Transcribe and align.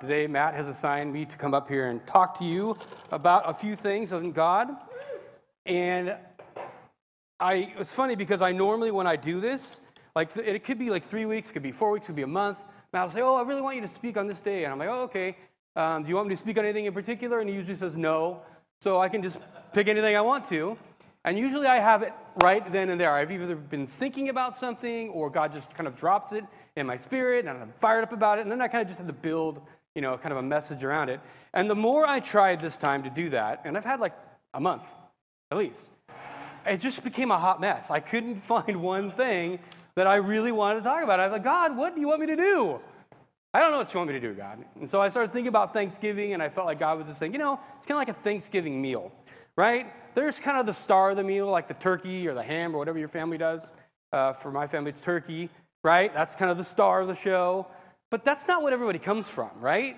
Today, 0.00 0.26
Matt 0.26 0.54
has 0.54 0.66
assigned 0.66 1.12
me 1.12 1.26
to 1.26 1.36
come 1.36 1.52
up 1.52 1.68
here 1.68 1.90
and 1.90 2.06
talk 2.06 2.38
to 2.38 2.44
you 2.44 2.74
about 3.12 3.42
a 3.46 3.52
few 3.52 3.76
things 3.76 4.14
on 4.14 4.32
God. 4.32 4.70
And 5.66 6.16
I, 7.38 7.74
it's 7.78 7.94
funny 7.94 8.14
because 8.14 8.40
I 8.40 8.52
normally, 8.52 8.90
when 8.90 9.06
I 9.06 9.16
do 9.16 9.40
this, 9.40 9.82
like 10.16 10.34
it 10.38 10.64
could 10.64 10.78
be 10.78 10.88
like 10.88 11.04
three 11.04 11.26
weeks, 11.26 11.50
could 11.50 11.62
be 11.62 11.70
four 11.70 11.90
weeks, 11.90 12.06
could 12.06 12.16
be 12.16 12.22
a 12.22 12.26
month. 12.26 12.64
Matt 12.94 13.04
will 13.04 13.12
say, 13.12 13.20
Oh, 13.20 13.36
I 13.36 13.42
really 13.46 13.60
want 13.60 13.76
you 13.76 13.82
to 13.82 13.88
speak 13.88 14.16
on 14.16 14.26
this 14.26 14.40
day. 14.40 14.64
And 14.64 14.72
I'm 14.72 14.78
like, 14.78 14.88
Oh, 14.88 15.02
okay. 15.02 15.36
Um, 15.76 16.02
do 16.02 16.08
you 16.08 16.16
want 16.16 16.28
me 16.28 16.34
to 16.34 16.40
speak 16.40 16.56
on 16.56 16.64
anything 16.64 16.86
in 16.86 16.94
particular? 16.94 17.40
And 17.40 17.50
he 17.50 17.54
usually 17.54 17.76
says 17.76 17.94
no. 17.94 18.40
So 18.80 19.00
I 19.00 19.10
can 19.10 19.22
just 19.22 19.38
pick 19.74 19.86
anything 19.86 20.16
I 20.16 20.22
want 20.22 20.46
to. 20.46 20.78
And 21.26 21.38
usually 21.38 21.66
I 21.66 21.76
have 21.76 22.02
it 22.02 22.14
right 22.42 22.64
then 22.72 22.88
and 22.88 22.98
there. 22.98 23.12
I've 23.12 23.30
either 23.30 23.54
been 23.54 23.86
thinking 23.86 24.30
about 24.30 24.56
something 24.56 25.10
or 25.10 25.28
God 25.28 25.52
just 25.52 25.74
kind 25.74 25.86
of 25.86 25.94
drops 25.94 26.32
it 26.32 26.44
in 26.74 26.86
my 26.86 26.96
spirit 26.96 27.44
and 27.44 27.58
I'm 27.58 27.74
fired 27.80 28.02
up 28.02 28.14
about 28.14 28.38
it. 28.38 28.42
And 28.42 28.50
then 28.50 28.62
I 28.62 28.68
kind 28.68 28.80
of 28.80 28.88
just 28.88 28.96
have 28.96 29.06
to 29.06 29.12
build 29.12 29.60
you 29.94 30.02
know, 30.02 30.16
kind 30.16 30.32
of 30.32 30.38
a 30.38 30.42
message 30.42 30.84
around 30.84 31.08
it. 31.08 31.20
And 31.52 31.68
the 31.68 31.74
more 31.74 32.06
I 32.06 32.20
tried 32.20 32.60
this 32.60 32.78
time 32.78 33.02
to 33.02 33.10
do 33.10 33.30
that, 33.30 33.62
and 33.64 33.76
I've 33.76 33.84
had 33.84 34.00
like 34.00 34.14
a 34.54 34.60
month 34.60 34.84
at 35.50 35.58
least, 35.58 35.88
it 36.64 36.78
just 36.78 37.02
became 37.02 37.30
a 37.30 37.38
hot 37.38 37.60
mess. 37.60 37.90
I 37.90 38.00
couldn't 38.00 38.36
find 38.42 38.82
one 38.82 39.10
thing 39.10 39.58
that 39.96 40.06
I 40.06 40.16
really 40.16 40.52
wanted 40.52 40.80
to 40.80 40.84
talk 40.84 41.02
about. 41.02 41.20
I 41.20 41.26
was 41.26 41.32
like, 41.32 41.44
God, 41.44 41.76
what 41.76 41.94
do 41.94 42.00
you 42.00 42.08
want 42.08 42.20
me 42.20 42.26
to 42.28 42.36
do? 42.36 42.80
I 43.52 43.60
don't 43.60 43.72
know 43.72 43.78
what 43.78 43.92
you 43.92 43.98
want 43.98 44.08
me 44.08 44.14
to 44.14 44.20
do, 44.20 44.32
God. 44.32 44.64
And 44.78 44.88
so 44.88 45.00
I 45.00 45.08
started 45.08 45.32
thinking 45.32 45.48
about 45.48 45.72
Thanksgiving, 45.72 46.34
and 46.34 46.42
I 46.42 46.48
felt 46.48 46.66
like 46.66 46.78
God 46.78 46.98
was 46.98 47.08
just 47.08 47.18
saying, 47.18 47.32
you 47.32 47.38
know, 47.38 47.58
it's 47.76 47.86
kind 47.86 47.96
of 47.96 47.98
like 47.98 48.08
a 48.08 48.20
Thanksgiving 48.20 48.80
meal, 48.80 49.10
right? 49.56 49.92
There's 50.14 50.38
kind 50.38 50.56
of 50.56 50.66
the 50.66 50.74
star 50.74 51.10
of 51.10 51.16
the 51.16 51.24
meal, 51.24 51.48
like 51.48 51.66
the 51.66 51.74
turkey 51.74 52.28
or 52.28 52.34
the 52.34 52.42
ham 52.42 52.74
or 52.74 52.78
whatever 52.78 52.98
your 52.98 53.08
family 53.08 53.38
does. 53.38 53.72
Uh, 54.12 54.32
for 54.32 54.52
my 54.52 54.68
family, 54.68 54.90
it's 54.90 55.02
turkey, 55.02 55.50
right? 55.82 56.14
That's 56.14 56.36
kind 56.36 56.50
of 56.50 56.58
the 56.58 56.64
star 56.64 57.00
of 57.00 57.08
the 57.08 57.14
show. 57.14 57.66
But 58.10 58.24
that's 58.24 58.48
not 58.48 58.62
what 58.62 58.72
everybody 58.72 58.98
comes 58.98 59.28
from, 59.28 59.50
right? 59.60 59.96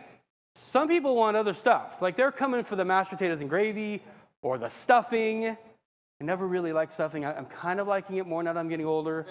Some 0.55 0.89
people 0.89 1.16
want 1.16 1.37
other 1.37 1.55
stuff. 1.55 2.03
Like 2.03 2.15
they're 2.15 2.33
coming 2.33 2.62
for 2.62 2.77
the 2.77 2.84
mashed 2.84 3.11
potatoes 3.11 3.41
and 3.41 3.48
gravy 3.48 4.03
or 4.42 4.59
the 4.59 4.69
stuffing. 4.69 5.48
I 5.48 6.25
never 6.25 6.47
really 6.47 6.73
liked 6.73 6.92
stuffing. 6.92 7.25
I'm 7.25 7.47
kind 7.47 7.81
of 7.81 7.89
liking 7.89 8.17
it 8.17 8.27
more 8.27 8.42
now 8.42 8.53
that 8.53 8.61
I'm 8.61 8.69
getting 8.69 8.86
older. 8.86 9.27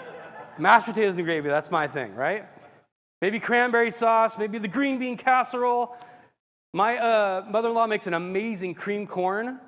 mashed 0.58 0.86
potatoes 0.86 1.16
and 1.16 1.24
gravy, 1.24 1.48
that's 1.48 1.70
my 1.70 1.86
thing, 1.86 2.14
right? 2.14 2.44
Maybe 3.22 3.38
cranberry 3.38 3.90
sauce, 3.90 4.36
maybe 4.36 4.58
the 4.58 4.68
green 4.68 4.98
bean 4.98 5.16
casserole. 5.16 5.96
My 6.74 6.98
uh, 6.98 7.44
mother 7.48 7.68
in 7.68 7.74
law 7.74 7.86
makes 7.86 8.06
an 8.06 8.14
amazing 8.14 8.74
cream 8.74 9.06
corn. 9.06 9.58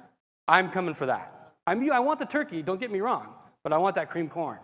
I'm 0.46 0.70
coming 0.70 0.94
for 0.94 1.06
that. 1.06 1.54
I'm, 1.66 1.90
I 1.90 2.00
want 2.00 2.18
the 2.18 2.26
turkey, 2.26 2.62
don't 2.62 2.80
get 2.80 2.90
me 2.90 3.00
wrong, 3.00 3.28
but 3.62 3.72
I 3.72 3.78
want 3.78 3.94
that 3.94 4.10
cream 4.10 4.28
corn. 4.28 4.58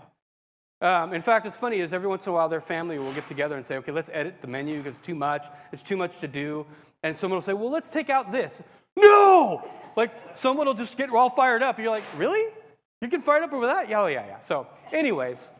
Um, 0.85 1.15
in 1.15 1.23
fact, 1.23 1.47
it's 1.47 1.57
funny 1.57 1.79
is 1.79 1.95
every 1.95 2.09
once 2.09 2.27
in 2.27 2.31
a 2.31 2.35
while 2.35 2.51
their 2.51 2.61
family 2.61 2.99
will 2.99 3.15
get 3.15 3.27
together 3.27 3.57
and 3.57 3.65
say, 3.65 3.79
okay, 3.79 3.91
let's 3.91 4.11
edit 4.13 4.43
the 4.43 4.47
menu 4.47 4.83
because 4.83 4.99
it's 4.99 5.07
too 5.07 5.15
much. 5.15 5.47
It's 5.73 5.83
too 5.83 5.97
much 5.97 6.19
to 6.21 6.29
do. 6.29 6.67
And 7.03 7.17
someone 7.17 7.37
will 7.37 7.43
say, 7.43 7.55
well, 7.55 7.71
let's 7.71 7.89
take 7.89 8.11
out 8.11 8.31
this. 8.31 8.63
No! 8.95 9.67
Like 9.97 10.13
someone 10.35 10.67
will 10.67 10.75
just 10.75 10.99
get 10.99 11.09
all 11.09 11.31
fired 11.31 11.63
up. 11.63 11.77
And 11.77 11.85
you're 11.85 11.95
like, 11.95 12.05
really? 12.19 12.53
You 13.01 13.09
get 13.09 13.23
fired 13.23 13.45
up 13.45 13.53
over 13.55 13.67
that? 13.67 13.89
Yeah, 13.89 14.03
oh, 14.03 14.09
yeah, 14.09 14.27
yeah. 14.27 14.41
So, 14.41 14.67
anyways, 14.93 15.55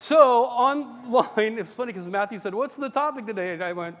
so 0.00 0.44
online, 0.44 1.58
it's 1.58 1.72
funny 1.72 1.94
because 1.94 2.10
Matthew 2.10 2.38
said, 2.38 2.52
what's 2.52 2.76
the 2.76 2.90
topic 2.90 3.24
today? 3.24 3.54
And 3.54 3.64
I 3.64 3.72
went, 3.72 3.96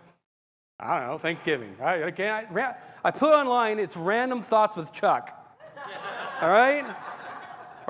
I 0.78 0.98
don't 0.98 1.08
know, 1.08 1.18
Thanksgiving. 1.18 1.76
Right? 1.80 2.02
Okay, 2.12 2.28
I, 2.28 2.74
I 3.02 3.10
put 3.10 3.32
online, 3.32 3.78
it's 3.78 3.96
random 3.96 4.42
thoughts 4.42 4.76
with 4.76 4.92
Chuck. 4.92 5.34
All 6.42 6.50
right? 6.50 6.84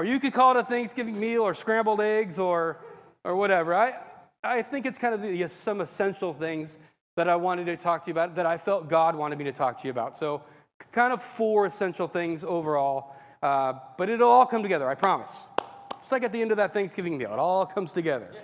Or 0.03 0.05
you 0.05 0.19
could 0.19 0.33
call 0.33 0.50
it 0.50 0.56
a 0.56 0.64
Thanksgiving 0.64 1.20
meal 1.20 1.42
or 1.42 1.55
scrambled 1.55 2.00
eggs 2.00 2.36
or, 2.36 2.78
or 3.22 3.36
whatever. 3.36 3.72
I, 3.72 3.95
I 4.42 4.61
think 4.61 4.84
it's 4.84 4.98
kind 4.98 5.14
of 5.14 5.22
the, 5.22 5.47
some 5.47 5.81
essential 5.81 6.34
things 6.34 6.77
that 7.14 7.28
I 7.28 7.36
wanted 7.36 7.67
to 7.67 7.77
talk 7.77 8.03
to 8.03 8.08
you 8.08 8.12
about, 8.12 8.34
that 8.34 8.45
I 8.45 8.56
felt 8.56 8.89
God 8.89 9.14
wanted 9.14 9.39
me 9.39 9.45
to 9.45 9.53
talk 9.53 9.80
to 9.80 9.86
you 9.86 9.92
about. 9.92 10.17
So, 10.17 10.42
kind 10.91 11.12
of 11.12 11.23
four 11.23 11.67
essential 11.67 12.08
things 12.08 12.42
overall, 12.42 13.14
uh, 13.45 13.75
but 13.97 14.08
it'll 14.08 14.28
all 14.28 14.45
come 14.45 14.64
together, 14.64 14.91
I 14.91 14.97
promise. 14.97 15.47
Just 16.01 16.11
like 16.11 16.24
at 16.24 16.33
the 16.33 16.42
end 16.42 16.51
of 16.51 16.57
that 16.57 16.73
Thanksgiving 16.73 17.17
meal, 17.17 17.33
it 17.33 17.39
all 17.39 17.64
comes 17.64 17.92
together. 17.92 18.35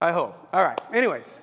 I 0.00 0.10
hope. 0.10 0.48
All 0.52 0.64
right, 0.64 0.80
anyways. 0.92 1.38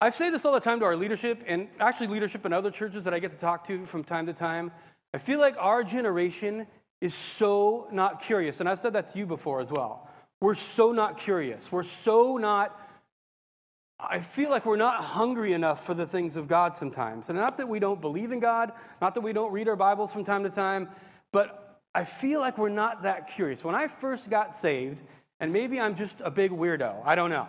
I 0.00 0.10
say 0.10 0.30
this 0.30 0.44
all 0.44 0.52
the 0.52 0.60
time 0.60 0.78
to 0.78 0.84
our 0.84 0.94
leadership, 0.94 1.42
and 1.48 1.66
actually, 1.80 2.06
leadership 2.06 2.46
in 2.46 2.52
other 2.52 2.70
churches 2.70 3.02
that 3.02 3.12
I 3.12 3.18
get 3.18 3.32
to 3.32 3.38
talk 3.38 3.66
to 3.66 3.84
from 3.84 4.04
time 4.04 4.26
to 4.26 4.32
time. 4.32 4.70
I 5.12 5.18
feel 5.18 5.40
like 5.40 5.56
our 5.58 5.82
generation 5.82 6.68
is 7.00 7.14
so 7.14 7.88
not 7.92 8.22
curious. 8.22 8.60
And 8.60 8.68
I've 8.68 8.78
said 8.78 8.94
that 8.94 9.08
to 9.08 9.18
you 9.18 9.26
before 9.26 9.60
as 9.60 9.70
well. 9.70 10.08
We're 10.40 10.54
so 10.54 10.92
not 10.92 11.16
curious. 11.16 11.70
We're 11.72 11.82
so 11.82 12.36
not, 12.36 12.78
I 13.98 14.20
feel 14.20 14.50
like 14.50 14.66
we're 14.66 14.76
not 14.76 15.02
hungry 15.02 15.52
enough 15.52 15.84
for 15.84 15.94
the 15.94 16.06
things 16.06 16.36
of 16.36 16.48
God 16.48 16.76
sometimes. 16.76 17.28
And 17.28 17.38
not 17.38 17.56
that 17.58 17.68
we 17.68 17.78
don't 17.78 18.00
believe 18.00 18.32
in 18.32 18.40
God, 18.40 18.72
not 19.00 19.14
that 19.14 19.22
we 19.22 19.32
don't 19.32 19.52
read 19.52 19.68
our 19.68 19.76
Bibles 19.76 20.12
from 20.12 20.24
time 20.24 20.42
to 20.44 20.50
time, 20.50 20.88
but 21.32 21.80
I 21.94 22.04
feel 22.04 22.40
like 22.40 22.58
we're 22.58 22.68
not 22.68 23.04
that 23.04 23.26
curious. 23.26 23.64
When 23.64 23.74
I 23.74 23.88
first 23.88 24.28
got 24.28 24.54
saved, 24.54 25.02
and 25.40 25.52
maybe 25.52 25.80
I'm 25.80 25.94
just 25.94 26.20
a 26.22 26.30
big 26.30 26.50
weirdo, 26.50 27.02
I 27.04 27.14
don't 27.14 27.30
know. 27.30 27.48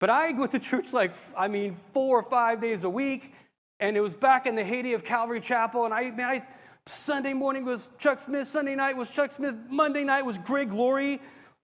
But 0.00 0.10
I 0.10 0.32
went 0.32 0.52
to 0.52 0.58
church 0.58 0.92
like, 0.92 1.14
I 1.36 1.48
mean, 1.48 1.76
four 1.92 2.18
or 2.18 2.22
five 2.22 2.60
days 2.60 2.84
a 2.84 2.90
week, 2.90 3.32
and 3.80 3.96
it 3.96 4.00
was 4.00 4.14
back 4.14 4.46
in 4.46 4.54
the 4.54 4.64
heyday 4.64 4.92
of 4.92 5.04
Calvary 5.04 5.40
Chapel, 5.40 5.84
and 5.84 5.92
I, 5.92 6.10
man, 6.10 6.30
I, 6.30 6.42
Sunday 6.86 7.32
morning 7.32 7.64
was 7.64 7.88
Chuck 7.98 8.20
Smith. 8.20 8.46
Sunday 8.46 8.74
night 8.74 8.96
was 8.96 9.08
Chuck 9.08 9.32
Smith. 9.32 9.54
Monday 9.70 10.04
night 10.04 10.26
was 10.26 10.36
Greg 10.36 10.70
Laurie. 10.70 11.18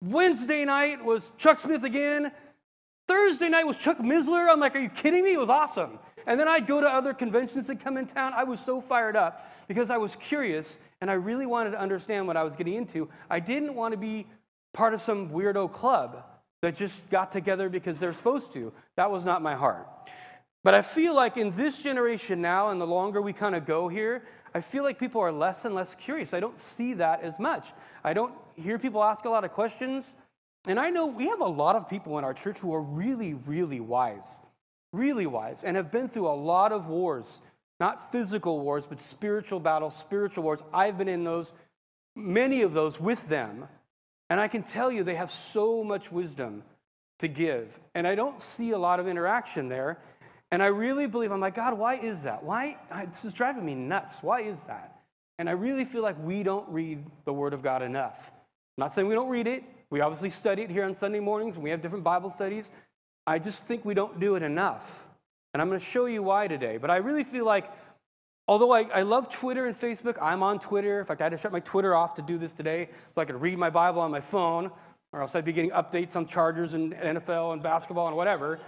Wednesday 0.02 0.66
night 0.66 1.04
was 1.04 1.32
Chuck 1.38 1.60
Smith 1.60 1.86
again. 1.86 2.32
Thursday 3.08 3.48
night 3.48 3.66
was 3.66 3.78
Chuck 3.78 4.00
Missler. 4.00 4.52
I'm 4.52 4.60
like, 4.60 4.76
are 4.76 4.80
you 4.80 4.90
kidding 4.90 5.24
me? 5.24 5.34
It 5.34 5.40
was 5.40 5.50
awesome. 5.50 6.00
And 6.28 6.38
then 6.38 6.50
I'd 6.50 6.68
go 6.68 6.82
to 6.82 6.88
other 6.88 7.14
conventions 7.14 7.68
that 7.68 7.80
come 7.80 7.96
in 7.96 8.08
town. 8.08 8.34
I 8.36 8.44
was 8.44 8.60
so 8.60 8.82
fired 8.82 9.16
up 9.16 9.50
because 9.70 9.90
I 9.90 9.98
was 9.98 10.18
curious 10.18 10.80
and 11.00 11.10
I 11.10 11.14
really 11.14 11.46
wanted 11.46 11.72
to 11.72 11.80
understand 11.80 12.28
what 12.28 12.36
I 12.36 12.44
was 12.44 12.58
getting 12.58 12.74
into. 12.74 13.10
I 13.30 13.40
didn't 13.40 13.74
want 13.74 13.94
to 13.94 13.98
be 13.98 14.28
part 14.74 14.94
of 14.94 15.02
some 15.02 15.30
weirdo 15.30 15.72
club 15.72 16.26
that 16.62 16.76
just 16.76 17.10
got 17.10 17.32
together 17.32 17.70
because 17.70 18.00
they're 18.00 18.12
supposed 18.12 18.52
to. 18.54 18.74
That 18.98 19.12
was 19.12 19.24
not 19.24 19.42
my 19.42 19.56
heart. 19.56 19.88
But 20.64 20.74
I 20.74 20.82
feel 20.82 21.16
like 21.16 21.38
in 21.38 21.52
this 21.52 21.84
generation 21.84 22.42
now, 22.42 22.72
and 22.72 22.82
the 22.82 22.88
longer 22.88 23.22
we 23.22 23.34
kind 23.34 23.54
of 23.54 23.68
go 23.68 23.88
here, 23.88 24.24
I 24.56 24.62
feel 24.62 24.86
like 24.86 24.98
people 24.98 25.20
are 25.20 25.34
less 25.34 25.66
and 25.66 25.76
less 25.76 25.96
curious. 25.96 26.34
I 26.34 26.40
don't 26.40 26.58
see 26.58 26.94
that 26.94 27.22
as 27.24 27.40
much. 27.40 27.74
I 28.06 28.14
don't 28.14 28.34
hear 28.56 28.80
people 28.80 29.04
ask 29.04 29.26
a 29.26 29.30
lot 29.30 29.44
of 29.44 29.52
questions. 29.52 30.16
And 30.66 30.80
I 30.80 30.92
know 30.92 31.08
we 31.08 31.28
have 31.28 31.42
a 31.42 31.46
lot 31.46 31.76
of 31.76 31.90
people 31.90 32.18
in 32.18 32.24
our 32.24 32.34
church 32.34 32.60
who 32.60 32.74
are 32.74 32.82
really, 32.82 33.34
really 33.34 33.82
wise, 33.82 34.38
really 34.94 35.28
wise, 35.28 35.66
and 35.66 35.76
have 35.76 35.92
been 35.92 36.08
through 36.08 36.30
a 36.30 36.34
lot 36.34 36.72
of 36.72 36.88
wars, 36.88 37.42
not 37.82 38.14
physical 38.14 38.62
wars, 38.62 38.88
but 38.88 39.02
spiritual 39.02 39.60
battles, 39.60 39.94
spiritual 39.94 40.46
wars. 40.46 40.64
I've 40.74 40.98
been 40.98 41.10
in 41.10 41.26
those, 41.26 41.52
many 42.16 42.62
of 42.62 42.74
those 42.74 42.98
with 42.98 43.28
them. 43.28 43.68
And 44.30 44.40
I 44.40 44.48
can 44.48 44.64
tell 44.64 44.90
you 44.90 45.04
they 45.04 45.16
have 45.16 45.32
so 45.32 45.84
much 45.84 46.14
wisdom 46.14 46.64
to 47.20 47.28
give. 47.28 47.78
And 47.94 48.08
I 48.08 48.16
don't 48.16 48.40
see 48.40 48.72
a 48.72 48.78
lot 48.78 49.02
of 49.02 49.08
interaction 49.10 49.68
there. 49.68 50.00
And 50.52 50.62
I 50.62 50.68
really 50.68 51.08
believe, 51.08 51.32
I'm 51.32 51.42
like, 51.42 51.56
God, 51.56 51.78
why 51.78 51.96
is 51.96 52.24
that? 52.24 52.44
Why? 52.44 52.78
This 53.08 53.26
is 53.26 53.34
driving 53.34 53.66
me 53.66 53.76
nuts. 53.76 54.22
Why 54.22 54.42
is 54.42 54.64
that? 54.66 55.02
And 55.38 55.50
I 55.50 55.54
really 55.54 55.86
feel 55.86 56.02
like 56.02 56.18
we 56.24 56.44
don't 56.44 56.68
read 56.70 57.04
the 57.26 57.34
Word 57.34 57.54
of 57.54 57.62
God 57.62 57.82
enough. 57.82 58.32
I'm 58.78 58.84
not 58.84 58.94
saying 58.94 59.08
we 59.08 59.16
don't 59.16 59.30
read 59.30 59.48
it. 59.48 59.64
We 59.90 60.02
obviously 60.02 60.30
study 60.30 60.62
it 60.64 60.70
here 60.70 60.84
on 60.84 60.96
Sunday 60.96 61.20
mornings, 61.20 61.56
and 61.56 61.64
we 61.64 61.70
have 61.72 61.82
different 61.82 62.04
Bible 62.04 62.30
studies. 62.30 62.72
I 63.28 63.40
just 63.40 63.66
think 63.66 63.86
we 63.86 63.94
don't 63.94 64.20
do 64.20 64.36
it 64.36 64.44
enough. 64.44 65.08
And 65.54 65.62
I'm 65.62 65.70
going 65.70 65.80
to 65.80 65.86
show 65.86 66.06
you 66.06 66.22
why 66.22 66.48
today. 66.48 66.78
But 66.78 66.92
I 66.92 66.98
really 66.98 67.24
feel 67.24 67.46
like, 67.46 67.72
although 68.48 68.72
I, 68.72 68.84
I 68.94 69.02
love 69.02 69.30
Twitter 69.30 69.68
and 69.68 69.76
Facebook, 69.76 70.18
I'm 70.22 70.44
on 70.44 70.60
Twitter. 70.60 71.00
In 71.00 71.06
fact, 71.06 71.22
I 71.22 71.26
had 71.26 71.32
to 71.32 71.38
shut 71.38 71.52
my 71.52 71.62
Twitter 71.62 71.96
off 71.96 72.16
to 72.16 72.22
do 72.22 72.38
this 72.38 72.54
today 72.54 72.90
so 73.14 73.22
I 73.22 73.26
could 73.26 73.42
read 73.42 73.58
my 73.58 73.70
Bible 73.70 74.02
on 74.02 74.12
my 74.12 74.20
phone, 74.20 74.72
or 75.12 75.22
else 75.22 75.36
I'd 75.36 75.46
be 75.46 75.54
getting 75.54 75.72
updates 75.72 76.16
on 76.16 76.28
Chargers 76.28 76.74
and 76.74 76.94
NFL 76.94 77.54
and 77.54 77.64
basketball 77.64 78.08
and 78.08 78.18
whatever. 78.18 78.60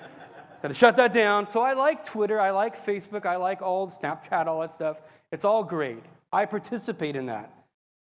Got 0.62 0.69
to 0.69 0.73
shut 0.73 0.97
that 0.97 1.13
down. 1.13 1.47
So 1.47 1.62
I 1.62 1.73
like 1.73 2.06
Twitter, 2.06 2.40
I 2.40 2.51
like 2.51 2.75
Facebook, 2.75 3.26
I 3.26 3.35
like 3.35 3.61
all 3.61 3.87
Snapchat, 3.87 4.47
all 4.47 4.61
that 4.61 4.73
stuff. 4.73 5.02
It's 5.31 5.46
all 5.46 5.64
great. 5.64 6.03
I 6.31 6.46
participate 6.46 7.16
in 7.16 7.28
that. 7.28 7.53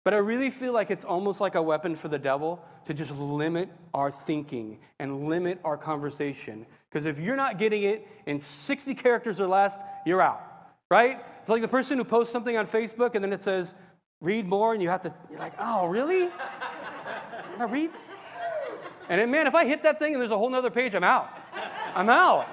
But 0.04 0.14
I 0.14 0.18
really 0.18 0.50
feel 0.50 0.74
like 0.74 0.90
it's 0.90 1.06
almost 1.06 1.40
like 1.40 1.56
a 1.56 1.62
weapon 1.62 1.96
for 1.96 2.08
the 2.08 2.18
devil 2.18 2.64
to 2.86 2.94
just 2.94 3.16
limit 3.18 3.70
our 3.94 4.10
thinking 4.10 4.80
and 5.00 5.28
limit 5.28 5.60
our 5.64 5.78
conversation. 5.78 6.66
Because 6.90 7.06
if 7.06 7.20
you're 7.20 7.36
not 7.36 7.58
getting 7.60 7.84
it 7.84 8.08
in 8.26 8.40
60 8.40 8.96
characters 8.96 9.40
or 9.40 9.48
less, 9.48 9.80
you're 10.06 10.22
out, 10.22 10.42
right? 10.90 11.24
It's 11.42 11.50
like 11.50 11.62
the 11.62 11.68
person 11.68 11.98
who 11.98 12.04
posts 12.04 12.34
something 12.34 12.58
on 12.58 12.66
Facebook 12.66 13.14
and 13.16 13.24
then 13.24 13.32
it 13.32 13.44
says, 13.44 13.76
read 14.22 14.48
more, 14.48 14.74
and 14.74 14.82
you 14.82 14.90
have 14.90 15.02
to, 15.02 15.14
you're 15.30 15.40
like, 15.40 15.54
oh, 15.60 15.88
really? 15.88 16.30
I 17.60 17.66
read? 17.66 17.92
And 19.10 19.22
then, 19.22 19.30
man, 19.32 19.48
if 19.48 19.56
I 19.56 19.66
hit 19.66 19.84
that 19.84 20.00
thing 20.00 20.14
and 20.14 20.22
there's 20.22 20.32
a 20.32 20.38
whole 20.38 20.54
other 20.54 20.70
page, 20.70 20.96
I'm 20.96 21.04
out. 21.04 21.30
I'm 21.96 22.10
out. 22.10 22.48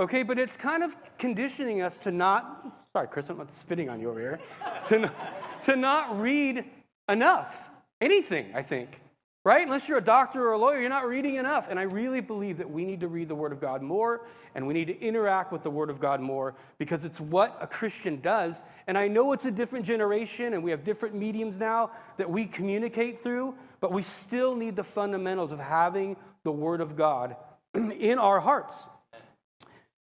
Okay, 0.00 0.22
but 0.22 0.38
it's 0.38 0.56
kind 0.56 0.82
of 0.82 0.96
conditioning 1.18 1.82
us 1.82 1.96
to 1.98 2.10
not, 2.10 2.88
sorry, 2.92 3.08
Chris, 3.08 3.28
I'm 3.28 3.38
not 3.38 3.50
spitting 3.52 3.88
on 3.88 4.00
you 4.00 4.10
over 4.10 4.20
here, 4.20 4.40
to, 4.86 4.98
not, 5.00 5.62
to 5.62 5.76
not 5.76 6.20
read 6.20 6.64
enough. 7.08 7.70
Anything, 8.00 8.50
I 8.54 8.62
think. 8.62 9.00
right? 9.44 9.62
Unless 9.62 9.88
you're 9.88 9.98
a 9.98 10.04
doctor 10.04 10.48
or 10.48 10.52
a 10.52 10.58
lawyer, 10.58 10.80
you're 10.80 10.88
not 10.88 11.06
reading 11.06 11.36
enough. 11.36 11.68
And 11.68 11.78
I 11.78 11.82
really 11.82 12.22
believe 12.22 12.56
that 12.58 12.70
we 12.70 12.84
need 12.84 13.00
to 13.00 13.08
read 13.08 13.28
the 13.28 13.34
Word 13.34 13.52
of 13.52 13.60
God 13.60 13.82
more 13.82 14.22
and 14.54 14.66
we 14.66 14.72
need 14.72 14.86
to 14.86 14.98
interact 15.00 15.52
with 15.52 15.62
the 15.62 15.70
Word 15.70 15.90
of 15.90 16.00
God 16.00 16.20
more 16.20 16.54
because 16.78 17.04
it's 17.04 17.20
what 17.20 17.56
a 17.60 17.66
Christian 17.66 18.20
does. 18.20 18.62
And 18.86 18.96
I 18.96 19.06
know 19.06 19.32
it's 19.32 19.44
a 19.44 19.50
different 19.50 19.84
generation 19.84 20.54
and 20.54 20.64
we 20.64 20.70
have 20.70 20.82
different 20.82 21.14
mediums 21.14 21.58
now 21.58 21.90
that 22.16 22.28
we 22.28 22.46
communicate 22.46 23.22
through, 23.22 23.54
but 23.80 23.92
we 23.92 24.02
still 24.02 24.56
need 24.56 24.76
the 24.76 24.84
fundamentals 24.84 25.52
of 25.52 25.58
having 25.58 26.16
the 26.42 26.52
Word 26.52 26.80
of 26.80 26.96
God 26.96 27.36
in 27.74 28.18
our 28.18 28.40
hearts. 28.40 28.88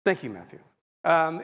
Thank 0.03 0.23
you, 0.23 0.29
Matthew. 0.29 0.59
Um, 1.03 1.43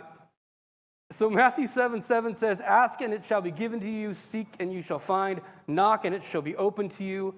so 1.12 1.30
Matthew 1.30 1.68
7 1.68 2.02
7 2.02 2.36
says, 2.36 2.62
Ask 2.62 3.02
and 3.02 3.14
it 3.14 3.24
shall 3.26 3.42
be 3.42 3.52
given 3.52 3.80
to 3.82 3.90
you, 3.90 4.14
seek 4.14 4.48
and 4.60 4.72
you 4.72 4.82
shall 4.82 5.00
find, 5.00 5.42
knock 5.68 6.06
and 6.06 6.16
it 6.16 6.24
shall 6.24 6.42
be 6.42 6.56
open 6.56 6.90
to 6.90 7.04
you. 7.04 7.36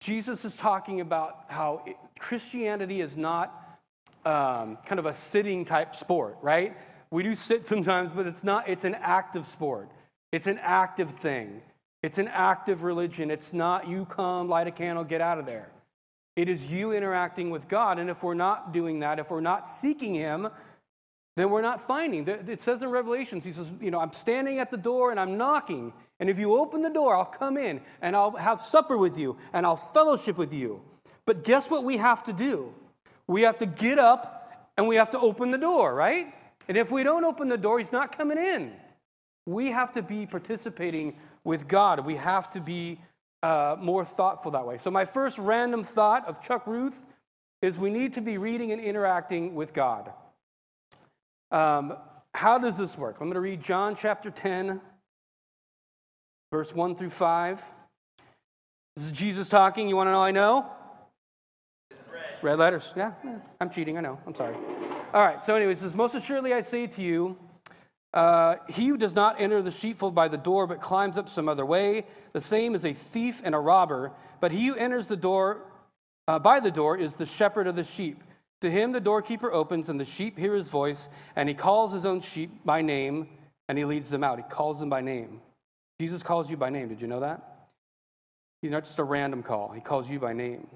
Jesus 0.00 0.44
is 0.44 0.56
talking 0.56 1.00
about 1.00 1.44
how 1.48 1.84
Christianity 2.18 3.00
is 3.00 3.16
not 3.16 3.78
um, 4.24 4.78
kind 4.86 4.98
of 4.98 5.06
a 5.06 5.14
sitting 5.14 5.64
type 5.64 5.94
sport, 5.94 6.36
right? 6.42 6.76
We 7.10 7.22
do 7.22 7.34
sit 7.34 7.64
sometimes, 7.64 8.12
but 8.12 8.26
it's 8.26 8.44
not, 8.44 8.68
it's 8.68 8.84
an 8.84 8.96
active 8.96 9.46
sport. 9.46 9.90
It's 10.32 10.46
an 10.46 10.58
active 10.58 11.10
thing. 11.10 11.62
It's 12.02 12.18
an 12.18 12.28
active 12.28 12.82
religion. 12.82 13.30
It's 13.30 13.52
not 13.52 13.88
you 13.88 14.04
come, 14.04 14.48
light 14.48 14.66
a 14.66 14.70
candle, 14.70 15.04
get 15.04 15.20
out 15.20 15.38
of 15.38 15.46
there. 15.46 15.70
It 16.36 16.48
is 16.48 16.70
you 16.70 16.92
interacting 16.92 17.50
with 17.50 17.68
God. 17.68 17.98
And 17.98 18.10
if 18.10 18.22
we're 18.22 18.34
not 18.34 18.72
doing 18.72 19.00
that, 19.00 19.18
if 19.18 19.30
we're 19.30 19.40
not 19.40 19.68
seeking 19.68 20.14
Him, 20.14 20.48
then 21.36 21.50
we're 21.50 21.62
not 21.62 21.80
finding. 21.80 22.26
It 22.28 22.60
says 22.60 22.82
in 22.82 22.90
Revelations, 22.90 23.44
he 23.44 23.52
says, 23.52 23.72
You 23.80 23.90
know, 23.90 24.00
I'm 24.00 24.12
standing 24.12 24.58
at 24.60 24.70
the 24.70 24.76
door 24.76 25.10
and 25.10 25.18
I'm 25.18 25.36
knocking. 25.36 25.92
And 26.20 26.30
if 26.30 26.38
you 26.38 26.54
open 26.54 26.82
the 26.82 26.90
door, 26.90 27.14
I'll 27.14 27.24
come 27.24 27.56
in 27.56 27.80
and 28.00 28.14
I'll 28.14 28.36
have 28.36 28.60
supper 28.60 28.96
with 28.96 29.18
you 29.18 29.36
and 29.52 29.66
I'll 29.66 29.76
fellowship 29.76 30.38
with 30.38 30.52
you. 30.52 30.80
But 31.26 31.42
guess 31.42 31.70
what 31.70 31.84
we 31.84 31.96
have 31.96 32.22
to 32.24 32.32
do? 32.32 32.72
We 33.26 33.42
have 33.42 33.58
to 33.58 33.66
get 33.66 33.98
up 33.98 34.70
and 34.76 34.86
we 34.86 34.96
have 34.96 35.10
to 35.10 35.18
open 35.18 35.50
the 35.50 35.58
door, 35.58 35.94
right? 35.94 36.32
And 36.68 36.76
if 36.76 36.90
we 36.90 37.02
don't 37.02 37.24
open 37.24 37.48
the 37.48 37.58
door, 37.58 37.78
he's 37.78 37.92
not 37.92 38.16
coming 38.16 38.38
in. 38.38 38.72
We 39.46 39.68
have 39.68 39.92
to 39.92 40.02
be 40.02 40.26
participating 40.26 41.16
with 41.42 41.68
God. 41.68 42.06
We 42.06 42.14
have 42.14 42.50
to 42.50 42.60
be 42.60 43.00
uh, 43.44 43.76
more 43.78 44.06
thoughtful 44.06 44.52
that 44.52 44.66
way. 44.66 44.78
So, 44.78 44.90
my 44.90 45.04
first 45.04 45.36
random 45.38 45.84
thought 45.84 46.26
of 46.26 46.42
Chuck 46.42 46.66
Ruth 46.66 47.04
is 47.60 47.78
we 47.78 47.90
need 47.90 48.14
to 48.14 48.22
be 48.22 48.38
reading 48.38 48.72
and 48.72 48.80
interacting 48.80 49.54
with 49.54 49.74
God. 49.74 50.10
Um, 51.50 51.94
how 52.32 52.56
does 52.56 52.78
this 52.78 52.96
work? 52.96 53.16
I'm 53.20 53.26
going 53.26 53.34
to 53.34 53.40
read 53.40 53.62
John 53.62 53.96
chapter 53.96 54.30
10, 54.30 54.80
verse 56.50 56.74
1 56.74 56.96
through 56.96 57.10
5. 57.10 57.62
This 58.96 59.04
is 59.04 59.12
Jesus 59.12 59.50
talking. 59.50 59.90
You 59.90 59.96
want 59.96 60.06
to 60.06 60.12
know 60.12 60.22
I 60.22 60.30
know? 60.30 60.70
Red. 62.40 62.58
letters. 62.58 62.94
Yeah, 62.96 63.12
I'm 63.60 63.68
cheating. 63.68 63.98
I 63.98 64.00
know. 64.00 64.18
I'm 64.26 64.34
sorry. 64.34 64.56
All 65.12 65.22
right. 65.22 65.44
So, 65.44 65.54
anyways, 65.54 65.80
says, 65.80 65.94
Most 65.94 66.14
assuredly 66.14 66.54
I 66.54 66.62
say 66.62 66.86
to 66.86 67.02
you, 67.02 67.36
uh, 68.14 68.56
he 68.68 68.86
who 68.86 68.96
does 68.96 69.14
not 69.14 69.40
enter 69.40 69.60
the 69.60 69.72
sheepfold 69.72 70.14
by 70.14 70.28
the 70.28 70.38
door, 70.38 70.68
but 70.68 70.80
climbs 70.80 71.18
up 71.18 71.28
some 71.28 71.48
other 71.48 71.66
way, 71.66 72.06
the 72.32 72.40
same 72.40 72.76
is 72.76 72.84
a 72.84 72.92
thief 72.92 73.42
and 73.44 73.54
a 73.54 73.58
robber. 73.58 74.12
But 74.40 74.52
he 74.52 74.68
who 74.68 74.76
enters 74.76 75.08
the 75.08 75.16
door 75.16 75.60
uh, 76.28 76.38
by 76.38 76.60
the 76.60 76.70
door 76.70 76.96
is 76.96 77.14
the 77.14 77.26
shepherd 77.26 77.66
of 77.66 77.74
the 77.74 77.84
sheep. 77.84 78.22
To 78.60 78.70
him 78.70 78.92
the 78.92 79.00
doorkeeper 79.00 79.52
opens, 79.52 79.88
and 79.88 79.98
the 79.98 80.04
sheep 80.04 80.38
hear 80.38 80.54
his 80.54 80.68
voice, 80.68 81.08
and 81.34 81.48
he 81.48 81.54
calls 81.54 81.92
his 81.92 82.06
own 82.06 82.20
sheep 82.20 82.64
by 82.64 82.82
name, 82.82 83.28
and 83.68 83.76
he 83.76 83.84
leads 83.84 84.10
them 84.10 84.22
out. 84.22 84.38
He 84.38 84.44
calls 84.44 84.78
them 84.78 84.88
by 84.88 85.00
name. 85.00 85.40
Jesus 86.00 86.22
calls 86.22 86.50
you 86.50 86.56
by 86.56 86.70
name. 86.70 86.88
Did 86.88 87.02
you 87.02 87.08
know 87.08 87.20
that? 87.20 87.68
He's 88.62 88.70
not 88.70 88.84
just 88.84 88.98
a 89.00 89.04
random 89.04 89.42
call, 89.42 89.72
he 89.72 89.80
calls 89.80 90.08
you 90.08 90.20
by 90.20 90.32
name. 90.32 90.68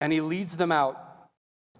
And 0.00 0.12
he 0.12 0.20
leads 0.20 0.56
them 0.56 0.72
out. 0.72 1.08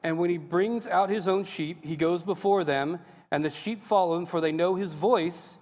And 0.02 0.18
when 0.18 0.28
he 0.28 0.38
brings 0.38 0.88
out 0.88 1.08
his 1.08 1.28
own 1.28 1.44
sheep, 1.44 1.84
he 1.84 1.94
goes 1.94 2.24
before 2.24 2.64
them, 2.64 2.98
and 3.32 3.42
the 3.42 3.50
sheep 3.50 3.82
follow 3.82 4.16
him, 4.16 4.26
for 4.26 4.42
they 4.42 4.52
know 4.52 4.74
his 4.74 4.94
voice. 4.94 5.58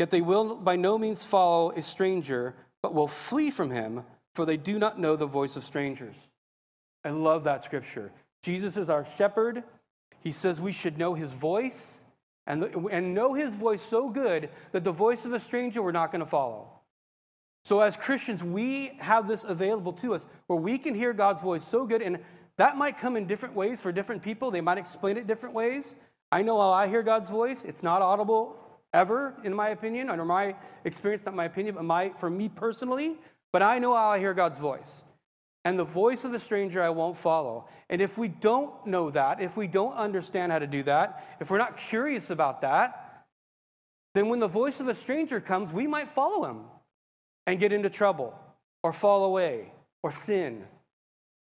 Yet 0.00 0.10
they 0.10 0.20
will 0.20 0.56
by 0.56 0.74
no 0.74 0.98
means 0.98 1.24
follow 1.24 1.70
a 1.70 1.82
stranger, 1.82 2.56
but 2.82 2.92
will 2.92 3.06
flee 3.06 3.52
from 3.52 3.70
him, 3.70 4.02
for 4.34 4.44
they 4.44 4.56
do 4.56 4.78
not 4.80 4.98
know 4.98 5.14
the 5.14 5.24
voice 5.24 5.54
of 5.54 5.62
strangers. 5.62 6.16
I 7.04 7.10
love 7.10 7.44
that 7.44 7.62
scripture. 7.62 8.10
Jesus 8.42 8.76
is 8.76 8.90
our 8.90 9.06
shepherd. 9.16 9.62
He 10.24 10.32
says 10.32 10.60
we 10.60 10.72
should 10.72 10.98
know 10.98 11.14
his 11.14 11.32
voice 11.32 12.04
and, 12.44 12.64
and 12.90 13.14
know 13.14 13.34
his 13.34 13.54
voice 13.54 13.82
so 13.82 14.10
good 14.10 14.50
that 14.72 14.82
the 14.82 14.92
voice 14.92 15.24
of 15.24 15.32
a 15.32 15.40
stranger 15.40 15.80
we're 15.80 15.92
not 15.92 16.10
going 16.10 16.20
to 16.20 16.26
follow. 16.26 16.68
So, 17.62 17.80
as 17.80 17.96
Christians, 17.96 18.42
we 18.42 18.96
have 18.98 19.28
this 19.28 19.44
available 19.44 19.92
to 19.94 20.14
us 20.14 20.26
where 20.48 20.58
we 20.58 20.76
can 20.76 20.94
hear 20.94 21.12
God's 21.12 21.40
voice 21.40 21.64
so 21.64 21.86
good, 21.86 22.02
and 22.02 22.18
that 22.56 22.76
might 22.76 22.98
come 22.98 23.16
in 23.16 23.26
different 23.26 23.54
ways 23.54 23.80
for 23.80 23.92
different 23.92 24.22
people. 24.22 24.50
They 24.50 24.60
might 24.60 24.76
explain 24.76 25.16
it 25.16 25.28
different 25.28 25.54
ways. 25.54 25.96
I 26.34 26.42
know 26.42 26.60
how 26.60 26.72
I 26.72 26.88
hear 26.88 27.04
God's 27.04 27.30
voice. 27.30 27.64
It's 27.64 27.84
not 27.84 28.02
audible 28.02 28.56
ever, 28.92 29.34
in 29.44 29.54
my 29.54 29.68
opinion, 29.68 30.10
under 30.10 30.24
my 30.24 30.56
experience, 30.84 31.24
not 31.24 31.36
my 31.36 31.44
opinion, 31.44 31.76
but 31.76 31.84
my, 31.84 32.08
for 32.08 32.28
me 32.28 32.48
personally. 32.48 33.18
But 33.52 33.62
I 33.62 33.78
know 33.78 33.94
how 33.94 34.08
I 34.08 34.18
hear 34.18 34.34
God's 34.34 34.58
voice 34.58 35.04
and 35.64 35.78
the 35.78 35.84
voice 35.84 36.24
of 36.24 36.34
a 36.34 36.40
stranger 36.40 36.82
I 36.82 36.90
won't 36.90 37.16
follow. 37.16 37.68
And 37.88 38.02
if 38.02 38.18
we 38.18 38.26
don't 38.26 38.84
know 38.84 39.12
that, 39.12 39.40
if 39.40 39.56
we 39.56 39.68
don't 39.68 39.94
understand 39.94 40.50
how 40.50 40.58
to 40.58 40.66
do 40.66 40.82
that, 40.82 41.24
if 41.38 41.52
we're 41.52 41.58
not 41.58 41.76
curious 41.76 42.30
about 42.30 42.62
that, 42.62 43.26
then 44.14 44.28
when 44.28 44.40
the 44.40 44.48
voice 44.48 44.80
of 44.80 44.88
a 44.88 44.94
stranger 44.96 45.40
comes, 45.40 45.72
we 45.72 45.86
might 45.86 46.08
follow 46.08 46.50
him 46.50 46.62
and 47.46 47.60
get 47.60 47.72
into 47.72 47.90
trouble 47.90 48.36
or 48.82 48.92
fall 48.92 49.24
away 49.24 49.72
or 50.02 50.10
sin 50.10 50.64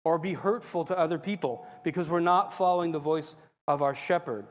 or 0.05 0.19
be 0.19 0.33
hurtful 0.33 0.85
to 0.87 0.99
other 0.99 1.17
people 1.17 1.65
because 1.85 2.09
we're 2.09 2.19
not 2.19 2.53
following 2.53 2.91
the 2.91 2.99
voice 2.99 3.37
of 3.69 3.83
our 3.83 3.95
shepherd. 3.95 4.49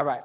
All 0.00 0.06
right. 0.06 0.22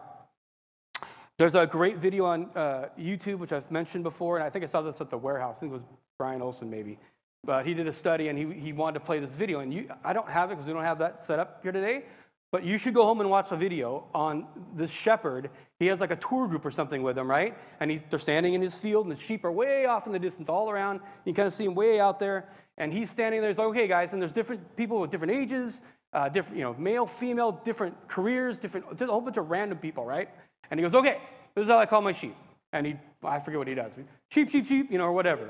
There's 1.40 1.56
a 1.56 1.66
great 1.66 1.98
video 1.98 2.26
on 2.26 2.52
uh, 2.56 2.90
YouTube, 2.98 3.40
which 3.40 3.52
I've 3.52 3.72
mentioned 3.72 4.04
before, 4.04 4.38
and 4.38 4.46
I 4.46 4.52
think 4.52 4.64
I 4.64 4.68
saw 4.68 4.84
this 4.84 5.02
at 5.02 5.10
the 5.10 5.18
warehouse. 5.18 5.58
I 5.58 5.60
think 5.62 5.72
it 5.72 5.76
was 5.76 5.84
Brian 6.20 6.44
Olson, 6.44 6.70
maybe. 6.70 7.00
But 7.44 7.66
he 7.66 7.74
did 7.74 7.88
a 7.88 7.94
study 7.94 8.28
and 8.28 8.38
he, 8.38 8.54
he 8.54 8.72
wanted 8.72 9.00
to 9.00 9.06
play 9.06 9.20
this 9.20 9.32
video. 9.32 9.62
And 9.62 9.74
you, 9.74 9.90
I 10.04 10.14
don't 10.14 10.30
have 10.30 10.52
it 10.52 10.56
because 10.56 10.68
we 10.68 10.74
don't 10.74 10.84
have 10.84 11.00
that 11.00 11.24
set 11.24 11.40
up 11.40 11.62
here 11.64 11.72
today. 11.72 12.04
But 12.52 12.64
you 12.64 12.78
should 12.78 12.94
go 12.94 13.04
home 13.04 13.20
and 13.20 13.32
watch 13.32 13.52
a 13.52 13.58
video 13.58 14.06
on 14.14 14.46
this 14.76 14.92
shepherd. 14.92 15.50
He 15.80 15.88
has 15.88 16.00
like 16.00 16.12
a 16.12 16.16
tour 16.18 16.48
group 16.48 16.64
or 16.64 16.72
something 16.72 17.02
with 17.02 17.18
him, 17.18 17.28
right? 17.28 17.58
And 17.80 17.90
he's, 17.90 18.04
they're 18.12 18.20
standing 18.20 18.54
in 18.54 18.62
his 18.62 18.76
field, 18.76 19.08
and 19.08 19.12
the 19.12 19.20
sheep 19.20 19.44
are 19.44 19.52
way 19.52 19.88
off 19.88 20.06
in 20.06 20.14
the 20.14 20.20
distance, 20.20 20.50
all 20.50 20.70
around. 20.70 21.00
You 21.26 21.34
can 21.34 21.34
kind 21.34 21.48
of 21.48 21.54
see 21.56 21.66
him 21.66 21.74
way 21.74 22.00
out 22.00 22.20
there. 22.20 22.48
And 22.78 22.94
he's 22.94 23.10
standing 23.10 23.42
there. 23.42 23.50
He's 23.50 23.58
like, 23.58 23.70
okay, 23.70 23.88
guys. 23.88 24.14
And 24.14 24.22
there's 24.22 24.34
different 24.34 24.76
people 24.78 25.00
with 25.00 25.10
different 25.10 25.34
ages, 25.34 25.82
uh, 26.14 26.30
different, 26.30 26.58
you 26.58 26.64
know, 26.64 26.76
male, 26.78 27.06
female, 27.06 27.52
different 27.52 28.08
careers, 28.08 28.60
different, 28.60 28.90
just 28.92 29.10
a 29.10 29.12
whole 29.12 29.22
bunch 29.22 29.38
of 29.38 29.50
random 29.50 29.78
people, 29.78 30.06
right? 30.06 30.30
And 30.72 30.80
he 30.80 30.84
goes, 30.84 30.94
okay, 30.96 31.20
this 31.56 31.64
is 31.64 31.70
how 31.70 31.80
I 31.80 31.86
call 31.86 32.02
my 32.02 32.14
sheep. 32.14 32.36
And 32.72 32.88
he, 32.88 32.96
I 33.24 33.40
forget 33.40 33.60
what 33.60 33.68
he 33.68 33.76
does. 33.76 33.94
Sheep, 34.32 34.50
sheep, 34.50 34.66
sheep, 34.66 34.92
you 34.92 34.98
know, 34.98 35.06
or 35.06 35.14
whatever. 35.14 35.50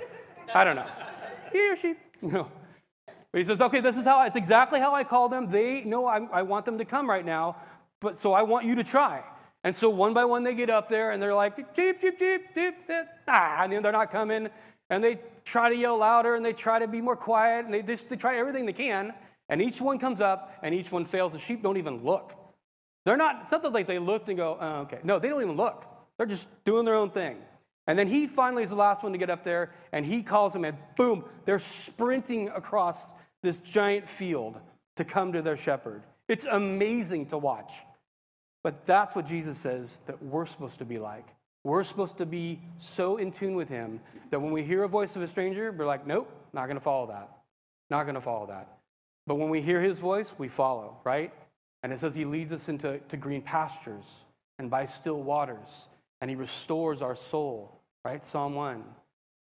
I 0.53 0.63
don't 0.63 0.75
know 0.75 0.87
he 1.53 1.71
or 1.71 1.75
she. 1.75 1.95
No. 2.21 2.51
But 3.31 3.39
he 3.39 3.45
says, 3.45 3.61
okay, 3.61 3.79
this 3.79 3.97
is 3.97 4.05
how, 4.05 4.25
it's 4.25 4.35
exactly 4.35 4.79
how 4.79 4.93
I 4.93 5.03
call 5.03 5.29
them. 5.29 5.49
They 5.49 5.83
know 5.83 6.05
I, 6.05 6.19
I 6.31 6.41
want 6.41 6.65
them 6.65 6.77
to 6.79 6.85
come 6.85 7.09
right 7.09 7.25
now, 7.25 7.55
but 7.99 8.19
so 8.19 8.33
I 8.33 8.43
want 8.43 8.65
you 8.65 8.75
to 8.75 8.83
try. 8.83 9.23
And 9.63 9.75
so 9.75 9.89
one 9.89 10.13
by 10.13 10.25
one 10.25 10.43
they 10.43 10.55
get 10.55 10.69
up 10.69 10.89
there 10.89 11.11
and 11.11 11.21
they're 11.21 11.33
like, 11.33 11.55
cheep, 11.73 12.01
cheep, 12.01 12.19
cheep, 12.19 12.41
cheep, 12.53 12.75
ah, 13.27 13.63
and 13.63 13.71
then 13.71 13.81
they're 13.81 13.91
not 13.91 14.11
coming. 14.11 14.49
And 14.89 15.03
they 15.03 15.19
try 15.45 15.69
to 15.69 15.75
yell 15.75 15.97
louder 15.97 16.35
and 16.35 16.45
they 16.45 16.53
try 16.53 16.79
to 16.79 16.87
be 16.87 17.01
more 17.01 17.15
quiet 17.15 17.65
and 17.65 17.73
they 17.73 17.81
just 17.81 18.09
they 18.09 18.17
try 18.17 18.37
everything 18.37 18.65
they 18.65 18.73
can. 18.73 19.13
And 19.49 19.61
each 19.61 19.81
one 19.81 19.99
comes 19.99 20.21
up 20.21 20.57
and 20.63 20.73
each 20.73 20.91
one 20.91 21.05
fails. 21.05 21.33
The 21.33 21.39
sheep 21.39 21.61
don't 21.61 21.77
even 21.77 22.03
look. 22.03 22.33
They're 23.05 23.17
not, 23.17 23.41
it's 23.41 23.51
not 23.51 23.71
like 23.73 23.87
they 23.87 23.99
looked 23.99 24.29
and 24.29 24.37
go, 24.37 24.57
oh, 24.59 24.81
okay. 24.81 24.99
No, 25.03 25.19
they 25.19 25.29
don't 25.29 25.41
even 25.41 25.57
look. 25.57 25.85
They're 26.17 26.27
just 26.27 26.47
doing 26.63 26.85
their 26.85 26.95
own 26.95 27.09
thing. 27.09 27.37
And 27.85 27.99
then 27.99 28.07
he 28.07 28.27
finally 28.27 28.63
is 28.63 28.69
the 28.69 28.77
last 28.77 29.03
one 29.03 29.11
to 29.11 29.17
get 29.17 29.29
up 29.29 29.43
there, 29.43 29.71
and 29.91 30.05
he 30.05 30.23
calls 30.23 30.53
them, 30.53 30.63
and 30.63 30.77
boom, 30.95 31.25
they're 31.43 31.59
sprinting 31.59 32.47
across 32.49 33.13
this 33.41 33.59
giant 33.59 34.07
field 34.07 34.59
to 34.95 35.03
come 35.03 35.33
to 35.33 35.41
their 35.41 35.57
shepherd. 35.57 36.01
It's 36.29 36.45
amazing 36.45 37.25
to 37.27 37.37
watch. 37.37 37.73
But 38.63 38.85
that's 38.85 39.15
what 39.15 39.25
Jesus 39.25 39.57
says 39.57 39.99
that 40.05 40.23
we're 40.23 40.45
supposed 40.45 40.79
to 40.79 40.85
be 40.85 40.97
like. 40.97 41.27
We're 41.65 41.83
supposed 41.83 42.17
to 42.19 42.25
be 42.25 42.61
so 42.77 43.17
in 43.17 43.31
tune 43.31 43.55
with 43.55 43.67
him 43.67 43.99
that 44.29 44.39
when 44.39 44.53
we 44.53 44.63
hear 44.63 44.83
a 44.83 44.87
voice 44.87 45.17
of 45.17 45.21
a 45.21 45.27
stranger, 45.27 45.71
we're 45.71 45.85
like, 45.85 46.07
nope, 46.07 46.31
not 46.53 46.65
going 46.65 46.77
to 46.77 46.81
follow 46.81 47.07
that. 47.07 47.29
Not 47.89 48.03
going 48.03 48.15
to 48.15 48.21
follow 48.21 48.47
that. 48.47 48.77
But 49.25 49.35
when 49.35 49.49
we 49.49 49.61
hear 49.61 49.79
his 49.81 49.99
voice, 49.99 50.33
we 50.37 50.47
follow, 50.47 50.97
right? 51.03 51.33
And 51.81 51.91
it 51.91 51.99
says 51.99 52.15
he 52.15 52.25
leads 52.25 52.51
us 52.53 52.69
into 52.69 52.99
to 52.99 53.17
green 53.17 53.41
pastures 53.41 54.23
and 54.59 54.69
by 54.69 54.85
still 54.85 55.21
waters 55.21 55.89
and 56.21 56.29
he 56.29 56.35
restores 56.35 57.01
our 57.01 57.15
soul, 57.15 57.81
right? 58.05 58.23
Psalm 58.23 58.55
1. 58.55 58.83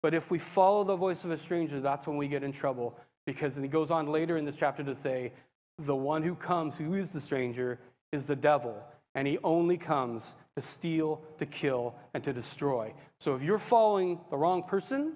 But 0.03 0.15
if 0.15 0.31
we 0.31 0.39
follow 0.39 0.85
the 0.85 0.97
voice 0.97 1.25
of 1.25 1.31
a 1.31 1.39
stranger, 1.39 1.81
that's 1.81 2.07
when 2.07 2.17
we 2.17 2.29
get 2.29 2.43
in 2.43 2.53
trouble 2.53 2.99
because 3.25 3.57
he 3.57 3.67
goes 3.67 3.91
on 3.91 4.07
later 4.07 4.37
in 4.37 4.45
this 4.45 4.59
chapter 4.59 4.85
to 4.85 4.95
say, 4.95 5.33
the 5.79 5.97
one 5.97 6.23
who 6.23 6.35
comes, 6.35 6.79
who 6.79 6.95
is 6.95 7.11
the 7.11 7.21
stranger, 7.21 7.79
is 8.13 8.25
the 8.27 8.37
devil, 8.37 8.83
and 9.15 9.27
he 9.27 9.39
only 9.43 9.77
comes 9.77 10.37
to 10.55 10.63
steal, 10.63 11.23
to 11.39 11.47
kill, 11.47 11.95
and 12.15 12.23
to 12.25 12.33
destroy. 12.33 12.93
So 13.19 13.35
if 13.35 13.43
you're 13.43 13.59
following 13.59 14.21
the 14.31 14.37
wrong 14.37 14.63
person, 14.63 15.15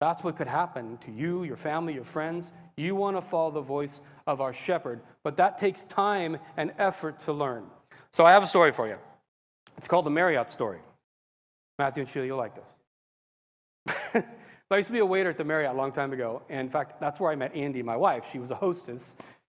That's 0.00 0.22
what 0.22 0.36
could 0.36 0.46
happen 0.46 0.98
to 0.98 1.10
you, 1.10 1.44
your 1.44 1.56
family, 1.56 1.94
your 1.94 2.04
friends. 2.04 2.52
You 2.76 2.94
want 2.94 3.16
to 3.16 3.22
follow 3.22 3.50
the 3.50 3.62
voice 3.62 4.02
of 4.26 4.40
our 4.40 4.52
shepherd, 4.52 5.00
but 5.22 5.38
that 5.38 5.56
takes 5.58 5.84
time 5.86 6.38
and 6.56 6.72
effort 6.78 7.20
to 7.20 7.32
learn. 7.32 7.64
So 8.12 8.26
I 8.26 8.32
have 8.32 8.42
a 8.42 8.46
story 8.46 8.72
for 8.72 8.86
you. 8.86 8.96
It's 9.78 9.88
called 9.88 10.06
the 10.06 10.10
Marriott 10.10 10.50
story. 10.50 10.80
Matthew 11.78 12.02
and 12.02 12.10
Sheila, 12.10 12.26
you'll 12.26 12.38
like 12.38 12.54
this. 12.54 12.76
I 14.70 14.76
used 14.76 14.88
to 14.88 14.92
be 14.92 14.98
a 14.98 15.06
waiter 15.06 15.30
at 15.30 15.38
the 15.38 15.44
Marriott 15.44 15.74
a 15.74 15.76
long 15.76 15.92
time 15.92 16.12
ago. 16.12 16.42
And 16.48 16.60
in 16.60 16.70
fact, 16.70 17.00
that's 17.00 17.20
where 17.20 17.30
I 17.30 17.36
met 17.36 17.54
Andy, 17.54 17.82
my 17.82 17.96
wife. 17.96 18.28
She 18.32 18.38
was 18.38 18.50
a 18.50 18.54
hostess. 18.54 19.14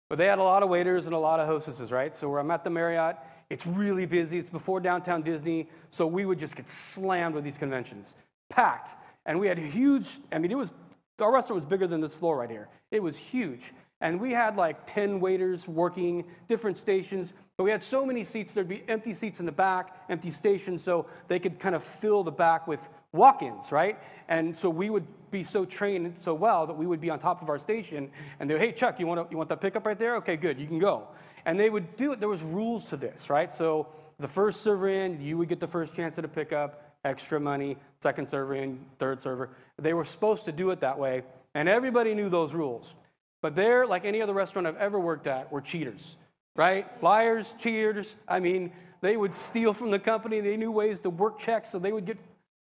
But 0.09 0.19
they 0.19 0.27
had 0.27 0.39
a 0.39 0.43
lot 0.43 0.63
of 0.63 0.69
waiters 0.69 1.07
and 1.07 1.15
a 1.15 1.19
lot 1.19 1.41
of 1.41 1.47
hostesses, 1.47 1.91
right? 1.91 2.15
So 2.15 2.29
where 2.29 2.39
I'm 2.39 2.51
at 2.51 2.65
the 2.65 2.71
Marriott, 2.71 3.17
it's 3.49 3.67
really 3.67 4.07
busy. 4.07 4.39
It's 4.39 4.51
before 4.51 4.81
downtown 4.81 5.23
Disney. 5.23 5.69
So 5.91 6.07
we 6.07 6.25
would 6.25 6.39
just 6.39 6.57
get 6.57 6.69
slammed 6.69 7.35
with 7.35 7.45
these 7.45 7.59
conventions, 7.59 8.15
packed. 8.51 8.91
And 9.27 9.39
we 9.39 9.47
had 9.47 9.59
huge, 9.59 10.19
I 10.33 10.39
mean, 10.39 10.51
it 10.51 10.57
was, 10.57 10.73
our 11.21 11.33
restaurant 11.33 11.57
was 11.57 11.67
bigger 11.67 11.87
than 11.87 12.01
this 12.01 12.15
floor 12.15 12.39
right 12.39 12.51
here. 12.51 12.69
It 12.91 13.03
was 13.03 13.17
huge. 13.17 13.73
And 14.01 14.21
we 14.21 14.33
had 14.33 14.57
like 14.57 14.87
10 14.87 15.21
waiters 15.21 15.69
working 15.69 16.25
different 16.49 16.79
stations, 16.79 17.35
but 17.57 17.65
we 17.65 17.71
had 17.71 17.83
so 17.83 18.07
many 18.07 18.25
seats, 18.25 18.55
there'd 18.55 18.69
be 18.69 18.83
empty 18.89 19.13
seats 19.13 19.41
in 19.41 19.47
the 19.47 19.53
back, 19.53 19.95
empty 20.09 20.31
stations, 20.31 20.83
so 20.83 21.07
they 21.29 21.39
could 21.39 21.59
kind 21.59 21.75
of 21.75 21.85
fill 21.85 22.25
the 22.25 22.33
back 22.33 22.67
with 22.67 22.89
walk 23.13 23.43
ins, 23.43 23.71
right? 23.71 23.99
And 24.29 24.57
so 24.57 24.71
we 24.71 24.89
would 24.89 25.07
be 25.31 25.45
so 25.45 25.65
trained 25.65 26.19
so 26.19 26.33
well 26.33 26.67
that 26.67 26.75
we 26.75 26.87
would 26.87 27.01
be 27.01 27.11
on 27.11 27.19
top 27.19 27.43
of 27.43 27.51
our 27.51 27.59
station 27.59 28.11
and 28.39 28.49
they 28.49 28.55
would, 28.55 28.63
hey, 28.63 28.73
Chuck, 28.73 28.99
you 28.99 29.07
want, 29.07 29.29
to, 29.29 29.31
you 29.31 29.37
want 29.37 29.51
that 29.51 29.61
pickup 29.61 29.85
right 29.85 29.99
there? 29.99 30.17
Okay, 30.17 30.37
good, 30.37 30.59
you 30.59 30.67
can 30.67 30.79
go. 30.79 31.09
And 31.45 31.61
they 31.61 31.69
would 31.69 31.97
do 31.97 32.13
it, 32.13 32.21
there 32.21 32.29
was 32.29 32.43
rules 32.43 32.87
to 32.91 32.97
this, 32.97 33.29
right? 33.29 33.53
So 33.53 33.89
the 34.19 34.29
first 34.29 34.63
server 34.63 34.89
in, 34.89 35.21
you 35.21 35.37
would 35.39 35.49
get 35.49 35.61
the 35.61 35.69
first 35.69 35.95
chance 35.95 36.19
at 36.19 36.25
a 36.25 36.29
pickup, 36.29 36.97
extra 37.05 37.41
money, 37.41 37.77
second 38.01 38.29
server 38.29 38.55
in, 38.55 38.81
third 38.99 39.21
server. 39.21 39.51
They 39.79 39.95
were 39.95 40.05
supposed 40.05 40.47
to 40.47 40.53
do 40.53 40.71
it 40.71 40.81
that 40.81 40.99
way, 40.99 41.23
and 41.55 41.69
everybody 41.69 42.15
knew 42.15 42.29
those 42.29 42.55
rules. 42.55 42.95
But 43.43 43.55
there, 43.55 43.87
like 43.87 44.05
any 44.05 44.23
other 44.23 44.35
restaurant 44.35 44.67
I've 44.67 44.77
ever 44.77 44.99
worked 44.99 45.27
at, 45.27 45.53
were 45.53 45.61
cheaters, 45.61 46.17
right? 46.57 46.87
Liars, 47.03 47.55
cheaters. 47.59 48.15
I 48.27 48.41
mean, 48.41 48.73
they 49.01 49.17
would 49.17 49.35
steal 49.35 49.73
from 49.73 49.91
the 49.91 49.99
company. 49.99 50.41
They 50.41 50.57
knew 50.57 50.71
ways 50.71 51.01
to 51.01 51.11
work 51.11 51.39
checks, 51.39 51.71
so 51.71 51.79
they 51.79 51.93
would 51.93 52.05
get 52.05 52.19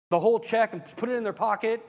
the 0.10 0.20
whole 0.20 0.40
check 0.40 0.74
and 0.74 0.84
put 0.98 1.10
it 1.10 1.13
in 1.13 1.24
their 1.24 1.34
pocket. 1.34 1.84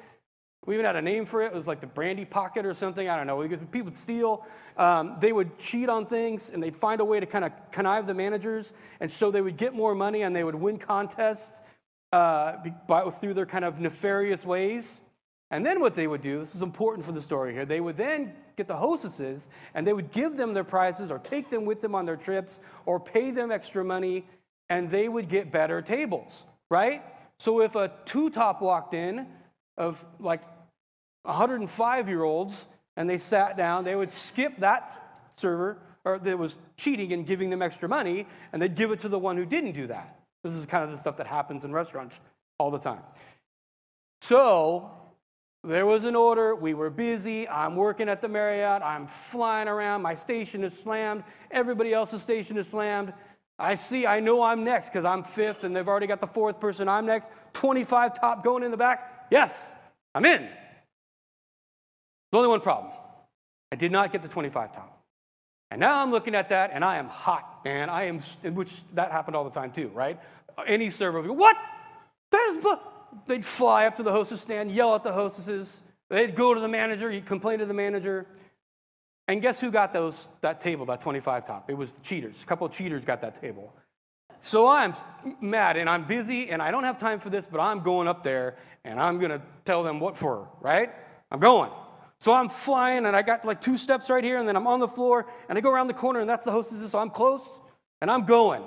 We 0.67 0.75
even 0.75 0.87
had 0.87 0.97
a 0.97 1.03
name 1.03 1.27
for 1.27 1.43
it. 1.43 1.47
It 1.47 1.55
was 1.55 1.67
like 1.67 1.83
the 1.83 1.87
brandy 1.87 2.25
pocket 2.25 2.65
or 2.65 2.73
something. 2.73 3.07
I 3.07 3.17
don't 3.17 3.27
know. 3.27 3.47
People 3.47 3.85
would 3.85 3.95
steal. 3.95 4.47
Um, 4.79 5.17
they 5.21 5.31
would 5.31 5.59
cheat 5.59 5.91
on 5.91 6.07
things, 6.07 6.49
and 6.49 6.63
they'd 6.63 6.75
find 6.75 7.03
a 7.03 7.05
way 7.05 7.21
to 7.21 7.27
kind 7.27 7.45
of 7.45 7.53
connive 7.71 8.07
the 8.07 8.15
managers, 8.15 8.73
and 9.01 9.13
so 9.13 9.31
they 9.31 9.43
would 9.43 9.59
get 9.59 9.75
more 9.75 9.95
money 9.95 10.23
and 10.23 10.35
they 10.35 10.45
would 10.45 10.55
win 10.55 10.79
contests 10.79 11.63
uh, 12.15 13.11
through 13.11 13.35
their 13.35 13.47
kind 13.47 13.65
of 13.65 13.81
nefarious 13.81 14.47
ways. 14.47 15.01
And 15.51 15.67
then 15.67 15.81
what 15.81 15.97
they 15.97 16.07
would 16.07 16.23
do, 16.23 16.39
this 16.39 16.55
is 16.55 16.63
important 16.63 17.05
for 17.05 17.13
the 17.13 17.23
story 17.23 17.53
here, 17.53 17.65
they 17.65 17.81
would 17.81 17.97
then 17.97 18.33
get 18.57 18.69
the 18.69 18.77
hostesses 18.77 19.49
and 19.75 19.85
they 19.85 19.93
would 19.93 20.13
give 20.13 20.37
them 20.37 20.55
their 20.55 20.65
prizes 20.65 21.11
or 21.11 21.19
take 21.19 21.51
them 21.51 21.65
with 21.65 21.81
them 21.81 21.95
on 21.95 22.07
their 22.07 22.17
trips 22.17 22.61
or 22.87 23.01
pay 23.01 23.33
them 23.33 23.51
extra 23.51 23.85
money 23.85 24.25
and 24.69 24.91
they 24.91 25.09
would 25.09 25.29
get 25.29 25.51
better 25.51 25.83
tables, 25.83 26.45
right? 26.71 27.03
So 27.39 27.61
if 27.61 27.75
a 27.75 27.93
two 28.05 28.31
top 28.31 28.63
walked 28.63 28.95
in 28.95 29.27
of 29.77 30.05
like 30.21 30.43
105 31.25 32.09
year 32.09 32.23
olds 32.23 32.67
and 32.97 33.11
they 33.11 33.19
sat 33.19 33.57
down, 33.57 33.83
they 33.83 33.97
would 33.97 34.13
skip 34.13 34.59
that 34.59 34.89
server 35.37 35.79
or 36.05 36.21
that 36.21 36.39
was 36.39 36.59
cheating 36.77 37.13
and 37.13 37.27
giving 37.27 37.51
them 37.51 37.61
extra 37.61 37.89
money 37.89 38.27
and 38.53 38.63
they'd 38.63 38.77
give 38.77 38.93
it 38.93 39.01
to 39.01 39.09
the 39.09 39.19
one 39.19 39.37
who 39.37 39.45
didn't 39.45 39.73
do 39.73 39.89
that. 39.89 40.24
This 40.45 40.53
is 40.53 40.67
kind 40.67 40.85
of 40.85 40.91
the 40.91 40.99
stuff 40.99 41.17
that 41.17 41.27
happens 41.27 41.65
in 41.65 41.73
restaurants 41.73 42.21
all 42.59 42.71
the 42.71 42.79
time. 42.79 43.01
So 44.21 44.91
there 45.65 45.87
was 45.87 46.05
an 46.05 46.15
order. 46.15 46.55
We 46.55 46.75
were 46.75 46.91
busy. 46.91 47.49
I'm 47.49 47.75
working 47.75 48.11
at 48.11 48.21
the 48.21 48.29
Marriott. 48.29 48.83
I'm 48.83 49.07
flying 49.07 49.67
around. 49.67 50.03
My 50.03 50.15
station 50.15 50.63
is 50.63 50.79
slammed. 50.79 51.25
Everybody 51.51 51.95
else's 51.95 52.23
station 52.23 52.59
is 52.59 52.69
slammed. 52.69 53.15
I 53.59 53.77
see, 53.77 54.07
I 54.07 54.21
know 54.21 54.43
I'm 54.43 54.65
next 54.65 54.91
because 54.91 55.05
I'm 55.05 55.25
fifth 55.25 55.65
and 55.65 55.75
they've 55.75 55.89
already 55.89 56.07
got 56.07 56.21
the 56.21 56.27
fourth 56.27 56.61
person. 56.61 56.89
I'm 56.89 57.07
next. 57.07 57.31
25 57.55 58.21
top 58.21 58.45
going 58.45 58.63
in 58.63 58.71
the 58.71 58.77
back. 58.77 59.27
Yes, 59.31 59.75
I'm 60.15 60.27
in. 60.27 60.43
There's 60.43 60.51
only 62.33 62.49
one 62.49 62.61
problem. 62.61 62.93
I 63.73 63.77
did 63.77 63.93
not 63.93 64.13
get 64.13 64.23
the 64.23 64.29
25 64.29 64.73
top. 64.73 64.94
And 65.75 65.81
now 65.81 66.05
I'm 66.05 66.13
looking 66.13 66.37
at 66.37 66.51
that 66.51 66.71
and 66.73 66.85
I 66.85 66.99
am 66.99 67.09
hot, 67.09 67.65
man. 67.65 67.91
I 67.91 68.05
am, 68.05 68.21
which 68.21 68.71
that 68.93 69.11
happened 69.11 69.35
all 69.35 69.43
the 69.43 69.51
time 69.51 69.73
too, 69.73 69.89
right? 69.89 70.21
Any 70.69 70.89
server 70.89 71.21
would 71.21 71.27
go, 71.27 71.33
What? 71.33 71.57
That 72.31 72.47
is, 72.51 72.65
they'd 73.27 73.45
fly 73.45 73.87
up 73.87 73.97
to 73.97 74.05
the 74.05 74.13
hostess 74.13 74.41
stand, 74.41 74.71
yell 74.71 74.95
at 74.95 75.03
the 75.03 75.13
hostesses. 75.13 75.83
They'd 76.11 76.37
go 76.37 76.55
to 76.55 76.61
the 76.61 76.69
manager, 76.69 77.11
he'd 77.11 77.27
complain 77.27 77.59
to 77.59 77.67
the 77.67 77.75
manager. 77.75 78.25
And 79.27 79.43
guess 79.43 79.61
who 79.61 79.73
got 79.73 79.93
those, 79.93 80.29
that 80.43 80.61
table, 80.61 80.87
that 80.87 81.01
25 81.01 81.45
top? 81.45 81.69
It 81.69 81.75
was 81.75 81.91
the 81.91 82.01
cheaters. 82.03 82.41
A 82.41 82.47
couple 82.47 82.69
of 82.69 82.73
cheaters 82.73 83.05
got 83.05 83.21
that 83.23 83.41
table. 83.41 83.75
So 84.39 84.69
I'm 84.69 84.95
mad 85.41 85.77
and 85.77 85.91
I'm 85.91 86.05
busy 86.05 86.51
and 86.51 86.63
I 86.63 86.71
don't 86.71 86.85
have 86.85 86.99
time 86.99 87.19
for 87.19 87.31
this, 87.31 87.49
but 87.51 87.61
I'm 87.61 87.81
going 87.81 88.07
up 88.07 88.23
there 88.23 88.55
and 88.85 89.01
I'm 89.01 89.19
going 89.19 89.33
to 89.33 89.43
tell 89.65 89.83
them 89.83 89.99
what 89.99 90.17
for, 90.17 90.49
right? 90.61 90.93
I'm 91.33 91.41
going. 91.41 91.73
So 92.25 92.33
I'm 92.33 92.49
flying 92.49 93.05
and 93.05 93.15
I 93.15 93.21
got 93.21 93.45
like 93.45 93.61
two 93.61 93.77
steps 93.77 94.09
right 94.09 94.25
here 94.25 94.39
and 94.39 94.49
then 94.49 94.57
I'm 94.57 94.67
on 94.67 94.81
the 94.81 94.89
floor 94.89 95.27
and 95.47 95.59
I 95.59 95.61
go 95.61 95.71
around 95.71 95.89
the 95.89 95.93
corner 95.93 96.21
and 96.21 96.31
that's 96.31 96.47
the 96.47 96.53
hostess. 96.53 96.91
So 96.91 96.99
I'm 96.99 97.11
close 97.11 97.47
and 98.01 98.11
I'm 98.11 98.25
going. 98.25 98.63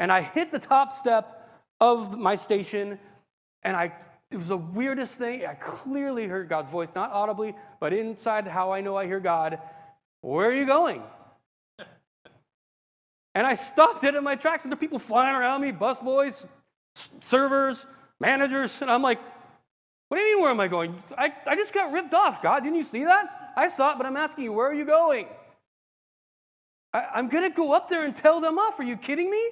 And 0.00 0.10
I 0.10 0.22
hit 0.22 0.50
the 0.50 0.58
top 0.58 0.90
step 0.90 1.48
of 1.80 2.18
my 2.18 2.34
station 2.34 2.98
and 3.62 3.76
I, 3.76 3.94
it 4.32 4.36
was 4.36 4.48
the 4.48 4.56
weirdest 4.56 5.18
thing. 5.18 5.46
I 5.46 5.54
clearly 5.54 6.26
heard 6.26 6.48
God's 6.48 6.68
voice, 6.68 6.90
not 6.96 7.12
audibly, 7.12 7.54
but 7.78 7.92
inside 7.92 8.48
how 8.48 8.72
I 8.72 8.80
know 8.80 8.96
I 8.96 9.06
hear 9.06 9.20
God. 9.20 9.60
Where 10.22 10.48
are 10.48 10.54
you 10.54 10.66
going? 10.66 11.00
and 13.36 13.46
I 13.46 13.54
stopped 13.54 14.02
it 14.02 14.16
in 14.16 14.24
my 14.24 14.34
tracks, 14.34 14.64
and 14.64 14.72
there 14.72 14.76
are 14.76 14.80
people 14.80 14.98
flying 14.98 15.36
around 15.36 15.60
me, 15.60 15.70
busboys, 15.70 16.48
servers, 17.20 17.86
managers, 18.18 18.82
and 18.82 18.90
I'm 18.90 19.02
like, 19.02 19.20
what 20.08 20.16
do 20.18 20.22
you 20.22 20.36
mean, 20.36 20.42
where 20.42 20.50
am 20.50 20.60
I 20.60 20.68
going? 20.68 21.02
I, 21.18 21.32
I 21.46 21.56
just 21.56 21.74
got 21.74 21.92
ripped 21.92 22.14
off, 22.14 22.42
God. 22.42 22.60
Didn't 22.60 22.76
you 22.76 22.84
see 22.84 23.04
that? 23.04 23.52
I 23.56 23.68
saw 23.68 23.92
it, 23.92 23.98
but 23.98 24.06
I'm 24.06 24.16
asking 24.16 24.44
you, 24.44 24.52
where 24.52 24.68
are 24.68 24.74
you 24.74 24.84
going? 24.84 25.26
I, 26.92 27.06
I'm 27.14 27.28
going 27.28 27.44
to 27.44 27.54
go 27.54 27.74
up 27.74 27.88
there 27.88 28.04
and 28.04 28.14
tell 28.14 28.40
them 28.40 28.58
off. 28.58 28.78
Are 28.78 28.84
you 28.84 28.96
kidding 28.96 29.30
me? 29.30 29.50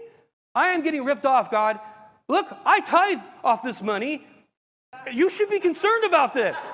I 0.54 0.68
am 0.68 0.82
getting 0.82 1.04
ripped 1.04 1.26
off, 1.26 1.50
God. 1.50 1.80
Look, 2.28 2.46
I 2.64 2.80
tithe 2.80 3.20
off 3.42 3.62
this 3.62 3.82
money. 3.82 4.26
You 5.12 5.28
should 5.28 5.50
be 5.50 5.61
concerned 5.61 6.04
about 6.04 6.34
this. 6.34 6.58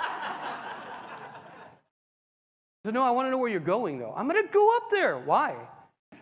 So, 2.83 2.91
no, 2.91 3.03
I 3.03 3.11
want 3.11 3.27
to 3.27 3.31
know 3.31 3.37
where 3.37 3.51
you're 3.51 3.61
going, 3.61 3.99
though. 3.99 4.15
I'm 4.17 4.27
going 4.27 4.43
to 4.43 4.49
go 4.51 4.75
up 4.79 4.85
there. 4.91 5.19
Why? 5.19 5.55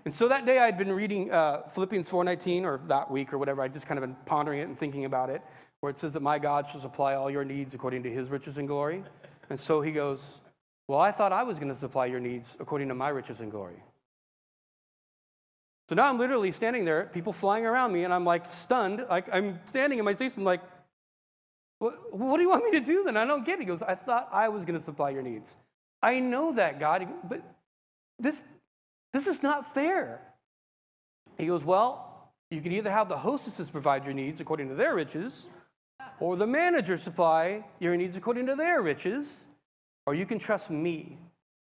And 0.04 0.12
so 0.12 0.26
that 0.28 0.44
day 0.44 0.58
I'd 0.58 0.76
been 0.76 0.90
reading 0.90 1.30
uh, 1.30 1.68
Philippians 1.68 2.10
4.19, 2.10 2.64
or 2.64 2.80
that 2.88 3.10
week 3.10 3.32
or 3.32 3.38
whatever. 3.38 3.62
I'd 3.62 3.72
just 3.72 3.86
kind 3.86 3.96
of 3.96 4.02
been 4.02 4.16
pondering 4.26 4.58
it 4.58 4.62
and 4.62 4.76
thinking 4.76 5.04
about 5.04 5.30
it, 5.30 5.40
where 5.80 5.90
it 5.90 5.98
says 5.98 6.12
that 6.14 6.22
my 6.22 6.38
God 6.38 6.68
shall 6.68 6.80
supply 6.80 7.14
all 7.14 7.30
your 7.30 7.44
needs 7.44 7.74
according 7.74 8.02
to 8.04 8.10
his 8.10 8.30
riches 8.30 8.58
and 8.58 8.66
glory. 8.66 9.04
And 9.50 9.58
so 9.58 9.80
he 9.80 9.92
goes, 9.92 10.40
well, 10.88 10.98
I 10.98 11.12
thought 11.12 11.32
I 11.32 11.42
was 11.42 11.58
going 11.58 11.68
to 11.72 11.78
supply 11.78 12.06
your 12.06 12.20
needs 12.20 12.56
according 12.58 12.88
to 12.88 12.94
my 12.94 13.10
riches 13.10 13.40
and 13.40 13.50
glory. 13.50 13.82
So 15.88 15.94
now 15.94 16.08
I'm 16.08 16.18
literally 16.18 16.52
standing 16.52 16.84
there, 16.84 17.04
people 17.12 17.32
flying 17.32 17.64
around 17.64 17.92
me, 17.92 18.04
and 18.04 18.12
I'm 18.12 18.24
like 18.24 18.46
stunned. 18.46 19.06
Like 19.08 19.28
I'm 19.32 19.58
standing 19.66 19.98
in 19.98 20.04
my 20.04 20.14
station, 20.14 20.44
like, 20.44 20.60
what, 21.78 22.14
what 22.14 22.36
do 22.36 22.42
you 22.42 22.48
want 22.50 22.64
me 22.64 22.72
to 22.72 22.80
do 22.80 23.04
then? 23.04 23.16
I 23.16 23.24
don't 23.24 23.46
get 23.46 23.54
it. 23.54 23.60
He 23.60 23.66
goes, 23.66 23.82
I 23.82 23.94
thought 23.94 24.28
I 24.32 24.48
was 24.48 24.64
going 24.64 24.78
to 24.78 24.84
supply 24.84 25.10
your 25.10 25.22
needs. 25.22 25.56
I 26.02 26.20
know 26.20 26.52
that, 26.52 26.78
God, 26.78 27.08
but 27.24 27.42
this, 28.18 28.44
this 29.12 29.26
is 29.26 29.42
not 29.42 29.72
fair. 29.72 30.20
He 31.38 31.46
goes, 31.46 31.64
Well, 31.64 32.32
you 32.50 32.60
can 32.60 32.72
either 32.72 32.90
have 32.90 33.08
the 33.08 33.16
hostesses 33.16 33.70
provide 33.70 34.04
your 34.04 34.14
needs 34.14 34.40
according 34.40 34.68
to 34.68 34.74
their 34.74 34.94
riches, 34.94 35.48
or 36.20 36.36
the 36.36 36.46
manager 36.46 36.96
supply 36.96 37.64
your 37.78 37.96
needs 37.96 38.16
according 38.16 38.46
to 38.46 38.56
their 38.56 38.82
riches, 38.82 39.48
or 40.06 40.14
you 40.14 40.26
can 40.26 40.38
trust 40.38 40.70
me. 40.70 41.18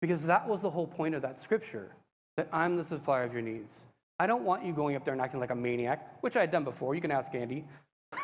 Because 0.01 0.25
that 0.27 0.47
was 0.47 0.61
the 0.61 0.69
whole 0.69 0.87
point 0.87 1.13
of 1.13 1.21
that 1.23 1.41
scripture 1.41 1.91
that 2.37 2.47
I'm 2.53 2.77
the 2.77 2.85
supplier 2.85 3.23
of 3.23 3.33
your 3.33 3.41
needs. 3.41 3.85
I 4.17 4.27
don't 4.27 4.43
want 4.43 4.63
you 4.63 4.71
going 4.71 4.95
up 4.95 5.03
there 5.03 5.13
and 5.13 5.21
acting 5.21 5.41
like 5.41 5.51
a 5.51 5.55
maniac, 5.55 6.21
which 6.21 6.37
I 6.37 6.41
had 6.41 6.51
done 6.51 6.63
before. 6.63 6.95
You 6.95 7.01
can 7.01 7.11
ask 7.11 7.33
Andy. 7.35 7.65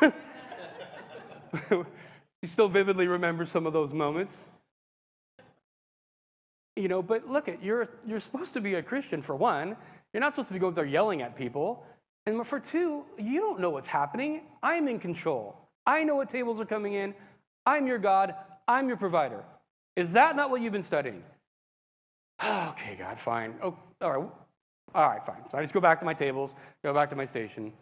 he 2.40 2.46
still 2.46 2.68
vividly 2.68 3.08
remembers 3.08 3.50
some 3.50 3.66
of 3.66 3.74
those 3.74 3.92
moments. 3.92 4.50
You 6.76 6.88
know, 6.88 7.02
but 7.02 7.28
look 7.28 7.48
at 7.48 7.62
you're 7.62 7.88
you're 8.06 8.20
supposed 8.20 8.54
to 8.54 8.60
be 8.60 8.74
a 8.74 8.82
Christian 8.82 9.20
for 9.22 9.36
one. 9.36 9.76
You're 10.12 10.20
not 10.22 10.32
supposed 10.32 10.48
to 10.48 10.54
be 10.54 10.60
going 10.60 10.72
up 10.72 10.76
there 10.76 10.86
yelling 10.86 11.22
at 11.22 11.36
people. 11.36 11.84
And 12.26 12.46
for 12.46 12.58
two, 12.58 13.04
you 13.18 13.40
don't 13.40 13.60
know 13.60 13.70
what's 13.70 13.86
happening. 13.86 14.42
I'm 14.62 14.88
in 14.88 14.98
control. 14.98 15.65
I 15.86 16.04
know 16.04 16.16
what 16.16 16.28
tables 16.28 16.60
are 16.60 16.66
coming 16.66 16.94
in. 16.94 17.14
I'm 17.64 17.86
your 17.86 17.98
God. 17.98 18.34
I'm 18.66 18.88
your 18.88 18.96
provider. 18.96 19.44
Is 19.94 20.12
that 20.12 20.36
not 20.36 20.50
what 20.50 20.60
you've 20.60 20.72
been 20.72 20.82
studying? 20.82 21.22
okay, 22.42 22.96
God, 22.98 23.18
fine. 23.18 23.54
Oh, 23.62 23.76
all 24.00 24.20
right. 24.20 24.30
All 24.94 25.08
right, 25.08 25.24
fine. 25.24 25.48
So 25.50 25.58
I 25.58 25.62
just 25.62 25.74
go 25.74 25.80
back 25.80 26.00
to 26.00 26.06
my 26.06 26.14
tables, 26.14 26.54
go 26.82 26.94
back 26.94 27.10
to 27.10 27.16
my 27.16 27.24
station. 27.24 27.72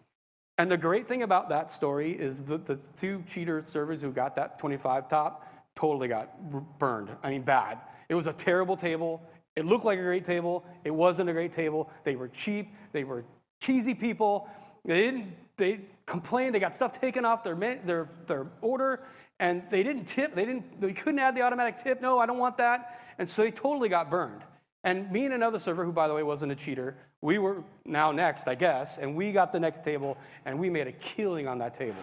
And 0.59 0.71
the 0.71 0.77
great 0.77 1.09
thing 1.09 1.23
about 1.23 1.49
that 1.49 1.71
story 1.71 2.13
is 2.13 2.43
that 2.45 2.67
the 2.67 2.77
two 2.97 3.23
cheater 3.27 3.63
servers 3.63 4.01
who 4.01 4.11
got 4.11 4.37
that 4.37 4.59
25 4.59 5.09
top, 5.09 5.47
totally 5.75 6.09
got 6.09 6.79
burned. 6.79 7.11
I 7.23 7.31
mean, 7.31 7.43
bad. 7.43 7.79
It 8.09 8.15
was 8.15 8.27
a 8.27 8.33
terrible 8.33 8.77
table. 8.77 9.23
It 9.57 9.67
looked 9.67 9.85
like 9.85 9.99
a 9.99 10.03
great 10.03 10.25
table. 10.25 10.65
It 10.85 10.93
wasn't 10.93 11.31
a 11.31 11.33
great 11.33 11.53
table. 11.53 11.91
They 12.05 12.17
were 12.17 12.29
cheap. 12.29 12.73
They 12.93 13.05
were 13.05 13.25
cheesy 13.61 13.95
people. 13.95 14.49
They 14.85 15.01
didn't. 15.01 15.35
They 15.57 15.81
complained. 16.07 16.55
They 16.55 16.61
got 16.61 16.75
stuff 16.75 16.99
taken 17.01 17.25
off 17.25 17.45
their 17.45 17.55
their 17.55 18.09
their 18.27 18.47
order, 18.61 19.05
and 19.39 19.63
they 19.71 19.83
didn't 19.83 20.05
tip. 20.05 20.35
They 20.35 20.45
didn't. 20.45 20.81
They 20.81 20.93
couldn't 20.93 21.21
add 21.21 21.37
the 21.37 21.43
automatic 21.43 21.77
tip. 21.79 22.01
No, 22.01 22.19
I 22.19 22.27
don't 22.27 22.39
want 22.39 22.59
that. 22.59 23.01
And 23.19 23.29
so 23.29 23.43
they 23.43 23.51
totally 23.51 23.89
got 23.89 24.11
burned. 24.11 24.43
And 24.83 25.11
me 25.11 25.25
and 25.25 25.33
another 25.33 25.59
server, 25.59 25.85
who 25.85 25.93
by 25.93 26.09
the 26.09 26.15
way 26.15 26.23
wasn't 26.23 26.53
a 26.53 26.55
cheater, 26.55 26.97
we 27.23 27.39
were 27.39 27.65
now 27.87 28.13
next, 28.13 28.49
I 28.49 28.55
guess, 28.55 28.99
and 28.99 29.17
we 29.17 29.33
got 29.33 29.53
the 29.53 29.61
next 29.61 29.83
table, 29.83 30.19
and 30.45 30.59
we 30.59 30.69
made 30.69 30.87
a 30.87 30.93
killing 30.93 31.49
on 31.49 31.59
that 31.59 31.75
table. 31.75 32.03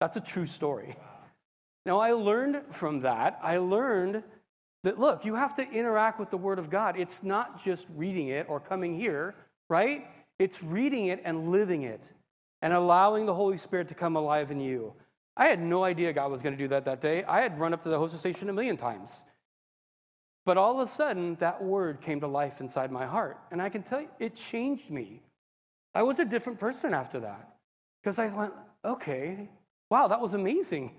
That's 0.00 0.16
a 0.16 0.20
true 0.20 0.46
story. 0.46 0.96
Now 1.86 2.00
I 2.00 2.12
learned 2.12 2.62
from 2.70 3.00
that. 3.00 3.38
I 3.42 3.58
learned 3.58 4.24
that 4.84 4.98
look, 4.98 5.24
you 5.24 5.34
have 5.34 5.54
to 5.54 5.68
interact 5.70 6.18
with 6.18 6.30
the 6.30 6.36
Word 6.36 6.58
of 6.58 6.70
God. 6.70 6.98
It's 6.98 7.22
not 7.22 7.62
just 7.62 7.86
reading 7.94 8.28
it 8.28 8.46
or 8.48 8.58
coming 8.58 8.94
here, 8.94 9.34
right? 9.68 10.06
It's 10.38 10.62
reading 10.62 11.06
it 11.06 11.20
and 11.24 11.50
living 11.50 11.82
it 11.82 12.12
and 12.62 12.72
allowing 12.72 13.26
the 13.26 13.34
Holy 13.34 13.58
Spirit 13.58 13.88
to 13.88 13.94
come 13.94 14.16
alive 14.16 14.50
in 14.50 14.60
you. 14.60 14.94
I 15.36 15.46
had 15.46 15.60
no 15.60 15.84
idea 15.84 16.12
God 16.12 16.30
was 16.32 16.42
going 16.42 16.56
to 16.56 16.62
do 16.62 16.68
that 16.68 16.84
that 16.86 17.00
day. 17.00 17.22
I 17.24 17.40
had 17.40 17.60
run 17.60 17.72
up 17.72 17.82
to 17.82 17.88
the 17.88 17.98
hostess 17.98 18.20
station 18.20 18.48
a 18.48 18.52
million 18.52 18.76
times. 18.76 19.24
But 20.44 20.56
all 20.56 20.80
of 20.80 20.88
a 20.88 20.90
sudden, 20.90 21.36
that 21.36 21.62
word 21.62 22.00
came 22.00 22.20
to 22.20 22.26
life 22.26 22.60
inside 22.60 22.90
my 22.90 23.06
heart. 23.06 23.38
And 23.50 23.60
I 23.62 23.68
can 23.68 23.82
tell 23.82 24.00
you, 24.00 24.08
it 24.18 24.34
changed 24.34 24.90
me. 24.90 25.22
I 25.94 26.02
was 26.02 26.18
a 26.18 26.24
different 26.24 26.58
person 26.58 26.94
after 26.94 27.20
that. 27.20 27.56
Because 28.02 28.18
I 28.18 28.28
went, 28.34 28.52
okay, 28.84 29.48
wow, 29.90 30.08
that 30.08 30.20
was 30.20 30.34
amazing. 30.34 30.92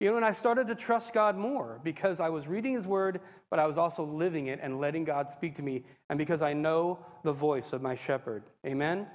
You 0.00 0.10
know, 0.10 0.16
and 0.16 0.24
I 0.24 0.32
started 0.32 0.66
to 0.68 0.74
trust 0.74 1.12
God 1.12 1.36
more 1.36 1.80
because 1.84 2.18
I 2.18 2.28
was 2.28 2.48
reading 2.48 2.72
His 2.72 2.86
Word, 2.86 3.20
but 3.48 3.58
I 3.58 3.66
was 3.66 3.78
also 3.78 4.04
living 4.04 4.48
it 4.48 4.58
and 4.62 4.80
letting 4.80 5.04
God 5.04 5.30
speak 5.30 5.54
to 5.56 5.62
me, 5.62 5.84
and 6.10 6.18
because 6.18 6.42
I 6.42 6.52
know 6.52 6.98
the 7.22 7.32
voice 7.32 7.72
of 7.72 7.80
my 7.80 7.94
shepherd. 7.94 8.42
Amen? 8.66 9.06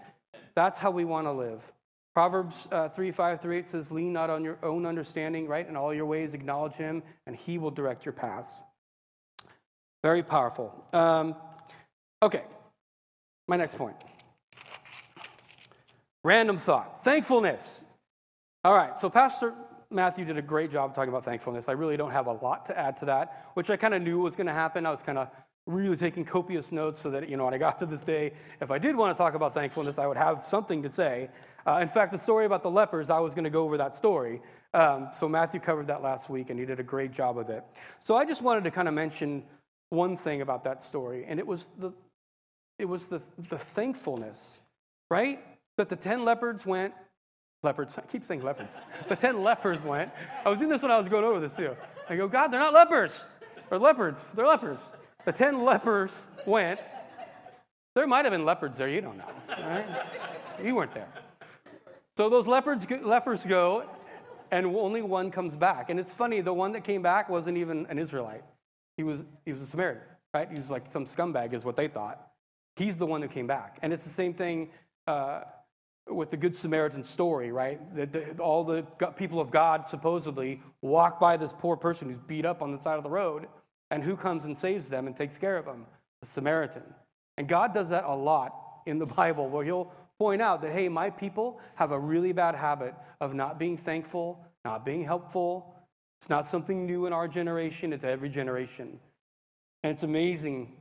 That's 0.56 0.80
how 0.80 0.92
we 0.92 1.04
want 1.04 1.28
to 1.28 1.32
live. 1.32 1.70
Proverbs 2.14 2.68
uh, 2.72 2.90
3 2.90 3.12
5 3.12 3.42
through 3.42 3.58
8 3.58 3.68
says, 3.68 3.92
Lean 3.92 4.14
not 4.14 4.30
on 4.30 4.44
your 4.44 4.58
own 4.64 4.86
understanding, 4.86 5.48
right? 5.48 5.68
In 5.68 5.76
all 5.76 5.94
your 5.94 6.06
ways, 6.06 6.34
acknowledge 6.34 6.74
Him, 6.74 7.04
and 7.26 7.36
He 7.36 7.58
will 7.58 7.72
direct 7.72 8.06
your 8.06 8.14
paths. 8.14 8.62
Very 10.04 10.24
powerful. 10.24 10.86
Um, 10.94 11.36
okay, 12.22 12.44
my 13.48 13.58
next 13.58 13.78
point. 13.78 13.96
Random 16.24 16.58
thought 16.58 17.04
thankfulness. 17.04 17.84
All 18.64 18.76
right, 18.76 18.98
so 18.98 19.10
Pastor 19.10 19.54
Matthew 19.92 20.26
did 20.26 20.38
a 20.38 20.42
great 20.42 20.72
job 20.72 20.94
talking 20.94 21.10
about 21.10 21.26
thankfulness. 21.26 21.68
I 21.68 21.72
really 21.72 21.98
don't 21.98 22.12
have 22.12 22.28
a 22.28 22.34
lot 22.34 22.68
to 22.68 22.78
add 22.78 22.98
to 22.98 23.06
that, 23.06 23.50
which 23.56 23.70
I 23.70 23.78
kind 23.78 23.94
of 23.94 24.02
knew 24.02 24.20
was 24.20 24.36
going 24.36 24.48
to 24.48 24.54
happen. 24.54 24.86
I 24.86 24.92
was 24.92 25.02
kind 25.02 25.18
of 25.18 25.30
really 25.70 25.96
taking 25.96 26.26
copious 26.26 26.72
notes 26.72 27.00
so 27.00 27.12
that, 27.12 27.30
you 27.30 27.38
know, 27.38 27.46
when 27.46 27.54
I 27.54 27.58
got 27.58 27.80
to 27.80 27.86
this 27.86 28.04
day, 28.04 28.34
if 28.60 28.72
I 28.72 28.78
did 28.78 28.96
want 28.96 29.16
to 29.16 29.22
talk 29.22 29.36
about 29.36 29.54
thankfulness, 29.54 29.98
I 29.98 30.08
would 30.08 30.18
have 30.18 30.46
something 30.46 30.84
to 30.84 30.90
say. 30.90 31.30
Uh, 31.66 31.80
in 31.82 31.88
fact, 31.88 32.12
the 32.12 32.18
story 32.18 32.46
about 32.46 32.64
the 32.64 32.72
lepers, 32.72 33.10
I 33.10 33.20
was 33.20 33.34
going 33.34 33.44
to 33.44 33.50
go 33.50 33.64
over 33.64 33.78
that 33.78 33.96
story. 33.96 34.42
Um, 34.74 35.10
so 35.14 35.30
Matthew 35.30 35.60
covered 35.60 35.88
that 35.88 36.02
last 36.02 36.30
week, 36.30 36.50
and 36.50 36.60
he 36.60 36.66
did 36.66 36.80
a 36.80 36.84
great 36.84 37.12
job 37.12 37.38
of 37.38 37.50
it. 37.50 37.64
So 38.00 38.18
I 38.18 38.26
just 38.26 38.42
wanted 38.42 38.64
to 38.66 38.72
kind 38.72 38.88
of 38.88 38.94
mention 38.94 39.44
one 39.90 40.18
thing 40.18 40.42
about 40.42 40.64
that 40.66 40.82
story, 40.82 41.26
and 41.28 41.40
it 41.40 41.48
was 41.48 41.68
the, 41.78 41.92
it 42.78 42.86
was 42.86 43.08
the, 43.08 43.22
the 43.50 43.58
thankfulness, 43.58 44.60
right? 45.10 45.40
That 45.78 45.90
the 45.90 45.96
10 45.96 46.26
leopards 46.26 46.66
went 46.66 46.94
Leopards. 47.62 47.98
I 47.98 48.02
keep 48.04 48.24
saying 48.24 48.42
leopards. 48.42 48.84
The 49.10 49.18
10 49.18 49.44
lepers 49.44 49.84
went. 49.84 50.12
I 50.46 50.50
was 50.50 50.60
doing 50.60 50.70
this 50.70 50.82
when 50.82 50.92
I 50.92 50.98
was 50.98 51.10
going 51.10 51.26
over 51.26 51.42
this 51.42 51.58
too. 51.58 51.76
I 52.08 52.16
go, 52.16 52.28
God, 52.28 52.48
they're 52.48 52.60
not 52.60 52.74
lepers. 52.74 53.26
They're 53.70 53.80
leopards. 53.80 54.30
They're 54.30 54.48
lepers. 54.48 54.80
The 55.30 55.34
10 55.34 55.64
lepers 55.64 56.26
went. 56.48 56.80
There 57.94 58.08
might 58.08 58.26
have 58.26 58.32
been 58.32 58.46
leopards 58.46 58.80
there. 58.80 58.88
You 58.88 59.00
don't 59.00 59.16
know. 59.16 59.30
Right? 59.48 59.86
You 60.64 60.74
weren't 60.74 60.96
there. 60.96 61.08
So 62.18 62.30
those 62.30 62.48
leopards, 62.48 62.90
lepers 62.90 63.46
go, 63.46 63.88
and 64.50 64.66
only 64.66 65.04
one 65.04 65.30
comes 65.30 65.56
back. 65.56 65.92
And 65.92 66.00
it's 66.00 66.16
funny, 66.16 66.42
the 66.42 66.52
one 66.52 66.72
that 66.72 66.84
came 66.84 67.04
back 67.04 67.30
wasn't 67.30 67.60
even 67.60 67.86
an 67.92 68.00
Israelite. 68.00 68.44
He 68.98 69.04
was, 69.04 69.24
he 69.46 69.54
was 69.54 69.62
a 69.62 69.68
Samaritan, 69.68 70.02
right? 70.34 70.50
He 70.50 70.58
was 70.58 70.72
like 70.72 70.88
some 70.88 71.06
scumbag, 71.06 71.54
is 71.54 71.64
what 71.64 71.76
they 71.76 71.88
thought. 71.88 72.32
He's 72.76 72.98
the 72.98 73.06
one 73.06 73.22
who 73.22 73.28
came 73.28 73.46
back. 73.46 73.78
And 73.84 73.94
it's 73.94 74.06
the 74.06 74.10
same 74.10 74.34
thing. 74.34 74.72
Uh, 75.06 75.42
with 76.08 76.32
the 76.32 76.38
Good 76.38 76.56
Samaritan 76.56 77.04
story, 77.04 77.52
right? 77.52 77.80
That 77.94 78.40
all 78.40 78.64
the 78.64 78.82
people 79.16 79.40
of 79.40 79.52
God 79.52 79.88
supposedly 79.88 80.60
walk 80.82 81.20
by 81.20 81.38
this 81.38 81.54
poor 81.56 81.78
person 81.78 82.10
who's 82.10 82.18
beat 82.18 82.46
up 82.46 82.64
on 82.64 82.72
the 82.72 82.80
side 82.80 82.98
of 82.98 83.04
the 83.04 83.12
road, 83.12 83.46
and 83.92 84.04
who 84.04 84.16
comes 84.16 84.46
and 84.46 84.58
saves 84.58 84.90
them 84.90 85.08
and 85.08 85.16
takes 85.16 85.38
care 85.38 85.58
of 85.58 85.66
them? 85.66 85.86
The 86.22 86.28
Samaritan. 86.28 86.84
And 87.38 87.48
God 87.48 87.74
does 87.74 87.90
that 87.90 88.04
a 88.06 88.16
lot 88.16 88.54
in 88.86 89.00
the 89.00 89.06
Bible, 89.22 89.50
where 89.50 89.64
He'll 89.64 89.92
point 90.18 90.42
out 90.42 90.62
that, 90.62 90.72
hey, 90.72 90.90
my 90.90 91.10
people 91.10 91.60
have 91.76 91.92
a 91.92 92.00
really 92.00 92.34
bad 92.34 92.56
habit 92.56 92.94
of 93.22 93.34
not 93.34 93.58
being 93.58 93.78
thankful, 93.78 94.46
not 94.66 94.86
being 94.86 95.04
helpful. 95.04 95.74
It's 96.20 96.30
not 96.30 96.46
something 96.46 96.86
new 96.86 97.06
in 97.06 97.14
our 97.14 97.28
generation, 97.28 97.94
it's 97.94 98.04
every 98.04 98.30
generation. 98.30 99.00
And 99.84 99.94
it's 99.94 100.04
amazing 100.04 100.76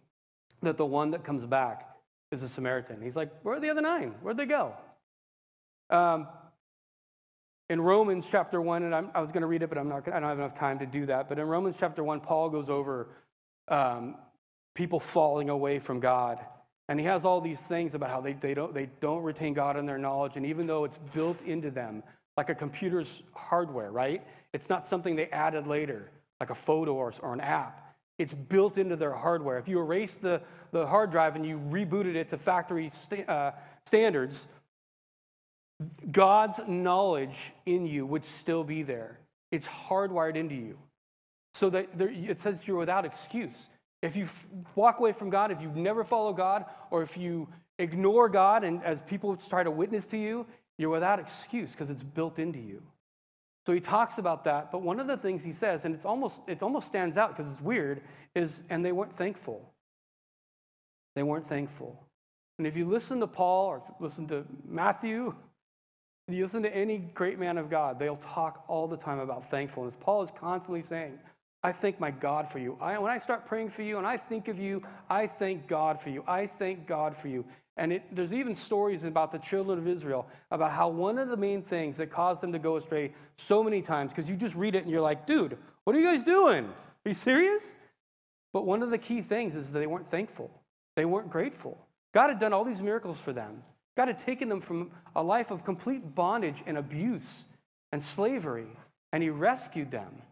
that 0.62 0.76
the 0.76 0.86
one 0.86 1.12
that 1.12 1.22
comes 1.22 1.46
back 1.46 1.88
is 2.32 2.42
a 2.42 2.48
Samaritan. 2.48 3.00
He's 3.00 3.16
like, 3.16 3.30
Where 3.42 3.56
are 3.56 3.60
the 3.60 3.70
other 3.70 3.80
nine? 3.80 4.14
Where'd 4.22 4.36
they 4.36 4.46
go? 4.46 4.74
Um, 5.90 6.26
in 7.70 7.80
Romans 7.80 8.26
chapter 8.30 8.60
1, 8.60 8.82
and 8.82 8.94
I'm, 8.94 9.10
i 9.14 9.20
was 9.20 9.30
going 9.30 9.42
to 9.42 9.46
read 9.46 9.62
it, 9.62 9.68
but 9.68 9.78
I'm 9.78 9.88
not, 9.88 10.08
I 10.08 10.20
don't 10.20 10.28
have 10.28 10.38
enough 10.38 10.54
time 10.54 10.78
to 10.78 10.86
do 10.86 11.06
that. 11.06 11.28
But 11.28 11.38
in 11.38 11.46
Romans 11.46 11.76
chapter 11.78 12.02
1, 12.02 12.20
Paul 12.20 12.48
goes 12.48 12.70
over 12.70 13.08
um, 13.68 14.16
people 14.74 15.00
falling 15.00 15.50
away 15.50 15.78
from 15.78 16.00
God. 16.00 16.38
And 16.88 16.98
he 16.98 17.04
has 17.04 17.26
all 17.26 17.42
these 17.42 17.66
things 17.66 17.94
about 17.94 18.08
how 18.08 18.22
they, 18.22 18.32
they, 18.32 18.54
don't, 18.54 18.72
they 18.72 18.88
don't 19.00 19.22
retain 19.22 19.52
God 19.52 19.76
in 19.76 19.84
their 19.84 19.98
knowledge. 19.98 20.36
And 20.36 20.46
even 20.46 20.66
though 20.66 20.84
it's 20.84 20.98
built 21.12 21.42
into 21.42 21.70
them, 21.70 22.02
like 22.38 22.48
a 22.48 22.54
computer's 22.54 23.22
hardware, 23.34 23.90
right? 23.90 24.24
It's 24.54 24.70
not 24.70 24.86
something 24.86 25.14
they 25.14 25.26
added 25.26 25.66
later, 25.66 26.10
like 26.40 26.50
a 26.50 26.54
photo 26.54 26.94
or, 26.94 27.12
or 27.20 27.34
an 27.34 27.40
app. 27.40 27.96
It's 28.16 28.32
built 28.32 28.78
into 28.78 28.96
their 28.96 29.12
hardware. 29.12 29.58
If 29.58 29.68
you 29.68 29.78
erase 29.80 30.14
the, 30.14 30.40
the 30.70 30.86
hard 30.86 31.10
drive 31.10 31.36
and 31.36 31.44
you 31.44 31.60
rebooted 31.70 32.14
it 32.14 32.30
to 32.30 32.38
factory 32.38 32.90
uh, 33.28 33.50
standards, 33.84 34.48
God's 36.10 36.60
knowledge 36.66 37.52
in 37.66 37.86
you 37.86 38.04
would 38.06 38.24
still 38.24 38.64
be 38.64 38.82
there. 38.82 39.18
It's 39.50 39.68
hardwired 39.68 40.36
into 40.36 40.54
you. 40.54 40.78
So 41.54 41.70
that 41.70 41.96
there, 41.96 42.10
it 42.10 42.40
says 42.40 42.66
you're 42.66 42.78
without 42.78 43.04
excuse. 43.04 43.70
If 44.02 44.16
you 44.16 44.28
walk 44.74 45.00
away 45.00 45.12
from 45.12 45.30
God, 45.30 45.50
if 45.50 45.60
you 45.60 45.70
never 45.74 46.04
follow 46.04 46.32
God, 46.32 46.64
or 46.90 47.02
if 47.02 47.16
you 47.16 47.48
ignore 47.78 48.28
God 48.28 48.64
and 48.64 48.82
as 48.84 49.02
people 49.02 49.36
try 49.36 49.62
to 49.62 49.70
witness 49.70 50.06
to 50.08 50.16
you, 50.16 50.46
you're 50.78 50.90
without 50.90 51.18
excuse 51.18 51.72
because 51.72 51.90
it's 51.90 52.02
built 52.02 52.38
into 52.38 52.58
you. 52.58 52.82
So 53.66 53.72
he 53.72 53.80
talks 53.80 54.18
about 54.18 54.44
that, 54.44 54.72
but 54.72 54.82
one 54.82 54.98
of 54.98 55.06
the 55.06 55.16
things 55.16 55.44
he 55.44 55.52
says, 55.52 55.84
and 55.84 55.94
it's 55.94 56.06
almost 56.06 56.42
it 56.46 56.62
almost 56.62 56.86
stands 56.88 57.16
out 57.18 57.36
because 57.36 57.52
it's 57.52 57.60
weird, 57.60 58.00
is 58.34 58.62
and 58.70 58.84
they 58.84 58.92
weren't 58.92 59.12
thankful. 59.12 59.74
They 61.14 61.22
weren't 61.22 61.46
thankful. 61.46 62.02
And 62.56 62.66
if 62.66 62.76
you 62.76 62.86
listen 62.88 63.20
to 63.20 63.26
Paul 63.26 63.66
or 63.66 63.82
listen 64.00 64.26
to 64.28 64.46
Matthew 64.66 65.34
you 66.34 66.42
listen 66.42 66.62
to 66.62 66.76
any 66.76 66.98
great 66.98 67.38
man 67.38 67.58
of 67.58 67.70
God, 67.70 67.98
they'll 67.98 68.16
talk 68.16 68.64
all 68.68 68.86
the 68.86 68.96
time 68.96 69.18
about 69.18 69.48
thankfulness. 69.50 69.96
Paul 69.98 70.22
is 70.22 70.30
constantly 70.30 70.82
saying, 70.82 71.18
I 71.62 71.72
thank 71.72 71.98
my 71.98 72.10
God 72.10 72.48
for 72.48 72.58
you. 72.58 72.76
I, 72.80 72.98
when 72.98 73.10
I 73.10 73.18
start 73.18 73.46
praying 73.46 73.70
for 73.70 73.82
you 73.82 73.98
and 73.98 74.06
I 74.06 74.16
think 74.16 74.48
of 74.48 74.58
you, 74.58 74.82
I 75.10 75.26
thank 75.26 75.66
God 75.66 76.00
for 76.00 76.10
you. 76.10 76.22
I 76.26 76.46
thank 76.46 76.86
God 76.86 77.16
for 77.16 77.28
you. 77.28 77.44
And 77.76 77.92
it, 77.92 78.02
there's 78.14 78.34
even 78.34 78.54
stories 78.54 79.04
about 79.04 79.32
the 79.32 79.38
children 79.38 79.78
of 79.78 79.86
Israel 79.86 80.26
about 80.50 80.72
how 80.72 80.88
one 80.88 81.18
of 81.18 81.28
the 81.28 81.36
main 81.36 81.62
things 81.62 81.96
that 81.96 82.10
caused 82.10 82.42
them 82.42 82.52
to 82.52 82.58
go 82.58 82.76
astray 82.76 83.12
so 83.36 83.62
many 83.62 83.82
times, 83.82 84.12
because 84.12 84.28
you 84.28 84.36
just 84.36 84.56
read 84.56 84.74
it 84.74 84.82
and 84.82 84.90
you're 84.90 85.00
like, 85.00 85.26
dude, 85.26 85.56
what 85.84 85.96
are 85.96 86.00
you 86.00 86.06
guys 86.06 86.24
doing? 86.24 86.64
Are 86.64 87.08
you 87.08 87.14
serious? 87.14 87.78
But 88.52 88.66
one 88.66 88.82
of 88.82 88.90
the 88.90 88.98
key 88.98 89.20
things 89.20 89.54
is 89.56 89.72
they 89.72 89.86
weren't 89.86 90.08
thankful, 90.08 90.50
they 90.96 91.04
weren't 91.04 91.30
grateful. 91.30 91.78
God 92.12 92.28
had 92.28 92.38
done 92.38 92.52
all 92.52 92.64
these 92.64 92.82
miracles 92.82 93.18
for 93.18 93.32
them. 93.32 93.62
God 93.98 94.06
had 94.06 94.20
taken 94.20 94.48
them 94.48 94.60
from 94.60 94.92
a 95.16 95.22
life 95.24 95.50
of 95.50 95.64
complete 95.64 96.14
bondage 96.14 96.62
and 96.68 96.78
abuse 96.78 97.46
and 97.90 98.00
slavery, 98.00 98.68
and 99.12 99.24
He 99.24 99.28
rescued 99.28 99.90
them. 99.90 100.22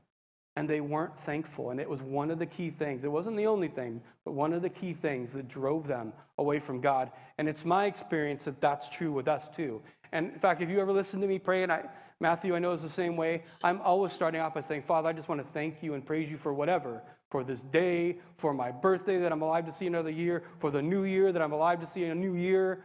And 0.55 0.71
they 0.71 0.81
weren't 0.81 1.19
thankful. 1.19 1.71
And 1.71 1.81
it 1.81 1.91
was 1.91 2.01
one 2.01 2.31
of 2.31 2.39
the 2.39 2.47
key 2.47 2.71
things. 2.71 3.05
It 3.05 3.11
wasn't 3.11 3.37
the 3.37 3.49
only 3.49 3.67
thing, 3.67 4.01
but 4.25 4.33
one 4.33 4.53
of 4.53 4.63
the 4.63 4.71
key 4.71 4.93
things 4.93 5.33
that 5.33 5.49
drove 5.49 5.89
them 5.89 6.13
away 6.39 6.61
from 6.61 6.81
God. 6.81 7.11
And 7.39 7.49
it's 7.49 7.65
my 7.65 7.87
experience 7.87 8.45
that 8.45 8.61
that's 8.61 8.89
true 8.89 9.13
with 9.13 9.27
us 9.27 9.49
too. 9.51 9.83
And 10.13 10.33
in 10.33 10.39
fact, 10.39 10.63
if 10.63 10.71
you 10.71 10.81
ever 10.81 10.93
listen 10.93 11.21
to 11.21 11.27
me 11.27 11.39
pray, 11.41 11.65
and 11.65 11.73
I, 11.73 11.87
Matthew, 12.21 12.55
I 12.55 12.61
know 12.61 12.73
is 12.73 12.83
the 12.83 12.89
same 12.89 13.17
way, 13.17 13.43
I'm 13.63 13.81
always 13.83 14.13
starting 14.13 14.41
out 14.41 14.55
by 14.55 14.61
saying, 14.63 14.83
Father, 14.83 15.09
I 15.09 15.13
just 15.13 15.29
want 15.29 15.43
to 15.43 15.47
thank 15.49 15.83
you 15.83 15.95
and 15.95 16.07
praise 16.07 16.31
you 16.31 16.39
for 16.39 16.55
whatever, 16.55 17.03
for 17.31 17.45
this 17.45 17.63
day, 17.63 18.19
for 18.37 18.55
my 18.55 18.71
birthday 18.71 19.19
that 19.19 19.33
I'm 19.33 19.43
alive 19.43 19.67
to 19.67 19.73
see 19.73 19.89
another 19.89 20.09
year, 20.09 20.45
for 20.59 20.71
the 20.71 20.81
new 20.81 21.05
year 21.05 21.33
that 21.33 21.43
I'm 21.43 21.53
alive 21.53 21.81
to 21.81 21.87
see 21.87 22.05
a 22.05 22.15
new 22.15 22.37
year, 22.37 22.85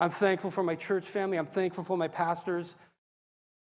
I'm 0.00 0.10
thankful 0.10 0.50
for 0.50 0.62
my 0.62 0.74
church 0.74 1.06
family. 1.06 1.38
I'm 1.38 1.46
thankful 1.46 1.84
for 1.84 1.96
my 1.96 2.08
pastors. 2.08 2.76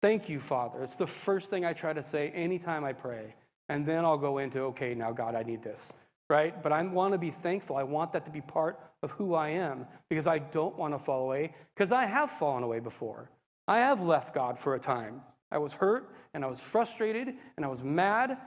Thank 0.01 0.29
you, 0.29 0.39
Father. 0.39 0.83
It's 0.83 0.95
the 0.95 1.07
first 1.07 1.49
thing 1.49 1.65
I 1.65 1.73
try 1.73 1.93
to 1.93 2.03
say 2.03 2.29
anytime 2.29 2.83
I 2.83 2.93
pray. 2.93 3.35
and 3.67 3.85
then 3.85 4.05
I'll 4.05 4.17
go 4.17 4.37
into, 4.37 4.59
okay, 4.65 4.93
now 4.93 5.11
God, 5.11 5.33
I 5.33 5.41
need 5.41 5.63
this, 5.63 5.91
right? 6.29 6.61
But 6.61 6.71
I 6.71 6.83
want 6.83 7.13
to 7.13 7.17
be 7.17 7.31
thankful. 7.31 7.77
I 7.77 7.83
want 7.83 8.13
that 8.13 8.25
to 8.25 8.31
be 8.31 8.41
part 8.41 8.79
of 9.01 9.11
who 9.11 9.33
I 9.33 9.49
am 9.49 9.87
because 10.07 10.27
I 10.27 10.37
don't 10.37 10.77
want 10.77 10.93
to 10.93 10.99
fall 10.99 11.23
away 11.23 11.53
because 11.73 11.91
I 11.91 12.05
have 12.05 12.29
fallen 12.29 12.61
away 12.61 12.79
before. 12.79 13.31
I 13.67 13.79
have 13.79 14.01
left 14.01 14.35
God 14.35 14.59
for 14.59 14.75
a 14.75 14.79
time. 14.79 15.21
I 15.51 15.57
was 15.57 15.73
hurt 15.73 16.13
and 16.33 16.43
I 16.43 16.47
was 16.47 16.59
frustrated 16.59 17.33
and 17.55 17.65
I 17.65 17.67
was 17.67 17.81
mad 17.81 18.37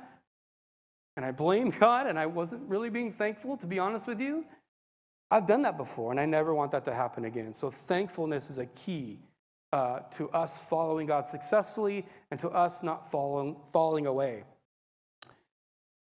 and 1.17 1.25
I 1.25 1.33
blamed 1.33 1.79
God 1.81 2.07
and 2.07 2.17
I 2.19 2.27
wasn't 2.27 2.69
really 2.69 2.91
being 2.91 3.11
thankful, 3.11 3.57
to 3.57 3.67
be 3.67 3.81
honest 3.81 4.07
with 4.07 4.21
you. 4.21 4.45
I've 5.31 5.47
done 5.47 5.63
that 5.63 5.77
before 5.77 6.11
and 6.11 6.19
I 6.21 6.27
never 6.27 6.55
want 6.55 6.71
that 6.73 6.85
to 6.87 6.95
happen 6.95 7.25
again. 7.25 7.55
So, 7.55 7.71
thankfulness 7.71 8.51
is 8.51 8.59
a 8.59 8.67
key 8.67 9.19
uh, 9.73 10.01
to 10.13 10.31
us 10.31 10.59
following 10.59 11.07
God 11.07 11.27
successfully 11.27 12.07
and 12.31 12.41
to 12.41 12.49
us 12.49 12.83
not 12.83 13.11
falling, 13.11 13.57
falling 13.73 14.07
away. 14.07 14.45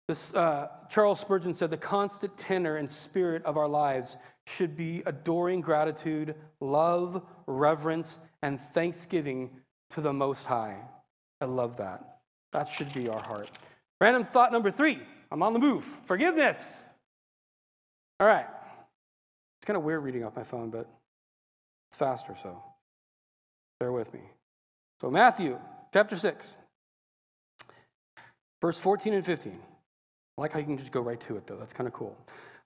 This, 0.08 0.35
uh, 0.35 0.68
Charles 0.90 1.20
Spurgeon 1.20 1.54
said 1.54 1.70
the 1.70 1.76
constant 1.76 2.37
tenor 2.37 2.76
and 2.76 2.90
spirit 2.90 3.44
of 3.44 3.56
our 3.56 3.68
lives 3.68 4.16
should 4.46 4.76
be 4.76 5.02
adoring 5.06 5.61
gratitude, 5.61 6.35
love, 6.61 7.24
reverence, 7.46 8.18
and 8.42 8.61
thanksgiving 8.61 9.50
to 9.90 10.00
the 10.00 10.12
Most 10.12 10.44
High. 10.44 10.78
I 11.40 11.44
love 11.44 11.76
that. 11.76 12.18
That 12.52 12.68
should 12.68 12.92
be 12.92 13.08
our 13.08 13.20
heart. 13.20 13.50
Random 14.00 14.24
thought 14.24 14.52
number 14.52 14.70
three 14.70 14.98
I'm 15.30 15.42
on 15.42 15.52
the 15.52 15.58
move. 15.58 15.85
Forgiveness. 16.04 16.82
All 18.18 18.26
right. 18.26 18.46
It's 19.62 19.66
kind 19.68 19.77
of 19.77 19.85
weird 19.85 20.03
reading 20.03 20.25
off 20.25 20.35
my 20.35 20.42
phone, 20.42 20.70
but 20.70 20.88
it's 21.88 21.96
faster, 21.96 22.35
so 22.42 22.61
bear 23.79 23.92
with 23.92 24.12
me. 24.12 24.18
So, 25.01 25.09
Matthew 25.09 25.57
chapter 25.92 26.16
6, 26.16 26.57
verse 28.61 28.81
14 28.81 29.14
and 29.14 29.25
15. 29.25 29.53
I 30.37 30.40
like 30.40 30.53
how 30.53 30.59
you 30.59 30.64
can 30.64 30.79
just 30.79 30.90
go 30.90 31.01
right 31.01 31.20
to 31.20 31.37
it, 31.37 31.46
though. 31.46 31.59
That's 31.59 31.72
kind 31.72 31.87
of 31.87 31.92
cool. 31.92 32.18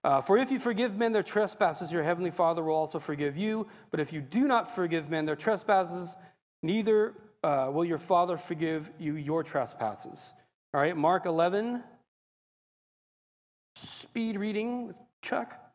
Uh, 0.02 0.22
For 0.22 0.38
if 0.38 0.50
you 0.50 0.58
forgive 0.58 0.96
men 0.96 1.12
their 1.12 1.22
trespasses, 1.22 1.92
your 1.92 2.02
heavenly 2.02 2.30
Father 2.30 2.62
will 2.62 2.74
also 2.74 2.98
forgive 2.98 3.36
you. 3.36 3.66
But 3.90 4.00
if 4.00 4.14
you 4.14 4.22
do 4.22 4.48
not 4.48 4.66
forgive 4.66 5.10
men 5.10 5.26
their 5.26 5.36
trespasses, 5.36 6.16
neither 6.62 7.12
uh, 7.44 7.68
will 7.70 7.84
your 7.84 7.98
Father 7.98 8.38
forgive 8.38 8.90
you 8.98 9.16
your 9.16 9.42
trespasses. 9.42 10.32
All 10.72 10.80
right, 10.80 10.96
Mark 10.96 11.26
11. 11.26 11.84
Speed 13.74 14.38
reading 14.38 14.86
with 14.86 14.96
Chuck. 15.20 15.65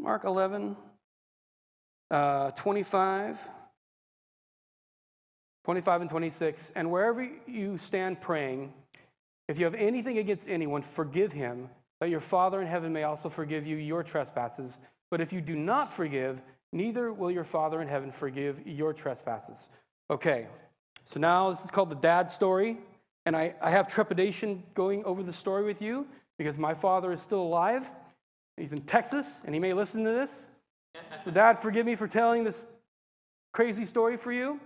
Mark 0.00 0.24
11, 0.24 0.76
uh, 2.10 2.50
25. 2.52 3.38
25 5.64 6.00
and 6.00 6.10
26. 6.10 6.72
And 6.74 6.90
wherever 6.90 7.28
you 7.46 7.76
stand 7.76 8.20
praying, 8.20 8.72
if 9.46 9.58
you 9.58 9.66
have 9.66 9.74
anything 9.74 10.18
against 10.18 10.48
anyone, 10.48 10.80
forgive 10.82 11.32
him, 11.32 11.68
that 12.00 12.08
your 12.08 12.20
Father 12.20 12.62
in 12.62 12.66
heaven 12.66 12.92
may 12.92 13.02
also 13.02 13.28
forgive 13.28 13.66
you 13.66 13.76
your 13.76 14.02
trespasses. 14.02 14.78
But 15.10 15.20
if 15.20 15.32
you 15.32 15.42
do 15.42 15.54
not 15.54 15.92
forgive, 15.92 16.40
neither 16.72 17.12
will 17.12 17.30
your 17.30 17.44
Father 17.44 17.82
in 17.82 17.88
heaven 17.88 18.10
forgive 18.10 18.66
your 18.66 18.94
trespasses. 18.94 19.68
Okay, 20.10 20.46
so 21.04 21.20
now 21.20 21.50
this 21.50 21.62
is 21.62 21.70
called 21.70 21.90
the 21.90 21.96
dad 21.96 22.30
story. 22.30 22.78
And 23.26 23.36
I, 23.36 23.54
I 23.60 23.70
have 23.70 23.86
trepidation 23.86 24.62
going 24.72 25.04
over 25.04 25.22
the 25.22 25.32
story 25.32 25.64
with 25.64 25.82
you 25.82 26.06
because 26.38 26.56
my 26.56 26.72
father 26.72 27.12
is 27.12 27.20
still 27.20 27.42
alive. 27.42 27.88
He's 28.60 28.72
in 28.72 28.82
Texas, 28.82 29.42
and 29.44 29.54
he 29.54 29.60
may 29.60 29.72
listen 29.72 30.04
to 30.04 30.10
this. 30.10 30.50
So, 31.24 31.30
Dad, 31.30 31.58
forgive 31.58 31.86
me 31.86 31.96
for 31.96 32.06
telling 32.06 32.44
this 32.44 32.66
crazy 33.52 33.84
story 33.84 34.16
for 34.16 34.32
you. 34.32 34.60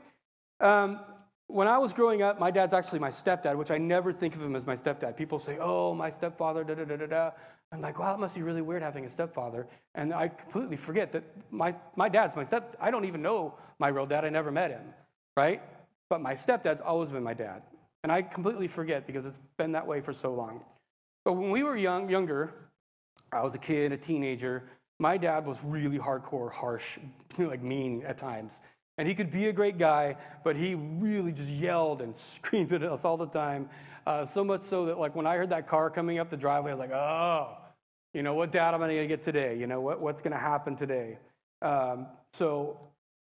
Um, 0.61 1.01
when 1.47 1.69
I 1.69 1.79
was 1.79 1.93
growing 1.93 2.23
up, 2.23 2.41
my 2.41 2.51
dad's 2.51 2.75
actually 2.75 2.99
my 2.99 3.11
stepdad, 3.11 3.57
which 3.57 3.71
I 3.71 3.79
never 3.79 4.13
think 4.13 4.35
of 4.35 4.43
him 4.43 4.57
as 4.57 4.67
my 4.67 4.75
stepdad. 4.75 5.17
People 5.17 5.39
say, 5.39 5.59
oh, 5.61 5.95
my 5.95 6.11
stepfather, 6.11 6.65
da 6.65 6.75
da 6.75 6.85
da 6.85 6.97
da 6.97 7.07
da. 7.07 7.31
I'm 7.71 7.81
like, 7.81 7.99
wow, 7.99 8.15
it 8.15 8.19
must 8.19 8.35
be 8.35 8.43
really 8.43 8.63
weird 8.63 8.83
having 8.83 9.05
a 9.05 9.11
stepfather. 9.11 9.67
And 9.95 10.13
I 10.13 10.29
completely 10.29 10.77
forget 10.77 11.13
that 11.13 11.25
my, 11.51 11.75
my 11.97 12.09
dad's 12.09 12.35
my 12.35 12.45
step. 12.45 12.77
I 12.81 12.91
don't 12.91 13.05
even 13.05 13.23
know 13.23 13.55
my 13.79 13.89
real 13.89 14.07
dad. 14.07 14.25
I 14.25 14.29
never 14.29 14.51
met 14.51 14.71
him, 14.71 14.83
right? 15.37 15.63
But 16.09 16.21
my 16.21 16.35
stepdad's 16.35 16.81
always 16.81 17.11
been 17.11 17.23
my 17.23 17.35
dad. 17.35 17.63
And 18.03 18.13
I 18.13 18.23
completely 18.23 18.69
forget 18.69 19.07
because 19.07 19.27
it's 19.27 19.39
been 19.57 19.73
that 19.73 19.87
way 19.87 20.01
for 20.01 20.13
so 20.13 20.35
long. 20.35 20.63
But 21.25 21.35
when 21.35 21.51
we 21.51 21.63
were 21.63 21.77
young, 21.77 22.09
younger, 22.09 22.55
I 23.33 23.43
was 23.43 23.55
a 23.55 23.59
kid, 23.59 23.93
a 23.93 23.97
teenager, 23.97 24.65
my 24.99 25.17
dad 25.17 25.45
was 25.47 25.63
really 25.65 25.99
hardcore, 25.99 26.53
harsh, 26.53 26.99
like 27.39 27.63
mean 27.63 28.05
at 28.07 28.19
times. 28.19 28.61
And 28.97 29.09
he 29.09 29.15
could 29.15 29.31
be 29.31 29.49
a 29.49 29.53
great 29.53 29.77
guy, 29.77 30.17
but 30.45 30.55
he 30.57 30.77
really 30.77 31.33
just 31.33 31.51
yelled 31.51 32.01
and 32.01 32.17
screamed 32.35 32.73
at 32.73 32.83
us 32.83 33.05
all 33.05 33.17
the 33.17 33.27
time. 33.27 33.69
Uh, 34.07 34.25
so 34.25 34.45
much 34.45 34.61
so 34.61 34.87
that, 34.87 34.99
like, 34.99 35.17
when 35.17 35.27
I 35.27 35.37
heard 35.37 35.51
that 35.51 35.67
car 35.67 35.91
coming 35.91 36.19
up 36.19 36.31
the 36.31 36.37
driveway, 36.37 36.71
I 36.71 36.75
was 36.75 36.81
like, 36.81 36.93
oh, 36.93 37.57
you 38.13 38.23
know, 38.23 38.35
what 38.35 38.53
dad 38.53 38.75
I'm 38.75 38.81
going 38.81 38.95
to 38.95 39.07
get 39.07 39.23
today? 39.23 39.59
You 39.59 39.67
know, 39.67 39.81
what, 39.81 40.01
what's 40.01 40.21
going 40.21 40.33
to 40.33 40.39
happen 40.39 40.77
today? 40.77 41.19
Um, 41.63 42.07
so 42.33 42.79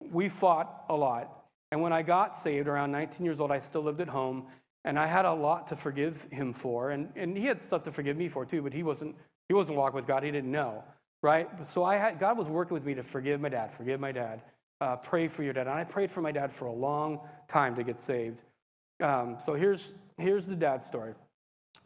we 0.00 0.28
fought 0.28 0.84
a 0.88 0.96
lot. 0.96 1.44
And 1.70 1.80
when 1.80 1.92
I 1.92 2.02
got 2.02 2.36
saved 2.36 2.68
around 2.68 2.90
19 2.90 3.24
years 3.24 3.38
old, 3.38 3.52
I 3.52 3.60
still 3.60 3.82
lived 3.82 4.00
at 4.00 4.08
home. 4.08 4.46
And 4.84 4.98
I 4.98 5.06
had 5.06 5.26
a 5.26 5.32
lot 5.32 5.68
to 5.68 5.76
forgive 5.76 6.22
him 6.32 6.52
for. 6.52 6.90
And, 6.90 7.12
and 7.14 7.36
he 7.36 7.46
had 7.46 7.60
stuff 7.60 7.84
to 7.84 7.92
forgive 7.92 8.16
me 8.16 8.28
for, 8.28 8.44
too, 8.44 8.62
but 8.62 8.72
he 8.72 8.82
wasn't, 8.82 9.14
he 9.52 9.54
wasn't 9.54 9.78
walking 9.78 9.96
with 9.96 10.06
God. 10.06 10.22
He 10.22 10.30
didn't 10.30 10.50
know, 10.50 10.82
right? 11.22 11.48
So 11.66 11.84
I 11.84 11.96
had, 11.96 12.18
God 12.18 12.38
was 12.38 12.48
working 12.48 12.74
with 12.74 12.84
me 12.84 12.94
to 12.94 13.02
forgive 13.02 13.40
my 13.40 13.50
dad, 13.50 13.72
forgive 13.72 14.00
my 14.00 14.12
dad 14.12 14.42
uh, 14.82 14.96
pray 14.96 15.28
for 15.28 15.44
your 15.44 15.52
dad. 15.52 15.68
And 15.68 15.76
I 15.76 15.84
prayed 15.84 16.10
for 16.10 16.22
my 16.22 16.32
dad 16.32 16.52
for 16.52 16.64
a 16.64 16.72
long 16.72 17.20
time 17.46 17.76
to 17.76 17.84
get 17.84 18.00
saved. 18.00 18.42
Um, 19.00 19.36
so 19.38 19.54
here's, 19.54 19.92
here's 20.18 20.44
the 20.44 20.56
dad 20.56 20.82
story. 20.82 21.14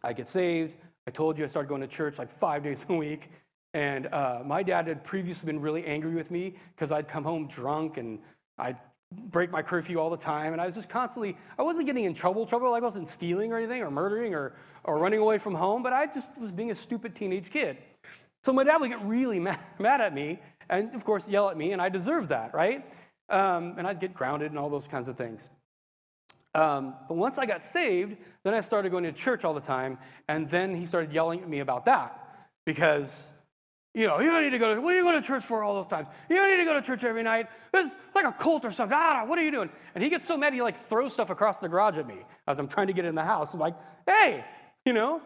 I 0.02 0.14
get 0.14 0.28
saved. 0.28 0.76
I 1.06 1.10
told 1.10 1.36
you 1.38 1.44
I 1.44 1.46
started 1.46 1.68
going 1.68 1.82
to 1.82 1.86
church 1.86 2.18
like 2.18 2.30
five 2.30 2.62
days 2.62 2.86
a 2.88 2.94
week. 2.94 3.28
And 3.74 4.06
uh, 4.06 4.42
my 4.46 4.62
dad 4.62 4.86
had 4.86 5.04
previously 5.04 5.46
been 5.46 5.60
really 5.60 5.84
angry 5.84 6.14
with 6.14 6.30
me 6.30 6.54
because 6.74 6.90
I'd 6.90 7.06
come 7.06 7.22
home 7.22 7.48
drunk 7.48 7.98
and 7.98 8.18
I'd 8.56 8.78
break 9.12 9.50
my 9.50 9.62
curfew 9.62 9.98
all 9.98 10.10
the 10.10 10.16
time. 10.16 10.52
And 10.52 10.60
I 10.60 10.66
was 10.66 10.74
just 10.74 10.88
constantly, 10.88 11.36
I 11.58 11.62
wasn't 11.62 11.86
getting 11.86 12.04
in 12.04 12.14
trouble, 12.14 12.46
trouble. 12.46 12.70
Like 12.70 12.82
I 12.82 12.86
wasn't 12.86 13.08
stealing 13.08 13.52
or 13.52 13.58
anything 13.58 13.82
or 13.82 13.90
murdering 13.90 14.34
or, 14.34 14.54
or 14.84 14.98
running 14.98 15.20
away 15.20 15.38
from 15.38 15.54
home, 15.54 15.82
but 15.82 15.92
I 15.92 16.06
just 16.06 16.36
was 16.38 16.50
being 16.50 16.70
a 16.70 16.74
stupid 16.74 17.14
teenage 17.14 17.50
kid. 17.50 17.78
So 18.42 18.52
my 18.52 18.64
dad 18.64 18.78
would 18.78 18.90
get 18.90 19.02
really 19.04 19.40
mad, 19.46 19.60
mad 19.78 20.00
at 20.00 20.14
me 20.14 20.40
and 20.68 20.94
of 20.94 21.04
course 21.04 21.28
yell 21.28 21.48
at 21.48 21.56
me, 21.56 21.72
and 21.72 21.80
I 21.80 21.88
deserve 21.88 22.28
that, 22.28 22.54
right? 22.54 22.84
Um, 23.28 23.74
and 23.78 23.86
I'd 23.86 24.00
get 24.00 24.14
grounded 24.14 24.50
and 24.50 24.58
all 24.58 24.70
those 24.70 24.88
kinds 24.88 25.08
of 25.08 25.16
things. 25.16 25.50
Um, 26.54 26.94
but 27.08 27.16
once 27.16 27.38
I 27.38 27.46
got 27.46 27.64
saved, 27.64 28.16
then 28.42 28.54
I 28.54 28.60
started 28.60 28.90
going 28.90 29.04
to 29.04 29.12
church 29.12 29.44
all 29.44 29.54
the 29.54 29.60
time, 29.60 29.98
and 30.28 30.48
then 30.48 30.74
he 30.74 30.86
started 30.86 31.12
yelling 31.12 31.42
at 31.42 31.48
me 31.48 31.60
about 31.60 31.84
that 31.84 32.48
because, 32.64 33.32
you 33.96 34.06
know, 34.06 34.20
you 34.20 34.30
don't 34.30 34.42
need 34.42 34.50
to 34.50 34.58
go 34.58 34.74
to, 34.74 34.80
what 34.82 34.92
are 34.92 34.96
you 34.98 35.04
going 35.04 35.20
to 35.20 35.26
church 35.26 35.42
for 35.42 35.64
all 35.64 35.72
those 35.72 35.86
times? 35.86 36.06
You 36.28 36.36
don't 36.36 36.50
need 36.50 36.62
to 36.62 36.70
go 36.70 36.74
to 36.74 36.82
church 36.82 37.02
every 37.02 37.22
night. 37.22 37.48
It's 37.72 37.96
like 38.14 38.26
a 38.26 38.32
cult 38.32 38.66
or 38.66 38.70
something. 38.70 38.94
Ah, 38.94 39.24
what 39.24 39.38
are 39.38 39.42
you 39.42 39.50
doing? 39.50 39.70
And 39.94 40.04
he 40.04 40.10
gets 40.10 40.26
so 40.26 40.36
mad, 40.36 40.52
he 40.52 40.60
like 40.60 40.76
throws 40.76 41.14
stuff 41.14 41.30
across 41.30 41.60
the 41.60 41.68
garage 41.68 41.96
at 41.96 42.06
me 42.06 42.18
as 42.46 42.58
I'm 42.58 42.68
trying 42.68 42.88
to 42.88 42.92
get 42.92 43.06
in 43.06 43.14
the 43.14 43.24
house. 43.24 43.54
I'm 43.54 43.60
like, 43.60 43.74
hey, 44.06 44.44
you 44.84 44.92
know, 44.92 45.22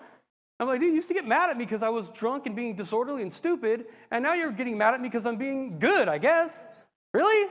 I'm 0.61 0.69
like, 0.69 0.79
dude, 0.79 0.91
you 0.91 0.95
used 0.95 1.09
to 1.09 1.15
get 1.15 1.27
mad 1.27 1.51
at 1.51 1.57
me 1.57 1.65
because 1.65 1.83
I 1.83 1.89
was 1.89 2.11
drunk 2.11 2.47
and 2.47 2.55
being 2.55 2.77
disorderly 2.77 3.23
and 3.23 3.33
stupid, 3.33 3.87
and 4.13 4.23
now 4.23 4.35
you're 4.35 4.53
getting 4.53 4.79
mad 4.79 4.95
at 4.95 5.01
me 5.01 5.09
because 5.09 5.27
I'm 5.27 5.37
being 5.37 5.81
good, 5.81 6.07
I 6.07 6.19
guess. 6.19 6.69
Really? 7.13 7.51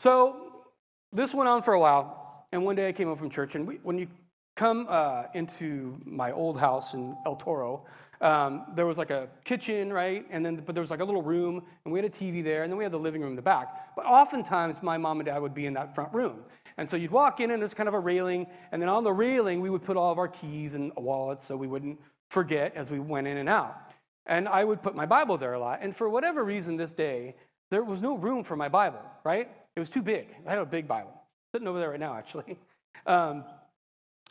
So 0.00 0.64
this 1.12 1.32
went 1.32 1.48
on 1.48 1.62
for 1.62 1.74
a 1.74 1.78
while, 1.78 2.48
and 2.50 2.64
one 2.64 2.74
day 2.74 2.88
I 2.88 2.92
came 2.92 3.06
home 3.06 3.16
from 3.16 3.30
church, 3.30 3.54
and 3.54 3.68
we, 3.68 3.76
when 3.84 3.98
you 3.98 4.08
come 4.56 4.86
uh, 4.88 5.24
into 5.34 6.00
my 6.04 6.32
old 6.32 6.58
house 6.58 6.94
in 6.94 7.16
El 7.24 7.36
Toro, 7.36 7.84
um, 8.22 8.66
there 8.74 8.86
was 8.86 8.98
like 8.98 9.10
a 9.10 9.28
kitchen, 9.44 9.92
right? 9.92 10.24
And 10.30 10.46
then, 10.46 10.56
but 10.64 10.74
there 10.74 10.80
was 10.80 10.90
like 10.90 11.00
a 11.00 11.04
little 11.04 11.22
room, 11.22 11.62
and 11.84 11.92
we 11.92 11.98
had 11.98 12.06
a 12.06 12.10
TV 12.10 12.42
there, 12.42 12.62
and 12.62 12.72
then 12.72 12.78
we 12.78 12.84
had 12.84 12.92
the 12.92 12.98
living 12.98 13.20
room 13.20 13.30
in 13.30 13.36
the 13.36 13.42
back. 13.42 13.94
But 13.96 14.06
oftentimes, 14.06 14.82
my 14.82 14.96
mom 14.96 15.18
and 15.18 15.26
dad 15.26 15.42
would 15.42 15.54
be 15.54 15.66
in 15.66 15.74
that 15.74 15.94
front 15.94 16.14
room. 16.14 16.44
And 16.78 16.88
so 16.88 16.96
you'd 16.96 17.10
walk 17.10 17.40
in, 17.40 17.50
and 17.50 17.60
there's 17.60 17.74
kind 17.74 17.88
of 17.88 17.94
a 17.94 17.98
railing, 17.98 18.46
and 18.70 18.80
then 18.80 18.88
on 18.88 19.02
the 19.02 19.12
railing, 19.12 19.60
we 19.60 19.70
would 19.70 19.82
put 19.82 19.96
all 19.96 20.12
of 20.12 20.18
our 20.18 20.28
keys 20.28 20.74
and 20.74 20.92
wallets 20.96 21.44
so 21.44 21.56
we 21.56 21.66
wouldn't 21.66 22.00
forget 22.30 22.76
as 22.76 22.90
we 22.90 23.00
went 23.00 23.26
in 23.26 23.36
and 23.36 23.48
out. 23.48 23.76
And 24.24 24.48
I 24.48 24.64
would 24.64 24.82
put 24.82 24.94
my 24.94 25.04
Bible 25.04 25.36
there 25.36 25.54
a 25.54 25.58
lot. 25.58 25.80
And 25.82 25.94
for 25.94 26.08
whatever 26.08 26.44
reason, 26.44 26.76
this 26.76 26.92
day, 26.92 27.34
there 27.72 27.82
was 27.82 28.00
no 28.00 28.16
room 28.16 28.44
for 28.44 28.54
my 28.54 28.68
Bible, 28.68 29.02
right? 29.24 29.50
It 29.74 29.80
was 29.80 29.90
too 29.90 30.02
big. 30.02 30.28
I 30.46 30.50
had 30.50 30.60
a 30.60 30.66
big 30.66 30.86
Bible, 30.86 31.12
sitting 31.52 31.66
over 31.66 31.80
there 31.80 31.90
right 31.90 32.00
now, 32.00 32.14
actually. 32.14 32.58
Um, 33.04 33.42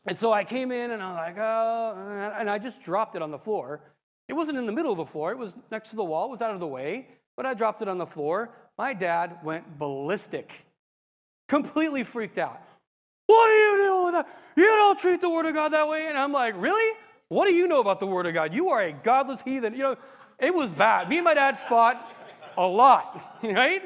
and 0.07 0.17
so 0.17 0.31
I 0.31 0.43
came 0.43 0.71
in, 0.71 0.91
and 0.91 1.01
I'm 1.01 1.15
like, 1.15 1.37
oh, 1.37 2.31
and 2.37 2.49
I 2.49 2.57
just 2.57 2.81
dropped 2.81 3.15
it 3.15 3.21
on 3.21 3.31
the 3.31 3.39
floor. 3.39 3.81
It 4.27 4.33
wasn't 4.33 4.57
in 4.57 4.65
the 4.65 4.71
middle 4.71 4.91
of 4.91 4.97
the 4.97 5.05
floor, 5.05 5.31
it 5.31 5.37
was 5.37 5.57
next 5.71 5.89
to 5.91 5.95
the 5.95 6.03
wall, 6.03 6.27
it 6.27 6.31
was 6.31 6.41
out 6.41 6.53
of 6.53 6.59
the 6.59 6.67
way, 6.67 7.07
but 7.35 7.45
I 7.45 7.53
dropped 7.53 7.81
it 7.81 7.87
on 7.87 7.97
the 7.97 8.05
floor. 8.05 8.51
My 8.77 8.93
dad 8.93 9.37
went 9.43 9.77
ballistic 9.77 10.65
completely 11.51 12.05
freaked 12.05 12.37
out. 12.37 12.61
What 13.27 13.51
are 13.51 13.57
you 13.57 13.77
doing 13.77 14.05
with 14.05 14.13
that? 14.13 14.39
You 14.55 14.65
don't 14.65 14.97
treat 14.97 15.19
the 15.19 15.29
Word 15.29 15.45
of 15.45 15.53
God 15.53 15.73
that 15.73 15.85
way. 15.85 16.07
And 16.07 16.17
I'm 16.17 16.31
like, 16.31 16.55
really? 16.57 16.97
What 17.27 17.45
do 17.45 17.53
you 17.53 17.67
know 17.67 17.81
about 17.81 17.99
the 17.99 18.07
Word 18.07 18.25
of 18.25 18.33
God? 18.33 18.53
You 18.53 18.69
are 18.69 18.81
a 18.81 18.93
godless 18.93 19.41
heathen. 19.41 19.73
You 19.73 19.83
know, 19.83 19.95
it 20.39 20.55
was 20.55 20.69
bad. 20.69 21.09
Me 21.09 21.17
and 21.17 21.25
my 21.25 21.33
dad 21.33 21.59
fought 21.59 22.09
a 22.57 22.65
lot, 22.65 23.37
right? 23.43 23.81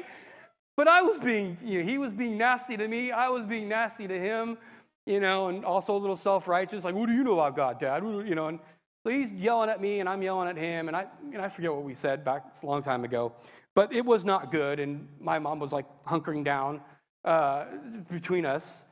But 0.76 0.86
I 0.86 1.02
was 1.02 1.18
being, 1.18 1.58
you 1.64 1.80
know, 1.80 1.84
he 1.84 1.98
was 1.98 2.14
being 2.14 2.38
nasty 2.38 2.76
to 2.76 2.86
me. 2.86 3.10
I 3.10 3.30
was 3.30 3.44
being 3.44 3.68
nasty 3.68 4.06
to 4.06 4.16
him. 4.16 4.58
You 5.06 5.20
know, 5.20 5.48
and 5.48 5.64
also 5.64 5.96
a 5.96 5.98
little 5.98 6.16
self 6.16 6.48
righteous, 6.48 6.84
like, 6.84 6.94
what 6.94 7.06
do 7.08 7.14
you 7.14 7.24
know 7.24 7.34
about 7.34 7.56
God, 7.56 7.78
Dad? 7.78 8.02
You 8.02 8.34
know, 8.34 8.48
and 8.48 8.58
so 9.04 9.10
he's 9.10 9.30
yelling 9.30 9.70
at 9.70 9.80
me 9.80 10.00
and 10.00 10.08
I'm 10.08 10.20
yelling 10.20 10.48
at 10.48 10.56
him. 10.56 10.88
And 10.88 10.96
I, 10.96 11.06
I 11.38 11.48
forget 11.48 11.72
what 11.72 11.84
we 11.84 11.94
said 11.94 12.24
back 12.24 12.44
a 12.60 12.66
long 12.66 12.82
time 12.82 13.04
ago, 13.04 13.32
but 13.74 13.92
it 13.92 14.04
was 14.04 14.24
not 14.24 14.50
good. 14.50 14.80
And 14.80 15.06
my 15.20 15.38
mom 15.38 15.60
was 15.60 15.72
like 15.72 15.86
hunkering 16.04 16.42
down 16.42 16.80
uh, 17.24 17.66
between 18.10 18.44
us. 18.44 18.84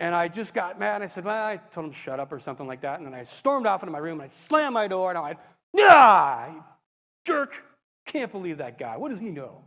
And 0.00 0.16
I 0.16 0.26
just 0.26 0.52
got 0.52 0.80
mad. 0.80 0.96
And 0.96 1.04
I 1.04 1.06
said, 1.06 1.24
well, 1.24 1.46
I 1.46 1.58
told 1.58 1.86
him 1.86 1.92
to 1.92 1.96
shut 1.96 2.18
up 2.18 2.32
or 2.32 2.40
something 2.40 2.66
like 2.66 2.80
that. 2.80 2.98
And 2.98 3.06
then 3.06 3.14
I 3.14 3.22
stormed 3.22 3.66
off 3.66 3.84
into 3.84 3.92
my 3.92 3.98
room 3.98 4.14
and 4.14 4.22
I 4.22 4.26
slammed 4.26 4.74
my 4.74 4.88
door 4.88 5.10
and 5.10 5.18
I 5.18 5.22
went, 5.22 5.38
yeah, 5.74 6.54
jerk. 7.24 7.64
Can't 8.04 8.32
believe 8.32 8.58
that 8.58 8.78
guy. 8.78 8.96
What 8.96 9.10
does 9.10 9.20
he 9.20 9.30
know? 9.30 9.62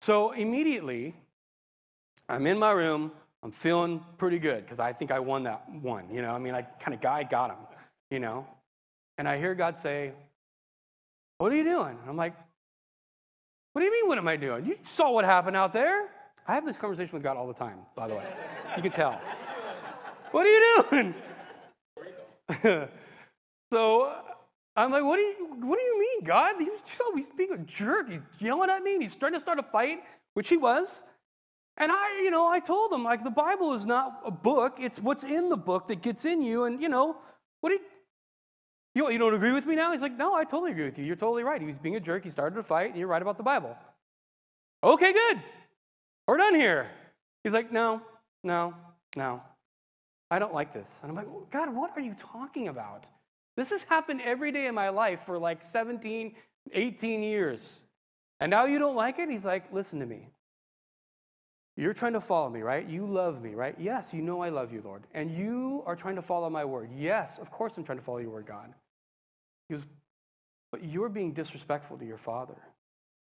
So 0.00 0.32
immediately, 0.32 1.14
I'm 2.28 2.44
in 2.48 2.58
my 2.58 2.72
room. 2.72 3.12
I'm 3.42 3.52
feeling 3.52 4.04
pretty 4.18 4.38
good 4.38 4.64
because 4.64 4.80
I 4.80 4.92
think 4.92 5.10
I 5.10 5.20
won 5.20 5.44
that 5.44 5.68
one. 5.70 6.12
You 6.12 6.22
know, 6.22 6.30
I 6.30 6.38
mean, 6.38 6.54
I 6.54 6.62
kind 6.62 6.94
of 6.94 7.00
guy 7.00 7.22
got 7.22 7.50
him, 7.50 7.58
you 8.10 8.18
know. 8.18 8.46
And 9.18 9.28
I 9.28 9.38
hear 9.38 9.54
God 9.54 9.76
say, 9.76 10.12
What 11.38 11.52
are 11.52 11.56
you 11.56 11.64
doing? 11.64 11.96
And 12.00 12.08
I'm 12.08 12.16
like, 12.16 12.34
What 13.72 13.80
do 13.80 13.84
you 13.86 13.92
mean, 13.92 14.08
what 14.08 14.18
am 14.18 14.28
I 14.28 14.36
doing? 14.36 14.66
You 14.66 14.78
saw 14.82 15.10
what 15.10 15.24
happened 15.24 15.56
out 15.56 15.72
there. 15.72 16.08
I 16.48 16.54
have 16.54 16.64
this 16.64 16.78
conversation 16.78 17.14
with 17.14 17.22
God 17.22 17.36
all 17.36 17.46
the 17.46 17.54
time, 17.54 17.78
by 17.94 18.08
the 18.08 18.14
way. 18.14 18.26
You 18.76 18.82
can 18.82 18.92
tell. 18.92 19.20
what 20.30 20.46
are 20.46 20.50
you 20.50 20.84
doing? 20.90 21.14
so 23.72 24.14
I'm 24.76 24.92
like, 24.92 25.04
what 25.04 25.16
do 25.16 25.22
you 25.22 25.56
what 25.60 25.78
do 25.78 25.84
you 25.84 25.98
mean, 25.98 26.24
God? 26.24 26.56
He's 26.58 26.82
just 26.82 27.00
always 27.00 27.28
being 27.30 27.52
a 27.52 27.58
jerk. 27.58 28.10
He's 28.10 28.20
yelling 28.38 28.70
at 28.70 28.82
me 28.82 28.94
and 28.94 29.02
he's 29.02 29.16
trying 29.16 29.32
to 29.32 29.40
start 29.40 29.58
a 29.58 29.62
fight, 29.62 30.00
which 30.34 30.48
he 30.48 30.56
was. 30.56 31.02
And 31.78 31.92
I, 31.92 32.22
you 32.22 32.30
know, 32.30 32.48
I 32.48 32.60
told 32.60 32.92
him, 32.92 33.04
like, 33.04 33.22
the 33.22 33.30
Bible 33.30 33.74
is 33.74 33.84
not 33.84 34.20
a 34.24 34.30
book, 34.30 34.78
it's 34.80 34.98
what's 34.98 35.24
in 35.24 35.48
the 35.48 35.56
book 35.56 35.88
that 35.88 36.00
gets 36.02 36.24
in 36.24 36.42
you. 36.42 36.64
And, 36.64 36.80
you 36.80 36.88
know, 36.88 37.16
what 37.60 37.70
do 37.70 37.78
you, 38.94 39.10
you, 39.10 39.18
don't 39.18 39.34
agree 39.34 39.52
with 39.52 39.66
me 39.66 39.76
now? 39.76 39.92
He's 39.92 40.00
like, 40.00 40.16
no, 40.16 40.34
I 40.34 40.44
totally 40.44 40.70
agree 40.70 40.86
with 40.86 40.98
you. 40.98 41.04
You're 41.04 41.16
totally 41.16 41.42
right. 41.42 41.60
He 41.60 41.66
was 41.66 41.78
being 41.78 41.96
a 41.96 42.00
jerk. 42.00 42.24
He 42.24 42.30
started 42.30 42.58
a 42.58 42.62
fight, 42.62 42.90
and 42.90 42.98
you're 42.98 43.08
right 43.08 43.20
about 43.20 43.36
the 43.36 43.42
Bible. 43.42 43.76
Okay, 44.82 45.12
good. 45.12 45.42
We're 46.26 46.38
done 46.38 46.54
here. 46.54 46.88
He's 47.44 47.52
like, 47.52 47.70
no, 47.70 48.00
no, 48.42 48.74
no. 49.14 49.42
I 50.30 50.38
don't 50.38 50.54
like 50.54 50.72
this. 50.72 51.00
And 51.02 51.10
I'm 51.10 51.16
like, 51.16 51.50
God, 51.50 51.74
what 51.74 51.92
are 51.94 52.00
you 52.00 52.14
talking 52.14 52.68
about? 52.68 53.08
This 53.56 53.70
has 53.70 53.82
happened 53.84 54.20
every 54.22 54.50
day 54.50 54.66
in 54.66 54.74
my 54.74 54.88
life 54.88 55.20
for 55.20 55.38
like 55.38 55.62
17, 55.62 56.34
18 56.72 57.22
years. 57.22 57.80
And 58.40 58.50
now 58.50 58.66
you 58.66 58.78
don't 58.78 58.96
like 58.96 59.18
it? 59.18 59.30
He's 59.30 59.44
like, 59.44 59.72
listen 59.72 60.00
to 60.00 60.06
me. 60.06 60.28
You're 61.76 61.92
trying 61.92 62.14
to 62.14 62.20
follow 62.20 62.48
me, 62.48 62.62
right? 62.62 62.88
You 62.88 63.04
love 63.04 63.42
me, 63.42 63.54
right? 63.54 63.74
Yes, 63.78 64.14
you 64.14 64.22
know 64.22 64.40
I 64.40 64.48
love 64.48 64.72
you, 64.72 64.80
Lord. 64.82 65.02
And 65.12 65.30
you 65.30 65.82
are 65.86 65.94
trying 65.94 66.16
to 66.16 66.22
follow 66.22 66.48
my 66.48 66.64
word. 66.64 66.90
Yes, 66.96 67.38
of 67.38 67.50
course 67.50 67.76
I'm 67.76 67.84
trying 67.84 67.98
to 67.98 68.04
follow 68.04 68.18
your 68.18 68.30
word, 68.30 68.46
God. 68.46 68.72
He 69.68 69.76
but 70.72 70.84
you're 70.84 71.08
being 71.08 71.32
disrespectful 71.32 71.98
to 71.98 72.04
your 72.04 72.16
father. 72.16 72.56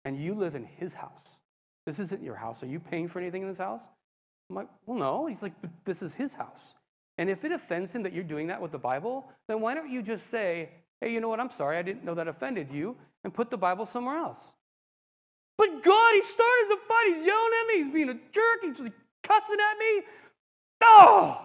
And 0.05 0.23
you 0.23 0.35
live 0.35 0.55
in 0.55 0.65
his 0.65 0.95
house. 0.95 1.41
This 1.87 1.99
isn't 1.99 2.23
your 2.23 2.35
house. 2.35 2.63
Are 2.63 2.67
you 2.67 2.81
paying 2.81 3.09
for 3.09 3.19
anything 3.19 3.43
in 3.43 3.49
this 3.49 3.59
house? 3.59 3.83
I'm 4.51 4.57
like, 4.57 4.69
well, 4.87 4.99
no. 4.99 5.27
He's 5.27 5.43
like, 5.43 5.55
but 5.61 5.71
this 5.85 6.03
is 6.03 6.15
his 6.15 6.35
house. 6.35 6.75
And 7.17 7.31
if 7.31 7.45
it 7.45 7.53
offends 7.53 7.93
him 7.95 8.03
that 8.03 8.13
you're 8.13 8.25
doing 8.25 8.49
that 8.49 8.61
with 8.61 8.73
the 8.73 8.79
Bible, 8.79 9.31
then 9.49 9.61
why 9.61 9.75
don't 9.75 9.91
you 9.91 10.03
just 10.03 10.29
say, 10.29 10.71
hey, 11.01 11.13
you 11.13 11.21
know 11.21 11.29
what? 11.29 11.41
I'm 11.41 11.51
sorry. 11.51 11.77
I 11.77 11.83
didn't 11.83 12.05
know 12.05 12.15
that 12.15 12.29
offended 12.29 12.71
you, 12.71 12.97
and 13.23 13.33
put 13.33 13.51
the 13.51 13.57
Bible 13.57 13.87
somewhere 13.87 14.17
else. 14.17 14.39
But 15.57 15.83
God, 15.83 16.15
he 16.15 16.23
started 16.23 16.67
the 16.71 16.79
fight. 16.89 17.05
He's 17.09 17.27
yelling 17.27 17.53
at 17.61 17.67
me. 17.69 17.85
He's 17.85 17.93
being 17.93 18.09
a 18.11 18.15
jerk. 18.15 18.63
He's 18.63 18.93
cussing 19.23 19.57
at 19.61 19.79
me. 19.79 20.03
Oh, 20.83 21.41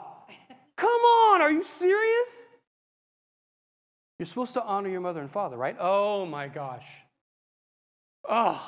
come 0.76 0.89
on. 0.89 1.41
Are 1.41 1.52
you 1.52 1.63
serious? 1.63 2.48
You're 4.17 4.26
supposed 4.26 4.54
to 4.54 4.63
honor 4.63 4.89
your 4.89 5.02
mother 5.02 5.22
and 5.22 5.32
father, 5.32 5.56
right? 5.56 5.78
Oh 5.80 6.26
my 6.26 6.48
gosh. 6.48 6.86
Oh, 8.28 8.62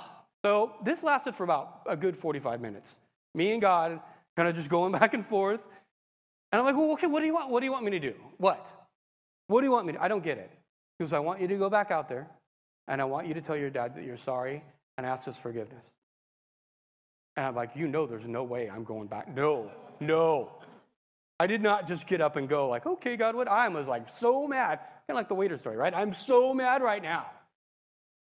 so 0.45 0.73
this 0.83 1.03
lasted 1.03 1.35
for 1.35 1.43
about 1.43 1.81
a 1.85 1.97
good 1.97 2.15
45 2.15 2.61
minutes. 2.61 2.97
Me 3.35 3.51
and 3.51 3.61
God 3.61 3.99
kind 4.37 4.47
of 4.47 4.55
just 4.55 4.69
going 4.69 4.91
back 4.99 5.13
and 5.13 5.25
forth. 5.25 5.65
And 6.51 6.59
I'm 6.59 6.65
like, 6.65 6.75
well, 6.75 6.91
okay, 6.93 7.07
what 7.07 7.19
do 7.19 7.25
you 7.25 7.33
want? 7.33 7.49
What 7.49 7.59
do 7.59 7.65
you 7.65 7.71
want 7.71 7.85
me 7.85 7.91
to 7.91 7.99
do? 7.99 8.13
What? 8.37 8.71
What 9.47 9.61
do 9.61 9.67
you 9.67 9.71
want 9.71 9.87
me 9.87 9.93
to? 9.93 10.01
I 10.01 10.07
don't 10.07 10.23
get 10.23 10.37
it. 10.37 10.51
He 10.97 11.03
goes, 11.03 11.13
I 11.13 11.19
want 11.19 11.41
you 11.41 11.47
to 11.47 11.57
go 11.57 11.69
back 11.69 11.91
out 11.91 12.07
there 12.07 12.27
and 12.87 13.01
I 13.01 13.05
want 13.05 13.27
you 13.27 13.33
to 13.33 13.41
tell 13.41 13.57
your 13.57 13.69
dad 13.69 13.95
that 13.95 14.03
you're 14.03 14.17
sorry 14.17 14.63
and 15.01 15.09
ask 15.09 15.25
his 15.25 15.37
forgiveness. 15.37 15.83
And 17.35 17.47
I'm 17.47 17.55
like, 17.55 17.75
you 17.75 17.87
know, 17.87 18.05
there's 18.05 18.27
no 18.27 18.43
way 18.43 18.69
I'm 18.69 18.83
going 18.83 19.07
back. 19.07 19.33
No, 19.35 19.71
no. 19.99 20.51
I 21.39 21.47
did 21.47 21.61
not 21.61 21.87
just 21.87 22.05
get 22.05 22.21
up 22.21 22.35
and 22.35 22.47
go 22.47 22.69
like, 22.69 22.85
okay, 22.85 23.17
God, 23.17 23.35
what? 23.35 23.47
I 23.47 23.67
was 23.69 23.87
like 23.87 24.11
so 24.11 24.47
mad. 24.47 24.77
Kind 24.77 25.09
of 25.09 25.15
like 25.15 25.27
the 25.27 25.35
waiter 25.35 25.57
story, 25.57 25.75
right? 25.75 25.93
I'm 25.93 26.13
so 26.13 26.53
mad 26.53 26.83
right 26.83 27.01
now. 27.01 27.25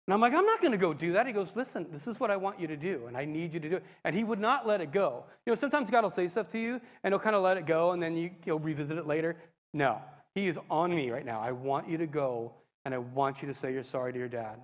And 0.07 0.12
I'm 0.12 0.21
like, 0.21 0.35
I'm 0.35 0.45
not 0.45 0.61
going 0.61 0.73
to 0.73 0.79
go 0.79 0.93
do 0.93 1.15
that. 1.15 1.27
He 1.27 1.33
goes, 1.33 1.57
listen, 1.57 1.87
this 1.91 2.07
is 2.07 2.21
what 2.21 2.31
I 2.31 2.37
want 2.37 2.61
you 2.61 2.67
to 2.67 2.77
do, 2.77 3.07
and 3.09 3.17
I 3.17 3.25
need 3.25 3.55
you 3.55 3.61
to 3.61 3.69
do 3.71 3.77
it. 3.77 3.85
And 4.05 4.15
he 4.15 4.23
would 4.23 4.39
not 4.39 4.67
let 4.67 4.81
it 4.83 4.93
go. 4.93 5.25
You 5.47 5.51
know, 5.51 5.55
sometimes 5.55 5.91
God 5.91 6.03
will 6.03 6.11
say 6.11 6.29
stuff 6.29 6.49
to 6.49 6.59
you, 6.59 6.81
and 7.03 7.12
he'll 7.12 7.19
kind 7.19 7.35
of 7.35 7.43
let 7.43 7.57
it 7.57 7.65
go, 7.67 7.93
and 7.93 8.03
then 8.03 8.17
you, 8.17 8.31
will 8.47 8.59
revisit 8.59 8.99
it 8.99 9.07
later. 9.07 9.37
No, 9.73 10.03
he 10.35 10.47
is 10.47 10.59
on 10.71 10.95
me 10.95 11.11
right 11.11 11.25
now. 11.25 11.41
I 11.41 11.53
want 11.53 11.89
you 11.89 11.99
to 11.99 12.07
go, 12.07 12.53
and 12.85 12.95
I 12.95 12.99
want 12.99 13.41
you 13.41 13.49
to 13.49 13.55
say 13.55 13.73
you're 13.73 13.83
sorry 13.83 14.12
to 14.12 14.19
your 14.19 14.29
dad. 14.29 14.61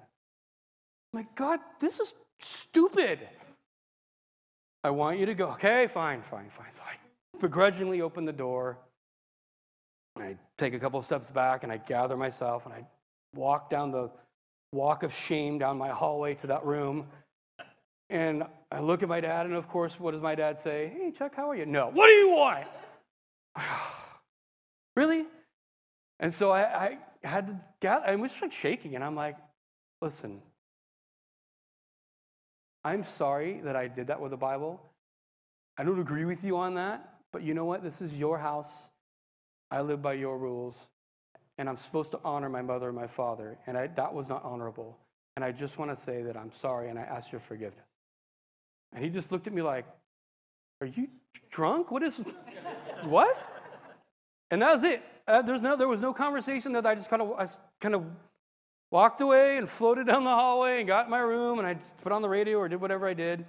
Like, 1.13 1.35
God, 1.35 1.61
this 1.81 2.01
is 2.01 2.15
stupid. 2.41 3.21
I 4.85 4.91
want 4.91 5.19
you 5.19 5.27
to 5.27 5.35
go. 5.35 5.49
Okay, 5.51 5.87
fine, 5.87 6.23
fine, 6.23 6.49
fine. 6.49 6.73
So 6.73 6.83
I 6.83 6.97
begrudgingly 7.41 8.01
open 8.01 8.25
the 8.25 8.33
door. 8.33 8.79
And 10.17 10.25
I 10.25 10.37
take 10.59 10.75
a 10.75 10.79
couple 10.79 11.01
steps 11.03 11.31
back 11.31 11.63
and 11.63 11.73
I 11.73 11.79
gather 11.79 12.17
myself 12.17 12.67
and 12.67 12.75
I 12.75 12.87
walk 13.35 13.71
down 13.71 13.91
the 13.91 14.11
walk 14.73 15.03
of 15.03 15.15
shame 15.15 15.59
down 15.59 15.79
my 15.79 15.89
hallway 15.89 16.35
to 16.35 16.49
that 16.49 16.65
room. 16.65 17.07
And 18.11 18.45
I 18.71 18.81
look 18.81 19.03
at 19.03 19.09
my 19.09 19.21
dad, 19.21 19.47
and 19.47 19.55
of 19.55 19.69
course, 19.69 19.99
what 19.99 20.11
does 20.11 20.21
my 20.21 20.35
dad 20.35 20.61
say? 20.61 20.93
Hey, 20.95 21.13
Chuck, 21.13 21.35
how 21.35 21.49
are 21.51 21.57
you? 21.57 21.65
No. 21.65 21.89
What 21.89 22.09
do 22.09 22.13
you 22.13 22.31
want? 22.31 22.67
really? 24.97 25.25
And 26.21 26.33
so 26.33 26.51
I, 26.51 26.61
I 26.63 26.99
had 27.25 27.47
to 27.47 27.61
gather, 27.81 28.07
I 28.07 28.17
was 28.17 28.39
like 28.43 28.53
shaking, 28.53 28.95
and 28.95 29.03
I'm 29.03 29.15
like, 29.15 29.37
listen, 30.03 30.43
I'm 32.85 33.05
sorry 33.05 33.61
that 33.65 33.77
I 33.77 33.89
did 33.89 34.09
that 34.09 34.21
with 34.21 34.31
the 34.31 34.37
Bible. 34.37 34.81
I 35.79 35.85
don't 35.85 35.99
agree 35.99 36.25
with 36.25 36.45
you 36.45 36.59
on 36.59 36.75
that, 36.75 37.15
but 37.33 37.43
you 37.43 37.55
know 37.55 37.65
what? 37.65 37.83
This 37.83 38.03
is 38.03 38.19
your 38.19 38.39
house. 38.39 38.91
I 39.71 39.81
live 39.81 40.03
by 40.03 40.15
your 40.15 40.37
rules, 40.37 40.89
and 41.57 41.69
I'm 41.69 41.77
supposed 41.77 42.11
to 42.13 42.21
honor 42.25 42.49
my 42.49 42.63
mother 42.63 42.89
and 42.89 42.97
my 42.97 43.07
father, 43.07 43.59
and 43.67 43.79
I, 43.79 43.87
that 43.87 44.13
was 44.13 44.29
not 44.29 44.45
honorable. 44.45 44.99
And 45.35 45.45
I 45.45 45.53
just 45.53 45.79
want 45.79 45.91
to 45.91 45.97
say 45.97 46.23
that 46.23 46.37
I'm 46.37 46.53
sorry, 46.53 46.91
and 46.91 46.99
I 46.99 47.03
ask 47.03 47.33
your 47.33 47.41
forgiveness. 47.41 47.87
And 48.93 49.03
he 49.03 49.11
just 49.11 49.33
looked 49.33 49.47
at 49.47 49.53
me 49.55 49.63
like, 49.63 49.87
Are 50.83 50.87
you 50.87 51.09
drunk? 51.51 51.91
What 51.91 52.03
is 52.03 52.23
what? 53.05 53.35
And 54.51 54.61
that 54.61 54.75
was 54.75 54.85
it. 54.85 55.03
Uh, 55.27 55.41
there's 55.41 55.63
no, 55.63 55.77
there 55.77 55.89
was 55.89 56.03
no 56.03 56.13
conversation 56.13 56.73
that 56.73 56.85
I 56.85 56.95
just 56.95 57.09
kind 57.09 57.23
of, 57.23 57.33
I 57.33 57.49
kind 57.81 57.95
of 57.95 58.05
walked 58.93 59.23
away 59.23 59.57
and 59.57 59.69
floated 59.69 60.07
down 60.07 60.23
the 60.23 60.31
hallway 60.31 60.79
and 60.79 60.87
got 60.87 61.07
in 61.07 61.11
my 61.11 61.19
room 61.19 61.59
and 61.59 61.67
I 61.67 61.75
put 62.03 62.13
on 62.13 62.21
the 62.21 62.29
radio 62.29 62.59
or 62.59 62.69
did 62.69 62.81
whatever 62.81 63.09
I 63.09 63.15
did. 63.15 63.45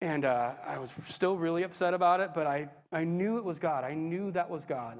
And 0.00 0.24
uh, 0.24 0.52
I 0.66 0.78
was 0.78 0.94
still 1.06 1.36
really 1.36 1.62
upset 1.62 1.92
about 1.92 2.20
it, 2.20 2.30
but 2.34 2.46
I, 2.46 2.68
I 2.90 3.04
knew 3.04 3.36
it 3.36 3.44
was 3.44 3.58
God. 3.58 3.84
I 3.84 3.92
knew 3.92 4.30
that 4.30 4.48
was 4.48 4.64
God, 4.64 4.96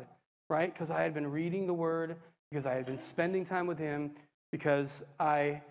right? 0.50 0.72
Because 0.72 0.90
I 0.90 1.02
had 1.02 1.14
been 1.14 1.26
reading 1.26 1.66
the 1.66 1.72
Word, 1.72 2.16
because 2.50 2.66
I 2.66 2.74
had 2.74 2.84
been 2.84 2.98
spending 2.98 3.46
time 3.46 3.66
with 3.66 3.78
Him, 3.78 4.10
because 4.52 5.02
I 5.18 5.62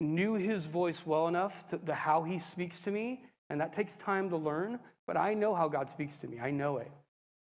knew 0.00 0.34
His 0.34 0.64
voice 0.64 1.04
well 1.04 1.28
enough, 1.28 1.68
to, 1.68 1.76
the 1.76 1.94
how 1.94 2.22
He 2.22 2.38
speaks 2.38 2.80
to 2.80 2.90
me, 2.90 3.20
and 3.50 3.60
that 3.60 3.74
takes 3.74 3.96
time 3.96 4.30
to 4.30 4.38
learn, 4.38 4.80
but 5.06 5.18
I 5.18 5.34
know 5.34 5.54
how 5.54 5.68
God 5.68 5.90
speaks 5.90 6.16
to 6.18 6.28
me. 6.28 6.40
I 6.40 6.50
know 6.50 6.78
it. 6.78 6.90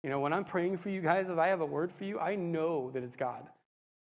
You 0.03 0.09
know, 0.09 0.19
when 0.19 0.33
I'm 0.33 0.43
praying 0.43 0.77
for 0.77 0.89
you 0.89 0.99
guys, 0.99 1.29
if 1.29 1.37
I 1.37 1.47
have 1.47 1.61
a 1.61 1.65
word 1.65 1.89
for 1.93 2.03
you, 2.03 2.19
I 2.19 2.35
know 2.35 2.91
that 2.91 3.01
it's 3.01 3.15
God, 3.15 3.47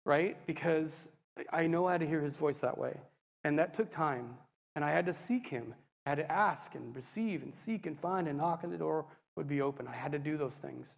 right? 0.07 0.37
Because 0.47 1.11
I 1.53 1.67
know 1.67 1.87
how 1.89 1.99
to 1.99 2.07
hear 2.07 2.21
his 2.21 2.37
voice 2.37 2.61
that 2.61 2.79
way. 2.79 3.01
And 3.43 3.59
that 3.59 3.75
took 3.75 3.91
time. 3.91 4.37
And 4.77 4.85
I 4.85 4.91
had 4.91 5.07
to 5.07 5.15
seek 5.15 5.49
him. 5.49 5.75
I 6.07 6.11
had 6.11 6.19
to 6.19 6.31
ask 6.31 6.75
and 6.75 6.95
receive 6.95 7.43
and 7.43 7.55
seek 7.55 7.87
and 7.87 7.99
find 7.99 8.29
and 8.29 8.39
knock, 8.39 8.65
and 8.65 8.73
the 8.73 8.79
door 8.79 9.07
would 9.37 9.49
be 9.49 9.61
open. 9.61 9.89
I 9.89 9.95
had 9.95 10.13
to 10.13 10.19
do 10.19 10.37
those 10.37 10.57
things. 10.57 10.97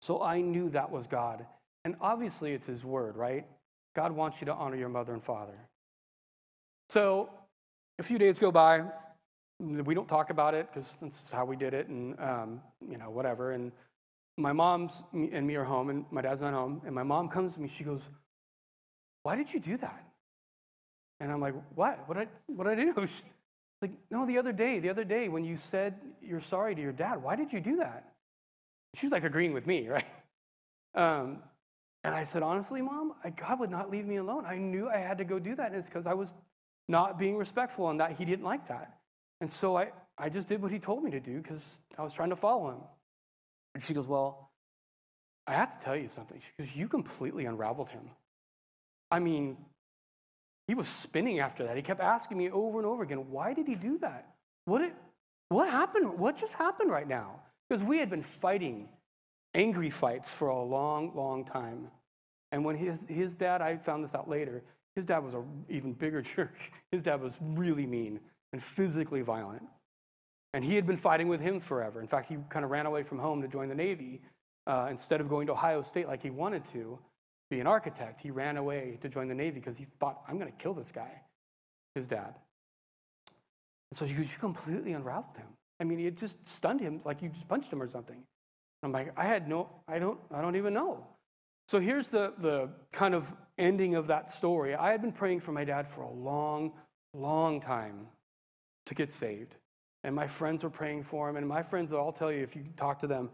So 0.00 0.22
I 0.22 0.40
knew 0.40 0.70
that 0.70 0.90
was 0.90 1.06
God. 1.06 1.46
And 1.84 1.96
obviously, 2.00 2.52
it's 2.52 2.66
his 2.66 2.84
word, 2.84 3.16
right? 3.16 3.46
God 3.94 4.12
wants 4.12 4.40
you 4.40 4.46
to 4.46 4.54
honor 4.54 4.76
your 4.76 4.88
mother 4.88 5.12
and 5.12 5.22
father. 5.22 5.58
So 6.88 7.30
a 7.98 8.02
few 8.02 8.18
days 8.18 8.38
go 8.38 8.50
by. 8.50 8.84
We 9.58 9.94
don't 9.94 10.08
talk 10.08 10.30
about 10.30 10.54
it 10.54 10.68
because 10.68 10.96
that's 11.00 11.30
how 11.30 11.44
we 11.44 11.56
did 11.56 11.72
it, 11.74 11.86
and 11.88 12.18
um, 12.18 12.60
you 12.88 12.98
know, 12.98 13.10
whatever. 13.10 13.52
And 13.52 13.70
my 14.36 14.52
mom's 14.52 15.02
and 15.12 15.46
me 15.46 15.54
are 15.56 15.64
home, 15.64 15.90
and 15.90 16.04
my 16.10 16.22
dad's 16.22 16.40
not 16.40 16.54
home. 16.54 16.82
And 16.84 16.94
my 16.94 17.02
mom 17.04 17.28
comes 17.28 17.54
to 17.54 17.60
me. 17.60 17.68
She 17.68 17.84
goes, 17.84 18.08
why 19.22 19.36
did 19.36 19.52
you 19.52 19.60
do 19.60 19.76
that? 19.76 20.04
And 21.20 21.30
I'm 21.30 21.40
like, 21.40 21.54
What? 21.74 22.08
What 22.08 22.18
I, 22.18 22.28
what 22.46 22.66
did 22.66 22.78
I 22.78 22.84
do? 22.92 23.06
Like, 23.82 23.90
no, 24.12 24.24
the 24.26 24.38
other 24.38 24.52
day, 24.52 24.78
the 24.78 24.90
other 24.90 25.02
day 25.02 25.28
when 25.28 25.44
you 25.44 25.56
said 25.56 25.96
you're 26.22 26.40
sorry 26.40 26.72
to 26.76 26.80
your 26.80 26.92
dad, 26.92 27.20
why 27.20 27.34
did 27.34 27.52
you 27.52 27.60
do 27.60 27.78
that? 27.78 28.12
She 28.94 29.06
was 29.06 29.12
like 29.12 29.24
agreeing 29.24 29.52
with 29.52 29.66
me, 29.66 29.88
right? 29.88 30.04
Um, 30.94 31.38
and 32.04 32.14
I 32.14 32.24
said, 32.24 32.42
honestly, 32.42 32.80
mom, 32.80 33.14
I, 33.24 33.30
God 33.30 33.60
would 33.60 33.70
not 33.70 33.90
leave 33.90 34.06
me 34.06 34.16
alone. 34.16 34.44
I 34.46 34.56
knew 34.56 34.88
I 34.88 34.98
had 34.98 35.18
to 35.18 35.24
go 35.24 35.40
do 35.40 35.54
that. 35.56 35.68
And 35.68 35.76
it's 35.76 35.88
because 35.88 36.06
I 36.06 36.14
was 36.14 36.32
not 36.88 37.18
being 37.18 37.36
respectful 37.36 37.90
and 37.90 38.00
that 38.00 38.12
he 38.12 38.24
didn't 38.24 38.44
like 38.44 38.68
that. 38.68 38.98
And 39.40 39.50
so 39.50 39.76
I, 39.76 39.90
I 40.16 40.28
just 40.28 40.48
did 40.48 40.62
what 40.62 40.70
he 40.70 40.78
told 40.78 41.02
me 41.02 41.10
to 41.12 41.20
do 41.20 41.38
because 41.40 41.80
I 41.98 42.02
was 42.02 42.14
trying 42.14 42.30
to 42.30 42.36
follow 42.36 42.70
him. 42.70 42.80
And 43.74 43.82
she 43.82 43.94
goes, 43.94 44.06
Well, 44.06 44.50
I 45.46 45.54
have 45.54 45.78
to 45.78 45.84
tell 45.84 45.96
you 45.96 46.08
something. 46.08 46.40
She 46.40 46.62
goes, 46.62 46.74
You 46.76 46.88
completely 46.88 47.46
unraveled 47.46 47.88
him. 47.88 48.10
I 49.12 49.20
mean, 49.20 49.58
he 50.66 50.74
was 50.74 50.88
spinning 50.88 51.38
after 51.38 51.64
that. 51.64 51.76
He 51.76 51.82
kept 51.82 52.00
asking 52.00 52.38
me 52.38 52.50
over 52.50 52.78
and 52.78 52.86
over 52.86 53.02
again, 53.02 53.30
Why 53.30 53.52
did 53.52 53.68
he 53.68 53.74
do 53.74 53.98
that? 53.98 54.26
What, 54.64 54.90
what 55.50 55.68
happened? 55.68 56.18
What 56.18 56.38
just 56.38 56.54
happened 56.54 56.90
right 56.90 57.06
now? 57.06 57.40
Because 57.68 57.84
we 57.84 57.98
had 57.98 58.08
been 58.08 58.22
fighting 58.22 58.88
angry 59.54 59.90
fights 59.90 60.32
for 60.34 60.48
a 60.48 60.62
long, 60.62 61.12
long 61.14 61.44
time. 61.44 61.88
And 62.52 62.64
when 62.64 62.74
his, 62.76 63.06
his 63.06 63.36
dad, 63.36 63.60
I 63.60 63.76
found 63.76 64.02
this 64.02 64.14
out 64.14 64.28
later, 64.28 64.62
his 64.96 65.04
dad 65.04 65.18
was 65.18 65.34
an 65.34 65.44
even 65.68 65.92
bigger 65.92 66.22
jerk. 66.34 66.56
His 66.90 67.02
dad 67.02 67.20
was 67.20 67.38
really 67.40 67.86
mean 67.86 68.20
and 68.52 68.62
physically 68.62 69.20
violent. 69.20 69.62
And 70.54 70.64
he 70.64 70.74
had 70.74 70.86
been 70.86 70.96
fighting 70.98 71.28
with 71.28 71.40
him 71.40 71.60
forever. 71.60 72.00
In 72.00 72.06
fact, 72.06 72.28
he 72.28 72.36
kind 72.48 72.64
of 72.64 72.70
ran 72.70 72.86
away 72.86 73.02
from 73.02 73.18
home 73.18 73.42
to 73.42 73.48
join 73.48 73.68
the 73.68 73.74
Navy 73.74 74.20
uh, 74.66 74.88
instead 74.90 75.20
of 75.20 75.28
going 75.28 75.46
to 75.46 75.52
Ohio 75.52 75.82
State 75.82 76.06
like 76.06 76.22
he 76.22 76.30
wanted 76.30 76.64
to 76.66 76.98
be 77.52 77.60
an 77.60 77.66
architect. 77.66 78.20
He 78.22 78.30
ran 78.30 78.56
away 78.56 78.98
to 79.02 79.08
join 79.08 79.28
the 79.28 79.34
Navy 79.34 79.60
because 79.60 79.76
he 79.76 79.84
thought, 80.00 80.22
I'm 80.26 80.38
going 80.38 80.50
to 80.50 80.56
kill 80.56 80.72
this 80.72 80.90
guy, 80.90 81.20
his 81.94 82.08
dad. 82.08 82.34
And 83.90 83.98
so 83.98 84.06
you, 84.06 84.22
you 84.22 84.38
completely 84.40 84.94
unraveled 84.94 85.36
him. 85.36 85.48
I 85.78 85.84
mean, 85.84 86.00
it 86.00 86.16
just 86.16 86.48
stunned 86.48 86.80
him 86.80 87.02
like 87.04 87.20
you 87.20 87.28
just 87.28 87.48
punched 87.48 87.70
him 87.70 87.82
or 87.82 87.88
something. 87.88 88.22
I'm 88.82 88.90
like, 88.90 89.12
I 89.18 89.24
had 89.24 89.48
no, 89.48 89.68
I 89.86 89.98
don't, 89.98 90.18
I 90.34 90.40
don't 90.40 90.56
even 90.56 90.72
know. 90.72 91.06
So 91.68 91.78
here's 91.78 92.08
the, 92.08 92.32
the 92.38 92.70
kind 92.90 93.14
of 93.14 93.32
ending 93.58 93.94
of 93.96 94.06
that 94.06 94.30
story. 94.30 94.74
I 94.74 94.90
had 94.90 95.02
been 95.02 95.12
praying 95.12 95.40
for 95.40 95.52
my 95.52 95.64
dad 95.64 95.86
for 95.86 96.02
a 96.02 96.10
long, 96.10 96.72
long 97.12 97.60
time 97.60 98.08
to 98.86 98.94
get 98.94 99.12
saved. 99.12 99.58
And 100.04 100.14
my 100.16 100.26
friends 100.26 100.64
were 100.64 100.70
praying 100.70 101.02
for 101.02 101.28
him. 101.28 101.36
And 101.36 101.46
my 101.46 101.62
friends 101.62 101.92
will 101.92 102.00
all 102.00 102.12
tell 102.12 102.32
you, 102.32 102.42
if 102.42 102.56
you 102.56 102.64
talk 102.76 103.00
to 103.00 103.06
them 103.06 103.30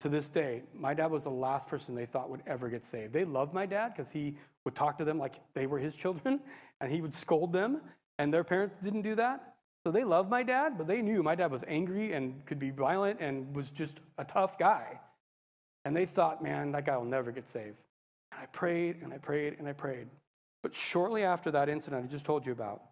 to 0.00 0.08
this 0.08 0.30
day, 0.30 0.62
my 0.74 0.94
dad 0.94 1.10
was 1.10 1.24
the 1.24 1.30
last 1.30 1.68
person 1.68 1.94
they 1.94 2.06
thought 2.06 2.30
would 2.30 2.42
ever 2.46 2.68
get 2.68 2.84
saved. 2.84 3.12
They 3.12 3.24
loved 3.24 3.52
my 3.52 3.66
dad 3.66 3.92
because 3.94 4.10
he 4.10 4.34
would 4.64 4.74
talk 4.74 4.98
to 4.98 5.04
them 5.04 5.18
like 5.18 5.34
they 5.54 5.66
were 5.66 5.78
his 5.78 5.94
children 5.94 6.40
and 6.80 6.90
he 6.90 7.00
would 7.00 7.14
scold 7.14 7.52
them. 7.52 7.80
And 8.18 8.32
their 8.32 8.44
parents 8.44 8.76
didn't 8.76 9.02
do 9.02 9.14
that. 9.14 9.54
So 9.84 9.90
they 9.90 10.04
loved 10.04 10.28
my 10.28 10.42
dad, 10.42 10.76
but 10.76 10.86
they 10.86 11.00
knew 11.00 11.22
my 11.22 11.34
dad 11.34 11.50
was 11.50 11.64
angry 11.66 12.12
and 12.12 12.44
could 12.44 12.58
be 12.58 12.70
violent 12.70 13.20
and 13.20 13.54
was 13.54 13.70
just 13.70 14.00
a 14.18 14.24
tough 14.24 14.58
guy. 14.58 15.00
And 15.86 15.96
they 15.96 16.04
thought, 16.04 16.42
man, 16.42 16.72
that 16.72 16.84
guy 16.84 16.96
will 16.96 17.06
never 17.06 17.32
get 17.32 17.48
saved. 17.48 17.78
And 18.32 18.42
I 18.42 18.46
prayed 18.46 18.96
and 19.02 19.12
I 19.12 19.18
prayed 19.18 19.56
and 19.58 19.66
I 19.66 19.72
prayed. 19.72 20.08
But 20.62 20.74
shortly 20.74 21.24
after 21.24 21.50
that 21.52 21.70
incident 21.70 22.04
I 22.04 22.08
just 22.08 22.26
told 22.26 22.44
you 22.44 22.52
about, 22.52 22.82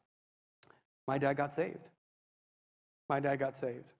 my 1.06 1.18
dad 1.18 1.34
got 1.34 1.52
saved. 1.52 1.90
My 3.10 3.20
dad 3.20 3.36
got 3.36 3.56
saved. 3.56 3.92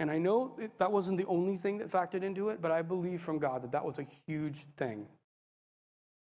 And 0.00 0.10
I 0.10 0.18
know 0.18 0.58
that 0.78 0.90
wasn't 0.90 1.18
the 1.18 1.26
only 1.26 1.56
thing 1.56 1.78
that 1.78 1.88
factored 1.88 2.22
into 2.22 2.48
it, 2.48 2.60
but 2.60 2.70
I 2.70 2.82
believe 2.82 3.20
from 3.20 3.38
God 3.38 3.62
that 3.62 3.72
that 3.72 3.84
was 3.84 3.98
a 3.98 4.06
huge 4.26 4.64
thing. 4.76 5.06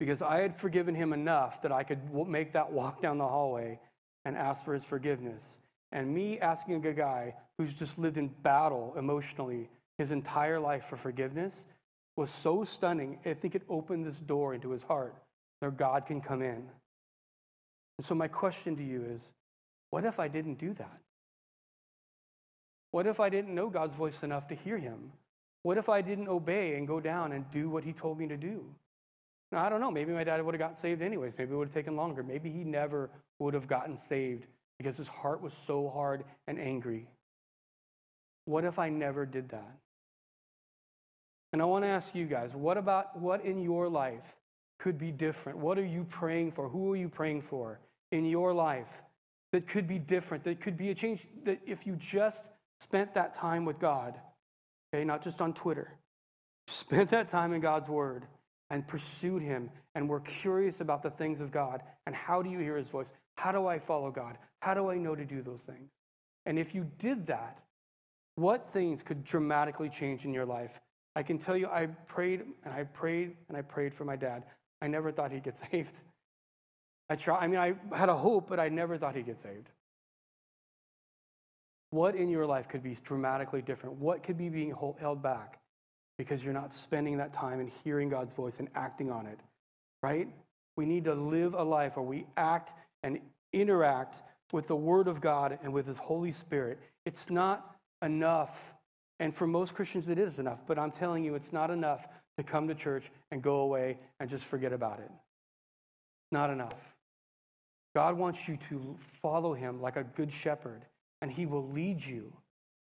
Because 0.01 0.21
I 0.21 0.41
had 0.41 0.57
forgiven 0.57 0.95
him 0.95 1.13
enough 1.13 1.63
that 1.63 1.71
I 1.71 1.85
could 1.85 2.13
make 2.27 2.53
that 2.53 2.73
walk 2.73 3.01
down 3.01 3.19
the 3.19 3.29
hallway 3.29 3.79
and 4.25 4.37
ask 4.37 4.65
for 4.65 4.75
his 4.75 4.85
forgiveness. 4.85 5.61
And 5.93 6.13
me 6.13 6.41
asking 6.41 6.85
a 6.87 6.93
guy 6.93 7.35
who's 7.57 7.75
just 7.75 7.99
lived 7.99 8.17
in 8.17 8.29
battle 8.29 8.95
emotionally 8.97 9.69
his 9.99 10.11
entire 10.11 10.59
life 10.59 10.87
for 10.87 10.97
forgiveness 10.97 11.67
was 12.17 12.31
so 12.31 12.65
stunning. 12.65 13.19
I 13.25 13.35
think 13.35 13.55
it 13.55 13.63
opened 13.69 14.05
this 14.05 14.19
door 14.19 14.55
into 14.55 14.71
his 14.71 14.83
heart 14.83 15.15
where 15.61 15.71
God 15.71 16.07
can 16.07 16.21
come 16.21 16.43
in. 16.43 16.69
And 17.99 18.05
so, 18.05 18.15
my 18.15 18.29
question 18.29 18.77
to 18.77 18.83
you 18.83 19.05
is 19.05 19.33
what 19.91 20.05
if 20.05 20.19
I 20.19 20.29
didn't 20.29 20.59
do 20.59 20.73
that? 20.75 21.01
What 22.93 23.07
if 23.07 23.19
I 23.21 23.29
didn't 23.29 23.55
know 23.55 23.69
God's 23.69 23.95
voice 23.95 24.23
enough 24.23 24.47
to 24.49 24.55
hear 24.55 24.79
him? 24.79 25.13
What 25.63 25.79
if 25.79 25.89
I 25.89 26.03
didn't 26.03 26.29
obey 26.29 26.77
and 26.77 26.87
go 26.87 27.01
down 27.01 27.33
and 27.33 27.51
do 27.51 27.69
what 27.69 27.85
he 27.85 27.93
told 27.93 28.19
me 28.19 28.29
to 28.29 28.37
do? 28.37 28.65
Now, 29.51 29.65
I 29.65 29.69
don't 29.69 29.81
know. 29.81 29.91
Maybe 29.91 30.13
my 30.13 30.25
dad 30.25 30.43
would 30.43 30.55
have 30.55 30.61
gotten 30.61 30.77
saved 30.77 31.03
anyways. 31.03 31.33
Maybe 31.37 31.53
it 31.53 31.57
would 31.57 31.69
have 31.69 31.75
taken 31.75 31.97
longer. 31.97 32.23
Maybe 32.23 32.51
he 32.51 32.65
never 32.65 33.11
would 33.39 33.55
have 33.55 33.67
gotten 33.67 33.99
saved 33.99 34.47
because 34.79 34.97
his 34.97 35.09
heart 35.09 35.43
was 35.43 35.53
so 35.53 35.89
hard 35.89 36.25
and 36.47 36.59
angry. 36.59 37.09
What 38.45 38.65
if 38.65 38.79
I 38.79 38.89
never 38.89 39.25
did 39.25 39.51
that? 39.51 39.77
And 41.53 41.61
I 41.61 41.67
want 41.67 41.85
to 41.85 41.89
ask 41.89 42.15
you 42.15 42.27
guys, 42.27 42.55
what 42.55 42.79
about 42.79 43.19
what 43.19 43.45
in 43.45 43.63
your 43.63 43.89
life 43.89 44.37
could 44.79 44.99
be 44.99 45.13
different? 45.13 45.59
What 45.59 45.79
are 45.79 45.85
you 45.85 46.05
praying 46.05 46.53
for? 46.53 46.69
Who 46.69 46.93
are 46.93 46.97
you 46.97 47.09
praying 47.09 47.43
for 47.43 47.79
in 48.11 48.25
your 48.25 48.53
life 48.53 49.03
that 49.53 49.67
could 49.67 49.87
be 49.87 49.99
different, 49.99 50.45
that 50.45 50.61
could 50.61 50.77
be 50.77 50.91
a 50.91 50.95
change? 50.95 51.27
That 51.45 51.61
if 51.67 51.87
you 51.87 51.97
just 51.97 52.51
spent 52.83 53.15
that 53.15 53.35
time 53.35 53.65
with 53.65 53.79
God, 53.79 54.19
okay, 54.93 55.05
not 55.05 55.23
just 55.23 55.41
on 55.41 55.53
Twitter, 55.53 55.93
spent 56.67 57.11
that 57.11 57.29
time 57.29 57.53
in 57.53 57.61
God's 57.61 57.89
Word 57.89 58.27
and 58.71 58.87
pursued 58.87 59.43
Him 59.43 59.71
and 59.95 60.09
were 60.09 60.21
curious 60.21 60.81
about 60.81 61.03
the 61.03 61.11
things 61.11 61.41
of 61.41 61.51
God 61.51 61.83
and 62.07 62.15
how 62.15 62.43
do 62.43 62.51
you 62.51 62.59
hear 62.59 62.77
His 62.77 62.89
voice? 62.89 63.13
How 63.37 63.53
do 63.53 63.67
I 63.67 63.79
follow 63.79 64.11
God? 64.11 64.39
How 64.61 64.75
do 64.75 64.91
I 64.91 64.97
know 64.97 65.15
to 65.15 65.25
do 65.25 65.43
those 65.43 65.63
things? 65.63 65.91
And 66.47 66.59
if 66.59 66.75
you 66.75 66.91
did 66.99 67.27
that, 67.27 67.59
what 68.35 68.71
things 68.73 69.03
could 69.03 69.25
dramatically 69.25 69.89
change 69.89 70.25
in 70.25 70.33
your 70.33 70.47
life 70.47 70.81
I 71.15 71.23
can 71.23 71.39
tell 71.39 71.57
you, 71.57 71.67
I 71.67 71.87
prayed 71.87 72.43
and 72.65 72.73
I 72.73 72.85
prayed 72.85 73.37
and 73.49 73.57
I 73.57 73.63
prayed 73.63 73.95
for 73.95 74.05
my 74.05 74.17
dad. 74.17 74.45
I 74.81 74.87
never 74.87 75.13
thought 75.13 75.33
he'd 75.33 75.43
get 75.43 75.59
saved. 75.71 76.01
I 77.09 77.17
try, 77.17 77.39
I 77.39 77.47
mean, 77.47 77.61
I 77.61 77.75
had 77.95 78.09
a 78.09 78.15
hope, 78.15 78.49
but 78.49 78.59
I 78.59 78.69
never 78.69 78.97
thought 78.97 79.15
he'd 79.15 79.27
get 79.27 79.41
saved. 79.41 79.69
What 81.93 82.17
in 82.17 82.29
your 82.29 82.47
life 82.47 82.69
could 82.69 82.83
be 82.83 82.97
dramatically 83.03 83.63
different? 83.63 83.97
What 83.97 84.25
could 84.25 84.37
be 84.37 84.49
being 84.49 84.75
held 84.99 85.23
back 85.23 85.61
because 86.19 86.45
you're 86.45 86.53
not 86.53 86.75
spending 86.75 87.19
that 87.19 87.33
time 87.33 87.61
and 87.61 87.71
hearing 87.85 88.09
God's 88.09 88.35
voice 88.35 88.59
and 88.59 88.69
acting 88.75 89.11
on 89.11 89.27
it, 89.27 89.39
right? 90.03 90.29
We 90.77 90.85
need 90.85 91.05
to 91.05 91.15
live 91.15 91.55
a 91.55 91.63
life 91.63 91.97
where 91.97 92.05
we 92.05 92.27
act 92.37 92.75
and 93.03 93.21
interact 93.53 94.23
with 94.53 94.67
the 94.67 94.77
Word 94.77 95.07
of 95.07 95.21
God 95.21 95.59
and 95.63 95.73
with 95.73 95.87
His 95.87 95.99
Holy 95.99 96.33
Spirit. 96.33 96.79
It's 97.07 97.31
not 97.31 97.77
enough 98.03 98.75
and 99.23 99.33
for 99.33 99.47
most 99.47 99.75
Christians, 99.75 100.09
it 100.09 100.19
is 100.19 100.41
enough. 100.41 100.67
But 100.67 100.81
I'm 100.81 100.91
telling 100.91 101.23
you, 101.23 101.37
it's 101.37 101.53
not 101.53 101.71
enough 101.71 102.09
to 102.37 102.43
come 102.43 102.67
to 102.67 102.75
church 102.75 103.09
and 103.31 103.41
go 103.41 103.61
away 103.61 103.99
and 104.19 104.29
just 104.29 104.45
forget 104.45 104.73
about 104.73 104.99
it. 104.99 105.13
Not 106.33 106.51
enough. 106.51 106.75
God 107.95 108.19
wants 108.19 108.49
you 108.49 108.57
to 108.69 108.97
follow 108.99 109.55
him 109.55 109.81
like 109.81 109.95
a 109.95 110.03
good 110.03 110.33
shepherd, 110.33 110.85
and 111.23 111.31
he 111.31 111.47
will 111.47 111.67
lead 111.69 112.05
you, 112.05 112.33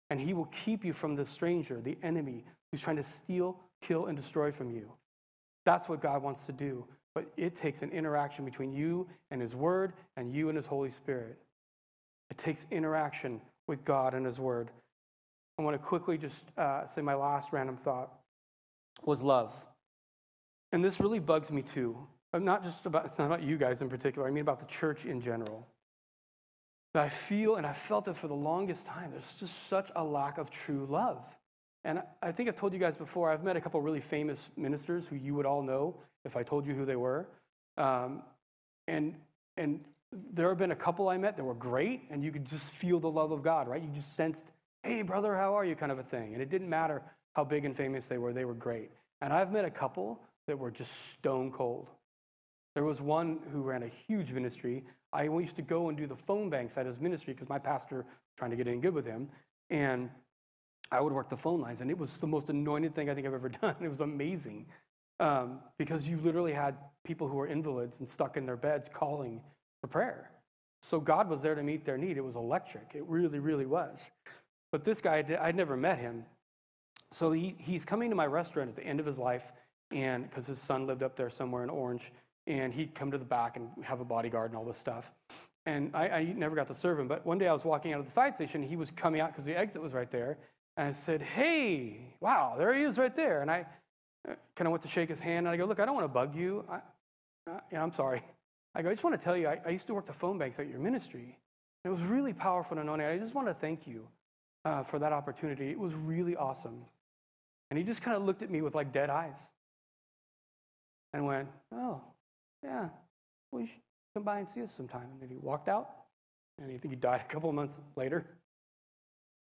and 0.10 0.21
he 0.21 0.34
will 0.34 0.45
keep 0.45 0.86
you 0.86 0.93
from 0.93 1.15
the 1.15 1.26
stranger, 1.26 1.82
the 1.82 1.97
enemy 2.04 2.45
who's 2.71 2.82
trying 2.82 2.95
to 2.95 3.04
steal, 3.04 3.60
kill, 3.82 4.06
and 4.06 4.15
destroy 4.15 4.52
from 4.52 4.71
you. 4.71 4.93
That's 5.65 5.89
what 5.89 6.00
God 6.00 6.23
wants 6.23 6.45
to 6.45 6.54
do. 6.54 6.86
But 7.13 7.32
it 7.36 7.56
takes 7.56 7.82
an 7.82 7.89
interaction 7.89 8.45
between 8.45 8.71
you 8.71 9.08
and 9.32 9.41
his 9.41 9.56
word 9.56 9.93
and 10.15 10.32
you 10.32 10.50
and 10.50 10.56
his 10.56 10.67
Holy 10.67 10.91
Spirit. 10.91 11.39
It 12.30 12.38
takes 12.38 12.67
interaction 12.69 13.41
with 13.67 13.84
God 13.84 14.13
and 14.13 14.26
his 14.26 14.39
word. 14.39 14.69
I 15.58 15.63
want 15.63 15.73
to 15.73 15.80
quickly 15.80 16.17
just 16.19 16.47
uh, 16.58 16.86
say 16.86 17.02
my 17.02 17.15
last 17.15 17.52
random 17.52 17.76
thought 17.76 18.13
was 19.04 19.23
love. 19.23 19.52
And 20.71 20.86
this 20.86 21.00
really 21.00 21.19
bugs 21.19 21.52
me 21.52 21.63
too. 21.63 21.97
I'm 22.34 22.45
not 22.45 22.63
just 22.63 22.86
about, 22.86 23.06
it's 23.06 23.17
not 23.17 23.26
about 23.26 23.41
you 23.41 23.58
guys 23.58 23.82
in 23.82 23.89
particular, 23.89 24.28
I 24.28 24.32
mean 24.32 24.41
about 24.41 24.60
the 24.60 24.67
church 24.67 25.06
in 25.06 25.19
general. 25.19 25.67
That 26.93 27.06
I 27.06 27.10
feel, 27.10 27.56
and 27.56 27.65
I 27.65 27.73
felt 27.73 28.08
it 28.08 28.15
for 28.15 28.28
the 28.28 28.36
longest 28.36 28.86
time, 28.88 29.12
there's 29.12 29.36
just 29.36 29.67
such 29.67 29.91
a 29.95 30.04
lack 30.04 30.38
of 30.38 30.50
true 30.50 30.86
love. 30.89 31.23
And 31.84 32.02
I 32.21 32.32
think 32.32 32.50
I've 32.50 32.56
told 32.56 32.73
you 32.73 32.80
guys 32.80 32.97
before, 32.97 33.30
I've 33.30 33.43
met 33.43 33.56
a 33.56 33.62
couple 33.62 33.82
really 33.82 34.02
famous 34.02 34.50
ministers 34.58 35.08
who 35.08 35.15
you 35.15 35.36
would 35.36 35.45
all 35.45 35.62
know 35.62 35.95
if 36.26 36.36
I 36.36 36.43
told 36.43 36.65
you 36.65 36.73
who 36.73 36.86
they 36.86 36.95
were. 36.95 37.28
Um, 37.77 38.23
and, 38.88 39.15
and 39.58 39.83
there 40.12 40.50
have 40.50 40.58
been 40.58 40.71
a 40.71 40.75
couple 40.75 41.08
I 41.10 41.17
met 41.17 41.38
that 41.38 41.44
were 41.44 41.54
great, 41.54 42.02
and 42.10 42.23
you 42.23 42.31
could 42.31 42.46
just 42.46 42.71
feel 42.71 43.00
the 43.00 43.12
love 43.12 43.31
of 43.31 43.44
God, 43.44 43.67
right? 43.67 43.81
You 43.81 43.90
just 43.90 44.15
sensed 44.15 44.52
hey, 44.88 45.02
brother, 45.02 45.35
how 45.35 45.56
are 45.56 45.65
you, 45.65 45.75
kind 45.75 45.92
of 45.92 46.00
a 46.00 46.04
thing. 46.04 46.33
And 46.33 46.42
it 46.42 46.50
didn't 46.50 46.69
matter 46.69 47.02
how 47.35 47.44
big 47.44 47.65
and 47.65 47.75
famous 47.75 48.08
they 48.08 48.17
were, 48.17 48.31
they 48.31 48.46
were 48.46 48.54
great. 48.54 48.90
And 49.21 49.33
I've 49.33 49.52
met 49.52 49.65
a 49.65 49.69
couple 49.69 50.19
that 50.48 50.58
were 50.58 50.71
just 50.71 51.10
stone 51.12 51.52
cold. 51.52 51.90
There 52.78 52.84
was 52.84 53.02
one 53.02 53.40
who 53.52 53.63
ran 53.63 53.82
a 53.82 53.88
huge 53.88 54.32
ministry. 54.34 54.84
I 55.12 55.23
used 55.23 55.56
to 55.56 55.63
go 55.63 55.90
and 55.90 55.98
do 55.98 56.06
the 56.06 56.15
phone 56.15 56.52
banks 56.52 56.78
at 56.78 56.86
his 56.86 57.00
ministry 57.00 57.34
because 57.34 57.50
my 57.50 57.58
pastor 57.58 58.06
trying 58.38 58.52
to 58.52 58.56
get 58.56 58.67
in 58.67 58.82
good 58.82 58.94
with 58.94 59.04
him. 59.04 59.30
And 59.71 60.12
I 60.92 61.02
would 61.02 61.12
work 61.12 61.28
the 61.28 61.38
phone 61.38 61.60
lines, 61.60 61.82
and 61.82 61.90
it 61.90 61.98
was 61.98 62.19
the 62.19 62.28
most 62.28 62.52
anointed 62.52 62.94
thing 62.94 63.10
I 63.10 63.15
think 63.15 63.25
I've 63.25 63.34
ever 63.34 63.50
done. 63.62 63.78
It 63.82 63.88
was 63.88 64.02
amazing 64.02 64.67
um, 65.19 65.58
because 65.80 66.08
you 66.08 66.17
literally 66.17 66.54
had 66.54 66.78
people 67.04 67.28
who 67.28 67.38
were 67.38 67.48
invalids 67.48 67.98
and 67.98 68.08
stuck 68.08 68.38
in 68.38 68.46
their 68.46 68.56
beds 68.56 68.88
calling 68.94 69.42
for 69.82 69.88
prayer. 69.88 70.30
So 70.84 71.00
God 71.00 71.30
was 71.32 71.42
there 71.42 71.56
to 71.56 71.63
meet 71.63 71.84
their 71.84 71.98
need. 71.98 72.15
It 72.15 72.23
was 72.23 72.36
electric. 72.36 72.92
It 72.94 73.06
really, 73.08 73.40
really 73.40 73.65
was. 73.65 73.98
But 74.71 74.84
this 74.84 75.02
guy, 75.02 75.25
I'd 75.42 75.56
never 75.56 75.75
met 75.75 75.98
him. 75.98 76.25
So 77.10 77.32
he, 77.32 77.56
he's 77.58 77.86
coming 77.86 78.12
to 78.12 78.15
my 78.15 78.28
restaurant 78.28 78.69
at 78.69 78.75
the 78.75 78.86
end 78.86 79.00
of 79.00 79.08
his 79.08 79.17
life, 79.17 79.52
and 79.90 80.30
because 80.30 80.46
his 80.46 80.60
son 80.60 80.86
lived 80.86 81.02
up 81.02 81.15
there 81.15 81.32
somewhere 81.32 81.63
in 81.63 81.71
Orange, 81.71 82.12
and 82.48 82.73
he'd 82.73 82.95
come 82.95 83.12
to 83.12 83.17
the 83.17 83.25
back 83.25 83.58
and 83.58 83.69
have 83.83 84.00
a 84.00 84.06
bodyguard 84.06 84.52
and 84.52 84.58
all 84.58 84.65
this 84.65 84.77
stuff. 84.77 85.12
And 85.65 85.91
I, 85.93 86.10
I 86.10 86.23
never 86.23 86.56
got 86.56 86.67
to 86.67 86.73
serve 86.73 86.98
him. 86.98 87.10
But 87.10 87.25
one 87.25 87.37
day 87.37 87.48
I 87.48 87.54
was 87.54 87.65
walking 87.65 87.91
out 87.93 88.00
of 88.00 88.06
the 88.06 88.12
side 88.12 88.33
station, 88.33 88.63
he 88.63 88.77
was 88.77 88.89
coming 88.89 89.19
out 89.19 89.31
because 89.31 89.43
the 89.43 89.56
exit 89.56 89.81
was 89.81 89.93
right 89.93 90.10
there. 90.10 90.37
And 90.77 90.87
I 90.87 90.91
said, 90.93 91.21
Hey, 91.21 92.15
wow, 92.21 92.56
there 92.58 92.73
he 92.73 92.83
is 92.83 92.98
right 92.98 93.13
there. 93.13 93.41
And 93.41 93.52
I 93.52 93.65
uh, 94.27 94.35
kind 94.56 94.67
of 94.67 94.71
went 94.71 94.83
to 94.83 94.87
shake 94.87 95.10
his 95.10 95.19
hand, 95.19 95.45
and 95.45 95.50
I 95.50 95.58
go, 95.58 95.65
Look, 95.65 95.79
I 95.79 95.85
don't 95.85 95.95
want 95.95 96.06
to 96.06 96.13
bug 96.13 96.35
you. 96.35 96.63
I, 96.69 96.75
uh, 97.52 97.60
yeah, 97.71 97.83
I'm 97.83 97.91
sorry. 97.91 98.21
I 98.73 98.81
go, 98.81 98.89
I 98.89 98.93
just 98.93 99.04
want 99.04 99.19
to 99.19 99.23
tell 99.23 99.35
you, 99.35 99.48
I, 99.48 99.60
I 99.65 99.69
used 99.69 99.87
to 99.87 99.93
work 99.93 100.06
the 100.06 100.13
phone 100.13 100.37
banks 100.37 100.58
at 100.60 100.69
your 100.69 100.79
ministry. 100.79 101.37
It 101.83 101.89
was 101.89 102.02
really 102.02 102.33
powerful 102.33 102.77
and 102.77 102.87
anointing. 102.87 103.08
I 103.08 103.17
just 103.17 103.35
want 103.35 103.48
to 103.48 103.54
thank 103.54 103.87
you 103.87 104.08
uh, 104.65 104.83
for 104.83 105.00
that 105.00 105.12
opportunity. 105.13 105.69
It 105.69 105.79
was 105.79 105.93
really 105.93 106.35
awesome. 106.35 106.85
And 107.69 107.77
he 107.77 107.83
just 107.83 108.02
kind 108.02 108.15
of 108.15 108.23
looked 108.23 108.41
at 108.41 108.50
me 108.50 108.62
with 108.62 108.75
like 108.75 108.91
dead 108.91 109.10
eyes 109.10 109.39
and 111.13 111.25
went, 111.25 111.50
Oh, 111.73 112.02
yeah, 112.63 112.89
well, 113.51 113.62
you 113.62 113.67
should 113.67 113.81
come 114.15 114.23
by 114.23 114.39
and 114.39 114.49
see 114.49 114.63
us 114.63 114.71
sometime. 114.71 115.08
And 115.12 115.21
then 115.21 115.29
he 115.29 115.37
walked 115.37 115.69
out, 115.69 115.89
and 116.58 116.67
I 116.71 116.77
think 116.77 116.93
he 116.93 116.95
died 116.95 117.21
a 117.21 117.31
couple 117.31 117.51
months 117.51 117.81
later. 117.95 118.25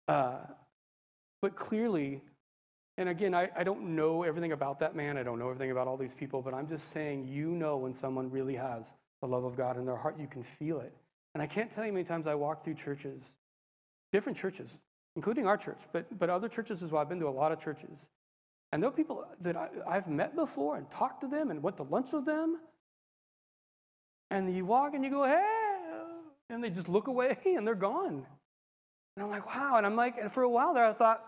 Uh, 0.08 0.38
but 1.42 1.56
clearly, 1.56 2.22
and 2.98 3.10
again, 3.10 3.34
I, 3.34 3.50
I 3.56 3.64
don't 3.64 3.96
know 3.96 4.24
everything 4.24 4.52
about 4.52 4.80
that 4.80 4.96
man. 4.96 5.18
I 5.18 5.24
don't 5.24 5.40
know 5.40 5.50
everything 5.50 5.72
about 5.72 5.88
all 5.88 5.98
these 5.98 6.14
people, 6.14 6.42
but 6.42 6.54
I'm 6.54 6.68
just 6.68 6.92
saying, 6.92 7.28
you 7.28 7.52
know 7.52 7.78
when 7.78 7.94
someone 7.94 8.30
really 8.30 8.56
has 8.56 8.94
the 9.22 9.28
love 9.28 9.44
of 9.44 9.56
God 9.56 9.78
in 9.78 9.86
their 9.86 9.96
heart, 9.96 10.20
you 10.20 10.28
can 10.28 10.44
feel 10.44 10.80
it. 10.82 10.94
And 11.34 11.42
I 11.42 11.48
can't 11.48 11.72
tell 11.72 11.86
you 11.86 11.94
many 11.94 12.06
times 12.06 12.28
I 12.28 12.36
walk 12.36 12.64
through 12.64 12.74
churches, 12.74 13.36
different 14.12 14.38
churches, 14.38 14.76
including 15.16 15.48
our 15.48 15.58
church, 15.58 15.80
but, 15.94 16.06
but 16.18 16.30
other 16.30 16.50
churches 16.50 16.84
as 16.84 16.92
well. 16.92 17.02
I've 17.02 17.10
been 17.10 17.20
to 17.20 17.28
a 17.28 17.30
lot 17.30 17.52
of 17.52 17.60
churches. 17.60 18.10
And 18.72 18.84
there 18.84 18.90
are 18.90 18.94
people 18.94 19.26
that 19.42 19.56
I, 19.56 19.70
I've 19.88 20.08
met 20.08 20.36
before 20.36 20.78
and 20.78 20.90
talked 20.90 21.22
to 21.22 21.28
them 21.28 21.52
and 21.52 21.64
went 21.64 21.78
to 21.78 21.84
lunch 21.84 22.12
with 22.12 22.26
them. 22.26 22.60
And 24.32 24.54
you 24.54 24.66
walk 24.66 24.94
and 24.94 25.04
you 25.04 25.10
go, 25.10 25.26
hey, 25.26 25.46
and 26.50 26.64
they 26.64 26.70
just 26.70 26.90
look 26.90 27.08
away 27.08 27.38
and 27.46 27.66
they're 27.66 27.76
gone. 27.76 28.26
And 29.16 29.26
I'm 29.26 29.30
like, 29.30 29.54
wow. 29.54 29.76
And 29.78 29.86
I'm 29.86 29.96
like, 29.96 30.18
and 30.18 30.32
for 30.32 30.44
a 30.44 30.50
while 30.50 30.74
there, 30.74 30.86
I 30.86 30.94
thought, 30.94 31.24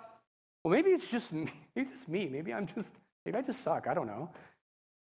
well, 0.64 0.72
maybe 0.72 0.91
it's 0.91 1.10
just 1.10 1.34
me. 1.34 1.49
Maybe 1.76 1.82
it's 1.82 1.91
just 1.91 2.10
me. 2.10 2.28
Maybe 2.28 2.54
I'm 2.54 2.68
just, 2.68 2.95
maybe 3.26 3.38
I 3.38 3.41
just 3.41 3.62
suck. 3.62 3.88
I 3.88 3.93
don't 3.93 4.08
know. 4.08 4.30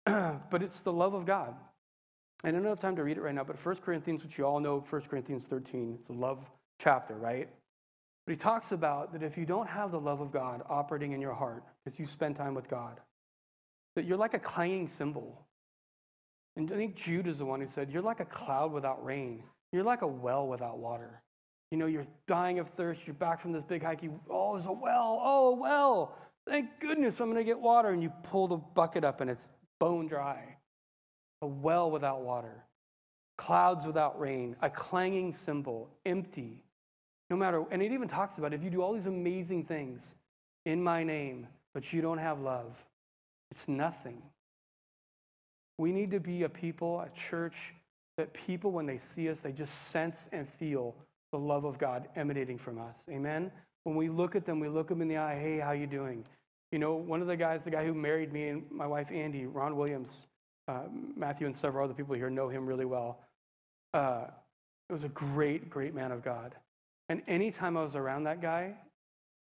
but 0.49 0.63
it's 0.63 0.79
the 0.81 0.93
love 0.93 1.13
of 1.13 1.25
God. 1.25 1.55
I 2.43 2.49
don't 2.49 2.65
have 2.65 2.79
time 2.79 2.95
to 2.95 3.03
read 3.03 3.17
it 3.17 3.21
right 3.21 3.35
now, 3.35 3.43
but 3.43 3.63
1 3.63 3.75
Corinthians, 3.77 4.23
which 4.23 4.37
you 4.37 4.45
all 4.45 4.59
know, 4.59 4.79
1 4.79 5.01
Corinthians 5.03 5.45
13, 5.47 5.97
it's 5.99 6.09
a 6.09 6.13
love 6.13 6.49
chapter, 6.79 7.13
right? 7.15 7.47
But 8.25 8.31
he 8.31 8.37
talks 8.37 8.71
about 8.71 9.13
that 9.13 9.21
if 9.21 9.37
you 9.37 9.45
don't 9.45 9.69
have 9.69 9.91
the 9.91 9.99
love 9.99 10.21
of 10.21 10.31
God 10.31 10.63
operating 10.67 11.11
in 11.11 11.21
your 11.21 11.33
heart, 11.33 11.63
because 11.83 11.99
you 11.99 12.05
spend 12.05 12.35
time 12.35 12.55
with 12.55 12.67
God, 12.67 12.99
that 13.95 14.05
you're 14.05 14.17
like 14.17 14.33
a 14.33 14.39
clanging 14.39 14.87
cymbal. 14.87 15.45
And 16.55 16.71
I 16.71 16.75
think 16.75 16.95
Jude 16.95 17.27
is 17.27 17.37
the 17.37 17.45
one 17.45 17.61
who 17.61 17.67
said, 17.67 17.91
You're 17.91 18.01
like 18.01 18.19
a 18.19 18.25
cloud 18.25 18.71
without 18.71 19.03
rain. 19.03 19.43
You're 19.71 19.83
like 19.83 20.01
a 20.01 20.07
well 20.07 20.47
without 20.47 20.79
water. 20.79 21.21
You 21.71 21.77
know, 21.77 21.85
you're 21.85 22.05
dying 22.27 22.59
of 22.59 22.67
thirst. 22.67 23.07
You're 23.07 23.13
back 23.13 23.39
from 23.39 23.53
this 23.53 23.63
big 23.63 23.81
hike. 23.81 24.03
You, 24.03 24.19
oh, 24.29 24.53
there's 24.53 24.67
a 24.67 24.71
well. 24.71 25.19
Oh, 25.21 25.55
a 25.55 25.59
well. 25.59 26.17
Thank 26.45 26.79
goodness 26.79 27.19
I'm 27.21 27.27
going 27.27 27.37
to 27.37 27.45
get 27.45 27.59
water. 27.59 27.89
And 27.89 28.03
you 28.03 28.11
pull 28.23 28.47
the 28.47 28.57
bucket 28.57 29.05
up 29.05 29.21
and 29.21 29.29
it's 29.29 29.49
bone 29.79 30.07
dry. 30.07 30.57
A 31.41 31.47
well 31.47 31.89
without 31.89 32.21
water. 32.21 32.65
Clouds 33.37 33.87
without 33.87 34.19
rain. 34.19 34.57
A 34.61 34.69
clanging 34.69 35.31
cymbal, 35.31 35.89
empty. 36.05 36.65
No 37.29 37.37
matter, 37.37 37.63
and 37.71 37.81
it 37.81 37.93
even 37.93 38.09
talks 38.09 38.37
about 38.37 38.53
if 38.53 38.61
you 38.61 38.69
do 38.69 38.81
all 38.81 38.93
these 38.93 39.05
amazing 39.05 39.63
things 39.63 40.15
in 40.65 40.83
my 40.83 41.03
name, 41.03 41.47
but 41.73 41.93
you 41.93 42.01
don't 42.01 42.17
have 42.17 42.41
love, 42.41 42.83
it's 43.49 43.69
nothing. 43.69 44.21
We 45.81 45.91
need 45.91 46.11
to 46.11 46.19
be 46.19 46.43
a 46.43 46.49
people, 46.49 46.99
a 46.99 47.09
church, 47.09 47.73
that 48.15 48.31
people, 48.33 48.71
when 48.71 48.85
they 48.85 48.99
see 48.99 49.31
us, 49.31 49.41
they 49.41 49.51
just 49.51 49.87
sense 49.87 50.29
and 50.31 50.47
feel 50.47 50.95
the 51.31 51.39
love 51.39 51.65
of 51.65 51.79
God 51.79 52.07
emanating 52.15 52.59
from 52.59 52.77
us. 52.77 53.03
Amen? 53.09 53.51
When 53.83 53.95
we 53.95 54.07
look 54.07 54.35
at 54.35 54.45
them, 54.45 54.59
we 54.59 54.67
look 54.69 54.89
them 54.89 55.01
in 55.01 55.07
the 55.07 55.17
eye, 55.17 55.39
hey, 55.39 55.57
how 55.57 55.71
you 55.71 55.87
doing? 55.87 56.23
You 56.71 56.77
know, 56.77 56.93
one 56.93 57.19
of 57.19 57.25
the 57.25 57.35
guys, 57.35 57.63
the 57.63 57.71
guy 57.71 57.83
who 57.83 57.95
married 57.95 58.31
me 58.31 58.49
and 58.49 58.69
my 58.69 58.85
wife 58.85 59.11
Andy, 59.11 59.47
Ron 59.47 59.75
Williams, 59.75 60.27
uh, 60.67 60.83
Matthew 61.15 61.47
and 61.47 61.55
several 61.55 61.83
other 61.83 61.95
people 61.95 62.13
here 62.13 62.29
know 62.29 62.47
him 62.47 62.67
really 62.67 62.85
well. 62.85 63.17
Uh, 63.91 64.25
it 64.87 64.93
was 64.93 65.03
a 65.03 65.09
great, 65.09 65.67
great 65.71 65.95
man 65.95 66.11
of 66.11 66.23
God. 66.23 66.53
And 67.09 67.23
anytime 67.27 67.75
I 67.75 67.81
was 67.81 67.95
around 67.95 68.25
that 68.25 68.39
guy, 68.39 68.75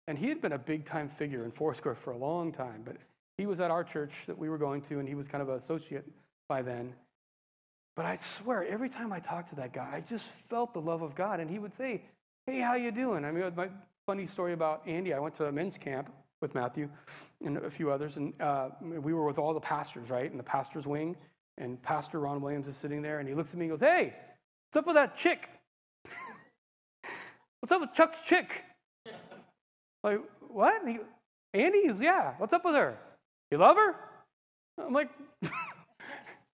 and 0.07 0.19
he 0.19 0.29
had 0.29 0.43
been 0.43 0.53
a 0.53 0.59
big 0.59 0.85
time 0.85 1.09
figure 1.09 1.47
in 1.47 1.53
Foursquare 1.53 1.95
for 1.95 2.11
a 2.11 2.19
long 2.19 2.53
time, 2.53 2.83
but 2.85 2.99
he 3.39 3.47
was 3.47 3.61
at 3.61 3.71
our 3.71 3.85
church 3.85 4.27
that 4.27 4.37
we 4.37 4.49
were 4.49 4.59
going 4.59 4.83
to, 4.83 4.99
and 4.99 5.09
he 5.09 5.15
was 5.15 5.29
kind 5.29 5.41
of 5.41 5.49
an 5.49 5.55
associate 5.55 6.05
by 6.49 6.61
then. 6.61 6.93
But 7.97 8.05
I 8.05 8.17
swear, 8.17 8.65
every 8.65 8.89
time 8.89 9.13
I 9.13 9.21
talked 9.21 9.51
to 9.51 9.57
that 9.57 9.73
guy, 9.73 9.89
I 9.95 10.01
just 10.01 10.31
felt 10.31 10.75
the 10.75 10.81
love 10.81 11.03
of 11.03 11.15
God. 11.15 11.41
And 11.41 11.51
he 11.51 11.59
would 11.59 11.75
say, 11.75 12.03
Hey, 12.47 12.61
how 12.61 12.75
you 12.75 12.91
doing? 12.91 13.25
I 13.25 13.31
mean, 13.31 13.51
my 13.57 13.69
funny 14.07 14.27
story 14.27 14.53
about 14.53 14.83
Andy, 14.87 15.15
I 15.15 15.21
went 15.21 15.35
to 15.37 15.47
a 15.47 15.53
men's 15.53 15.79
camp 15.79 16.11
with 16.41 16.55
Matthew 16.55 16.89
and 17.45 17.59
a 17.59 17.71
few 17.71 17.91
others, 17.91 18.17
and 18.17 18.33
uh, 18.41 18.71
we 18.81 19.13
were 19.13 19.25
with 19.25 19.39
all 19.39 19.53
the 19.53 19.61
pastors, 19.61 20.11
right, 20.11 20.31
in 20.31 20.37
the 20.37 20.43
pastor's 20.43 20.87
wing. 20.87 21.17
And 21.59 21.83
Pastor 21.83 22.21
Ron 22.21 22.41
Williams 22.41 22.69
is 22.69 22.77
sitting 22.77 23.03
there, 23.03 23.19
and 23.19 23.29
he 23.29 23.35
looks 23.35 23.53
at 23.53 23.59
me 23.59 23.67
and 23.67 23.73
goes, 23.73 23.81
Hey, 23.81 24.15
what's 24.67 24.77
up 24.77 24.87
with 24.87 24.97
that 24.97 25.17
chick? 25.17 25.49
What's 27.61 27.73
up 27.73 27.81
with 27.81 27.93
Chuck's 27.93 28.23
chick? 28.23 28.65
like, 30.05 30.21
what? 30.49 30.87
He, 30.87 30.99
Andy's, 31.53 32.01
yeah. 32.01 32.35
What's 32.39 32.53
up 32.53 32.65
with 32.65 32.77
her? 32.77 32.97
You 33.51 33.59
love 33.59 33.77
her? 33.77 33.95
I'm 34.79 34.93
like, 34.93 35.11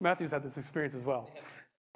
Matthew's 0.02 0.32
had 0.32 0.44
this 0.44 0.58
experience 0.58 0.96
as 0.96 1.04
well. 1.04 1.30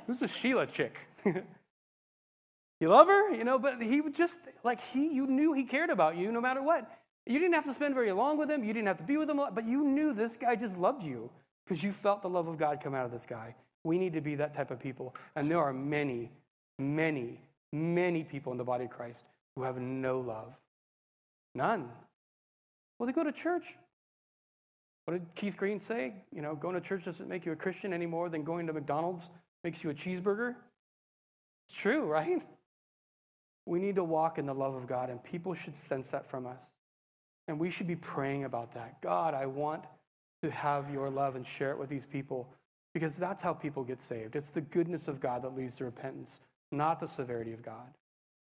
Who's 0.06 0.22
a 0.22 0.28
Sheila 0.28 0.68
chick? 0.68 1.00
you 1.26 2.89
love 2.89 3.08
her? 3.08 3.34
You 3.34 3.43
know, 3.43 3.60
but 3.60 3.82
he 3.82 4.02
would 4.02 4.16
just, 4.16 4.39
like, 4.64 4.82
he, 4.82 5.14
you 5.14 5.28
knew 5.28 5.54
he 5.54 5.64
cared 5.64 5.89
about 5.89 6.18
you 6.18 6.32
no 6.32 6.41
matter 6.41 6.62
what. 6.62 6.89
You 7.26 7.39
didn't 7.39 7.56
have 7.56 7.66
to 7.66 7.74
spend 7.74 7.93
very 7.93 8.12
long 8.12 8.38
with 8.38 8.50
him. 8.50 8.64
You 8.64 8.74
didn't 8.74 8.88
have 8.88 8.98
to 8.98 9.04
be 9.04 9.18
with 9.18 9.30
him, 9.30 9.41
but 9.54 9.68
you 9.68 9.84
knew 9.84 10.14
this 10.14 10.38
guy 10.38 10.56
just 10.56 10.78
loved 10.78 11.04
you 11.04 11.30
because 11.66 11.84
you 11.84 11.91
felt 11.91 12.22
the 12.22 12.30
love 12.30 12.48
of 12.48 12.58
God 12.58 12.80
come 12.82 12.95
out 12.95 13.06
of 13.06 13.12
this 13.12 13.26
guy. 13.26 13.54
We 13.84 13.98
need 13.98 14.14
to 14.14 14.22
be 14.22 14.36
that 14.36 14.54
type 14.54 14.72
of 14.72 14.80
people. 14.80 15.14
And 15.36 15.52
there 15.52 15.60
are 15.60 15.74
many, 15.74 16.32
many, 16.80 17.41
many 17.74 18.24
people 18.24 18.54
in 18.54 18.58
the 18.58 18.64
body 18.64 18.86
of 18.86 18.91
Christ 18.91 19.26
who 19.56 19.64
have 19.64 19.78
no 19.78 20.20
love. 20.20 20.56
None. 21.54 21.89
Well, 22.98 23.08
they 23.08 23.14
go 23.14 23.24
to 23.24 23.32
church. 23.32 23.76
What 25.08 25.14
did 25.14 25.36
Keith 25.36 25.55
Green 25.55 25.80
say? 25.80 26.16
You 26.36 26.41
know, 26.41 26.53
going 26.53 26.76
to 26.76 26.82
church 26.82 27.05
doesn't 27.05 27.30
make 27.30 27.45
you 27.45 27.53
a 27.53 27.55
Christian 27.55 27.93
any 27.93 28.05
more 28.05 28.28
than 28.28 28.43
going 28.43 28.68
to 28.68 28.74
McDonald's 28.74 29.30
makes 29.64 29.82
you 29.82 29.89
a 29.89 29.93
cheeseburger. 29.93 30.55
It's 31.70 31.80
true, 31.80 32.03
right? 32.03 32.41
We 33.66 33.80
need 33.80 33.95
to 33.95 34.03
walk 34.03 34.38
in 34.38 34.45
the 34.45 34.53
love 34.53 34.76
of 34.76 34.86
God, 34.86 35.10
and 35.10 35.24
people 35.24 35.53
should 35.53 35.78
sense 35.78 36.10
that 36.10 36.26
from 36.26 36.45
us. 36.45 36.66
And 37.47 37.58
we 37.58 37.72
should 37.72 37.88
be 37.88 37.95
praying 37.95 38.43
about 38.43 38.74
that. 38.74 39.01
God, 39.01 39.34
I 39.34 39.45
want 39.45 39.86
to 40.43 40.51
have 40.51 40.91
your 40.91 41.10
love 41.10 41.38
and 41.38 41.47
share 41.47 41.72
it 41.72 41.80
with 41.80 41.88
these 41.88 42.05
people 42.05 42.49
because 42.93 43.16
that's 43.16 43.41
how 43.41 43.53
people 43.53 43.86
get 43.86 44.01
saved. 44.01 44.36
It's 44.36 44.49
the 44.49 44.60
goodness 44.60 45.08
of 45.08 45.22
God 45.22 45.41
that 45.43 45.55
leads 45.55 45.76
to 45.76 45.86
repentance 45.86 46.41
not 46.70 46.99
the 46.99 47.08
severity 47.08 47.53
of 47.53 47.64
God. 47.64 47.93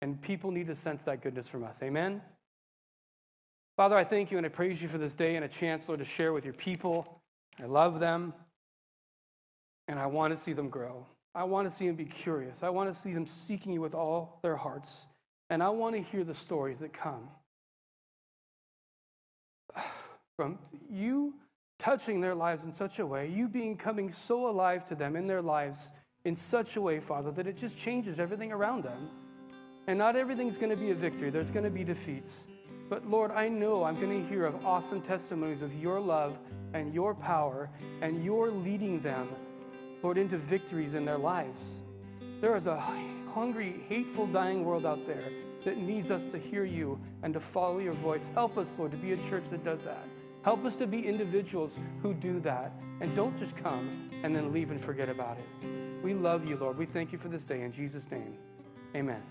And 0.01 0.21
people 0.21 0.51
need 0.51 0.67
to 0.67 0.75
sense 0.75 1.03
that 1.03 1.21
goodness 1.21 1.49
from 1.49 1.65
us. 1.65 1.81
Amen? 1.83 2.21
Father, 3.77 3.97
I 3.97 4.05
thank 4.05 4.31
you 4.31 4.37
and 4.37 4.45
I 4.45 4.49
praise 4.49 4.81
you 4.81 4.87
for 4.87 4.97
this 4.97 5.15
day 5.15 5.35
and 5.35 5.43
a 5.43 5.49
chance, 5.49 5.89
Lord, 5.89 5.99
to 5.99 6.05
share 6.05 6.31
with 6.31 6.45
your 6.45 6.53
people. 6.53 7.21
I 7.61 7.65
love 7.65 7.99
them, 7.99 8.33
and 9.87 9.99
I 9.99 10.05
want 10.07 10.33
to 10.33 10.39
see 10.39 10.53
them 10.53 10.69
grow. 10.69 11.05
I 11.33 11.43
want 11.43 11.69
to 11.69 11.75
see 11.75 11.87
them 11.87 11.95
be 11.95 12.05
curious. 12.05 12.63
I 12.63 12.69
want 12.69 12.93
to 12.93 12.97
see 12.97 13.13
them 13.13 13.25
seeking 13.25 13.73
you 13.73 13.81
with 13.81 13.93
all 13.93 14.39
their 14.41 14.55
hearts. 14.55 15.07
And 15.49 15.61
I 15.61 15.69
want 15.69 15.95
to 15.95 16.01
hear 16.01 16.23
the 16.23 16.33
stories 16.33 16.79
that 16.79 16.93
come 16.93 17.27
from 20.37 20.57
you 20.89 21.33
touching 21.77 22.21
their 22.21 22.33
lives 22.33 22.63
in 22.63 22.73
such 22.73 22.99
a 22.99 23.05
way, 23.05 23.27
you 23.27 23.49
being 23.49 23.75
coming 23.75 24.09
so 24.09 24.49
alive 24.49 24.85
to 24.85 24.95
them 24.95 25.17
in 25.17 25.27
their 25.27 25.41
lives 25.41 25.91
in 26.23 26.35
such 26.35 26.77
a 26.77 26.81
way, 26.81 27.01
Father, 27.01 27.31
that 27.31 27.45
it 27.45 27.57
just 27.57 27.77
changes 27.77 28.19
everything 28.19 28.53
around 28.53 28.83
them. 28.83 29.09
And 29.87 29.97
not 29.99 30.15
everything's 30.15 30.57
going 30.57 30.71
to 30.71 30.77
be 30.77 30.91
a 30.91 30.95
victory, 30.95 31.29
there's 31.29 31.51
going 31.51 31.65
to 31.65 31.69
be 31.69 31.83
defeats. 31.83 32.47
But 32.89 33.09
Lord, 33.09 33.31
I 33.31 33.47
know 33.47 33.83
I'm 33.83 33.99
going 33.99 34.21
to 34.21 34.29
hear 34.29 34.45
of 34.45 34.65
awesome 34.65 35.01
testimonies 35.01 35.61
of 35.61 35.73
your 35.73 35.99
love 35.99 36.37
and 36.73 36.93
your 36.93 37.15
power 37.15 37.69
and 38.01 38.23
your 38.23 38.51
leading 38.51 38.99
them, 38.99 39.29
Lord, 40.03 40.17
into 40.17 40.37
victories 40.37 40.93
in 40.93 41.05
their 41.05 41.17
lives. 41.17 41.81
There 42.41 42.55
is 42.55 42.67
a 42.67 42.79
hungry, 43.33 43.83
hateful, 43.89 44.27
dying 44.27 44.63
world 44.63 44.85
out 44.85 45.07
there 45.07 45.31
that 45.63 45.77
needs 45.77 46.11
us 46.11 46.25
to 46.27 46.37
hear 46.37 46.63
you 46.63 46.99
and 47.23 47.33
to 47.33 47.39
follow 47.39 47.79
your 47.79 47.93
voice. 47.93 48.29
Help 48.35 48.57
us, 48.57 48.75
Lord, 48.77 48.91
to 48.91 48.97
be 48.97 49.13
a 49.13 49.17
church 49.17 49.45
that 49.49 49.63
does 49.63 49.85
that. 49.85 50.07
Help 50.43 50.63
us 50.63 50.75
to 50.75 50.85
be 50.85 51.07
individuals 51.07 51.79
who 52.03 52.13
do 52.13 52.39
that 52.41 52.71
and 53.01 53.15
don't 53.15 53.35
just 53.39 53.57
come 53.57 54.11
and 54.23 54.35
then 54.35 54.53
leave 54.53 54.69
and 54.69 54.79
forget 54.79 55.09
about 55.09 55.37
it. 55.39 56.03
We 56.03 56.13
love 56.13 56.47
you, 56.47 56.55
Lord. 56.55 56.77
We 56.77 56.85
thank 56.85 57.11
you 57.11 57.17
for 57.17 57.29
this 57.29 57.45
day. 57.45 57.63
In 57.63 57.71
Jesus' 57.71 58.09
name, 58.11 58.37
amen. 58.95 59.23